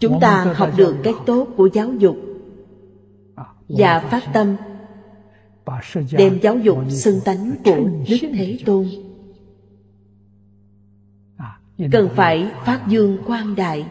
[0.00, 2.16] Chúng ta học được cái tốt của giáo dục
[3.68, 4.56] và phát tâm
[6.12, 8.86] đem giáo dục xưng tánh của đức thế tôn.
[11.92, 13.86] Cần phải phát dương quang đại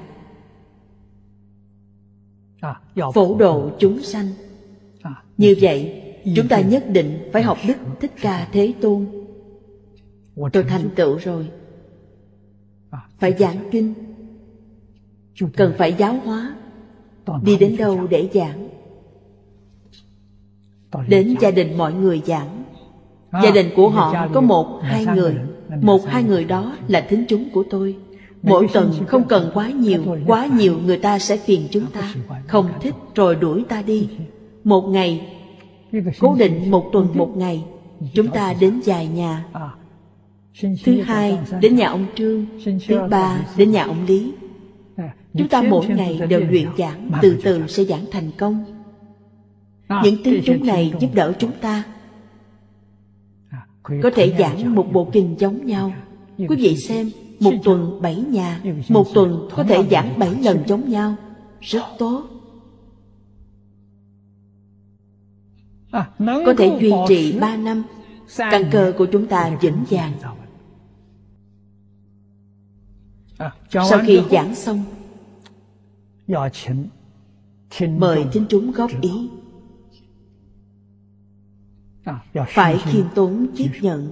[3.14, 4.28] phổ độ chúng sanh.
[5.38, 6.04] Như vậy
[6.36, 9.17] chúng ta nhất định phải học đức thích ca thế tôn
[10.54, 11.48] tôi thành tựu rồi.
[13.20, 13.94] Phải giảng kinh.
[15.56, 16.56] Cần phải giáo hóa.
[17.44, 18.70] đi đến đâu để giảng?
[21.08, 22.64] Đến gia đình mọi người giảng.
[23.44, 25.36] Gia đình của họ có một hai người.
[25.82, 27.96] một hai người đó là thính chúng của tôi.
[28.44, 32.14] Mỗi tuần không cần quá nhiều quá nhiều người ta sẽ phiền chúng ta.
[32.48, 34.10] không thích rồi đuổi ta đi.
[34.64, 35.38] Một ngày
[36.20, 37.64] cố định một tuần một ngày.
[38.14, 39.46] Chúng ta đến vài nhà
[40.84, 42.46] thứ hai, đến nhà ông trương,
[42.88, 44.34] thứ ba, đến nhà ông lý.
[45.34, 48.66] Chúng ta mỗi ngày đều luyện giảng, Từ từ sẽ giảng thành công.
[50.04, 51.84] Những tiếng chúng này giúp đỡ chúng ta.
[53.84, 55.94] Có thể giảng một bộ kinh giống nhau.
[56.38, 60.90] Quý vị xem, Một tuần bảy nhà, Một tuần có thể giảng bảy lần giống
[60.90, 61.16] nhau.
[61.62, 62.24] Rất tốt.
[66.20, 67.84] Có thể duy trì ba năm,
[68.38, 70.14] Căn cơ của chúng ta vững vàng.
[73.70, 74.84] Sau khi giảng xong
[77.90, 79.30] Mời thính chúng góp ý.
[82.48, 84.10] Phải khiêm tốn tiếp nhận.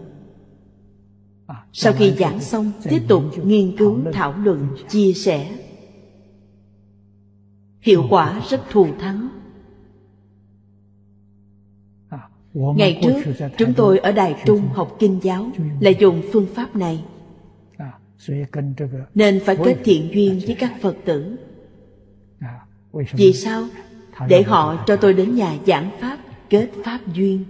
[1.73, 5.57] Sau khi giảng xong Tiếp tục nghiên cứu, thảo luận, chia sẻ.
[7.81, 9.29] Hiệu quả rất thù thắng.
[12.53, 15.49] Ngày trước, chúng tôi ở Đài Trung học Kinh giáo
[15.79, 17.03] là dùng phương pháp này.
[19.15, 21.35] Nên phải kết thiện duyên với các Phật tử.
[23.13, 23.63] Vì sao?
[24.27, 26.17] Để họ cho tôi đến nhà giảng Pháp,
[26.49, 27.43] kết Pháp duyên.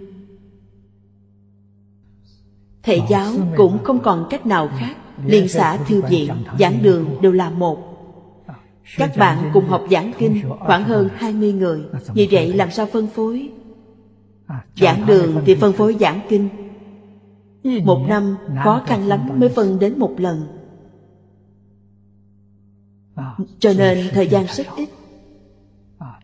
[2.82, 4.96] Thầy giáo cũng không còn cách nào khác.
[5.26, 7.92] Liên xã thư viện, giảng đường đều là một.
[8.96, 11.82] Các bạn cùng học giảng kinh khoảng hơn 20 người.
[12.14, 13.50] Như vậy làm sao phân phối?
[14.76, 16.48] Giảng đường thì phân phối giảng kinh
[17.84, 20.46] Một năm khó khăn lắm mới phân đến một lần.
[23.58, 24.88] Cho nên thời gian rất ít.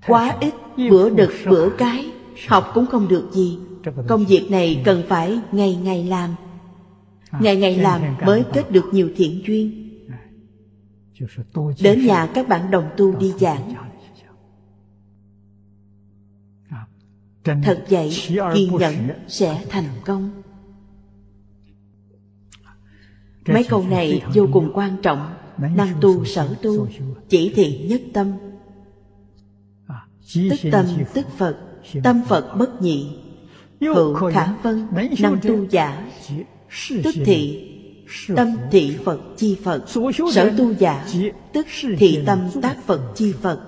[0.07, 0.55] Quá ít
[0.91, 2.13] Bữa đực bữa cái
[2.49, 3.59] Học cũng không được gì.
[4.09, 6.35] Công việc này cần phải ngày ngày làm.
[7.41, 9.89] Ngày ngày làm mới kết được nhiều thiện duyên.
[11.83, 13.75] Đến nhà các bạn đồng tu đi giảng.
[17.45, 18.11] thật vậy
[18.55, 18.95] kiên nhẫn
[19.29, 20.42] sẽ thành công
[23.47, 25.35] mấy câu này vô cùng quan trọng.
[25.59, 26.89] Năng tu sở tu
[27.29, 28.33] chỉ thị nhất tâm.
[30.35, 31.57] Tức tâm tức phật
[32.03, 33.07] tâm phật bất nhị.
[33.81, 34.87] Hữu khả vân
[35.21, 36.11] năng tu giả.
[37.05, 37.69] tức thị
[38.37, 39.85] tâm thị phật chi phật.
[40.33, 41.07] Sở tu giả
[41.53, 41.67] tức
[41.99, 43.61] thị tâm tác phật chi phật.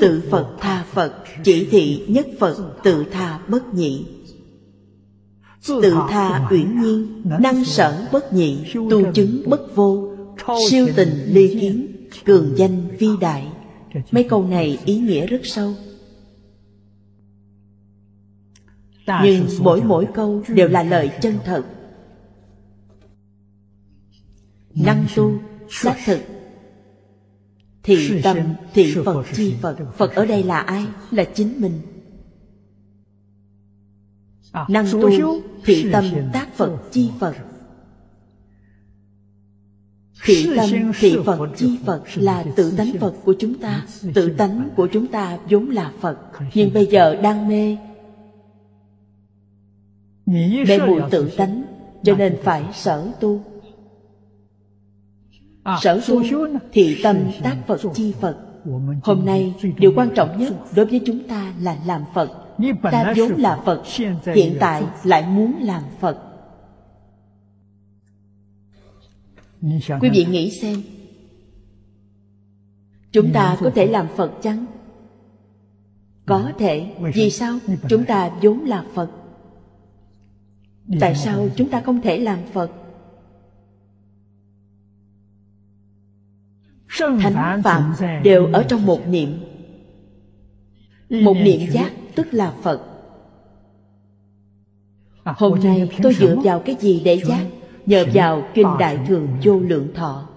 [0.00, 1.14] Tự Phật tha Phật
[1.44, 4.04] Chỉ thị nhất Phật tự tha bất nhị
[5.66, 10.16] Tự tha uyển nhiên Năng sở bất nhị Tu chứng bất vô
[10.68, 11.86] Siêu tình ly kiến
[12.24, 13.46] Cường danh vi đại.
[14.10, 15.74] Mấy câu này ý nghĩa rất sâu.
[19.06, 21.64] Nhưng mỗi mỗi câu đều là lời chân thật.
[24.74, 25.32] Năng tu,
[25.70, 26.20] xác thực.
[27.82, 28.36] Thị tâm
[28.74, 29.76] thị Phật chi Phật.
[29.96, 30.86] Phật ở đây là ai?
[31.10, 31.80] Là chính mình
[34.52, 35.10] Năng tu
[35.64, 37.34] thị tâm tác Phật chi Phật.
[40.24, 43.86] Thị tâm thị Phật chi Phật là tự tánh Phật của chúng ta.
[44.14, 46.18] Tự tánh của chúng ta vốn là Phật
[46.54, 47.76] Nhưng bây giờ đang mê.
[50.26, 51.62] Mê mùi tự tánh
[52.02, 53.42] Cho nên phải sở tu.
[55.62, 56.22] À, Sở tu
[56.72, 58.36] thì tâm tác Phật chi Phật.
[59.02, 62.49] Hôm nay điều quan trọng nhất đối với chúng ta là làm Phật
[62.82, 63.82] Ta vốn là Phật,
[64.34, 66.26] Hiện tại lại muốn làm Phật
[70.00, 70.82] Quý vị nghĩ xem,
[73.12, 74.66] Chúng ta có thể làm Phật chăng?
[76.26, 77.58] Có thể, Vì sao?
[77.88, 79.10] Chúng ta vốn là Phật
[81.00, 82.70] Tại sao chúng ta không thể làm Phật?
[86.98, 89.40] thánh phạm đều ở trong một niệm
[91.10, 92.80] một niệm giác tức là phật.
[95.24, 97.46] À, hôm nay tôi dựa vào cái gì để giác?
[97.86, 100.28] Nhờ vào kinh đại thường vô lượng thọ.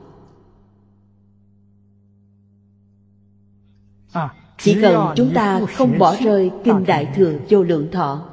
[4.11, 8.29] À, chỉ cần chúng ta không bỏ rơi kinh đại thừa vô lượng thọ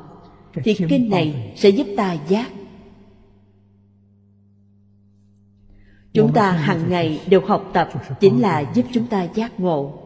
[0.54, 2.50] thì kinh này sẽ giúp ta giác.
[6.12, 7.88] Chúng ta hàng ngày đều học tập
[8.20, 9.99] chính là giúp chúng ta giác ngộ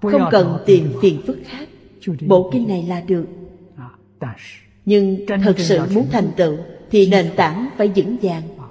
[0.00, 1.68] không cần tìm phiền phức khác.
[2.26, 3.26] Bộ kinh này là được.
[4.20, 4.36] À,
[4.84, 6.56] nhưng thật sự muốn thành tựu
[6.90, 8.42] thì nền tảng phải vững vàng.
[8.58, 8.68] À,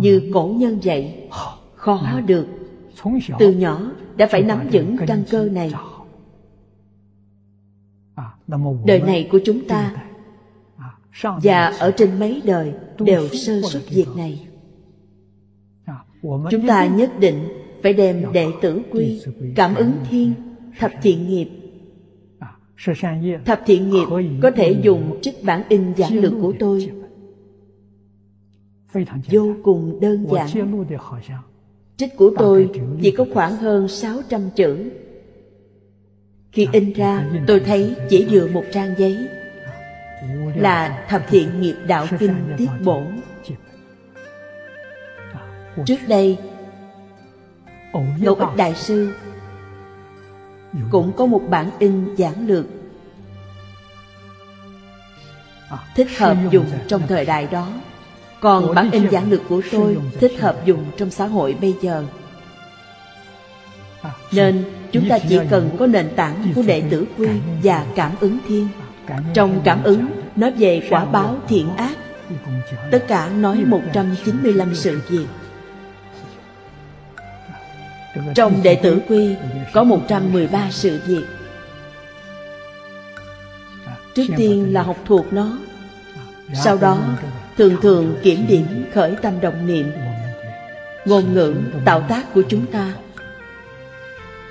[0.00, 1.28] như cổ nhân dạy
[1.74, 2.46] khó được.
[3.38, 5.72] từ nhỏ đã phải nắm vững căn cơ này.
[8.84, 9.94] đời này của chúng ta
[11.42, 14.46] và ở trên mấy đời đều sơ xuất việc này.
[16.50, 17.48] Chúng ta nhất định
[17.86, 19.22] phải đem đệ tử quy,
[19.54, 20.32] cảm ứng thiên,
[20.78, 21.48] thập thiện nghiệp.
[23.44, 24.04] Thập thiện nghiệp
[24.42, 26.90] có thể dùng trích bản in giảng lược của tôi.
[29.30, 30.48] Vô cùng đơn giản.
[31.96, 32.70] Trích của tôi
[33.02, 34.90] chỉ có khoảng hơn 600 chữ.
[36.52, 39.16] Khi in ra, tôi thấy chỉ vừa một trang giấy.
[40.56, 43.04] Là thập thiện nghiệp đạo kinh tiết bổn.
[45.86, 46.38] Trước đây
[48.18, 49.12] ngẫu ích đại sư.
[50.90, 52.66] Cũng có một bản in giảng lược.
[55.94, 57.68] Thích hợp dùng trong thời đại đó.
[58.40, 62.04] Còn bản in giảng lực của tôi thích hợp dùng trong xã hội bây giờ.
[64.32, 67.28] Nên chúng ta chỉ cần có nền tảng của đệ tử quy
[67.62, 68.68] và cảm ứng thiên.
[69.34, 70.06] Trong cảm ứng
[70.36, 71.96] nói về quả báo thiện ác.
[72.90, 75.26] Tất cả nói 195 sự việc
[78.34, 79.34] trong đệ tử quy,
[79.72, 81.24] có 113 sự việc.
[84.14, 85.58] Trước tiên là học thuộc nó,
[86.64, 86.98] Sau đó
[87.56, 89.92] thường thường kiểm điểm khởi tâm động niệm,
[91.04, 92.92] Ngôn ngữ, tạo tác của chúng ta.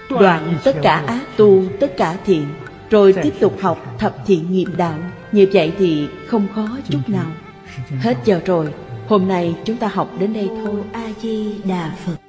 [0.10, 2.48] Đoạn tất cả ác tu, tất cả thiện,
[2.90, 5.00] Rồi tiếp tục học thập thiện nghiệp đạo,
[5.32, 7.32] Như vậy thì không khó chút nào.
[8.00, 8.74] Hết giờ rồi,
[9.08, 10.82] Hôm nay chúng ta học đến đây thôi.
[10.92, 12.25] A-di-đà Phật.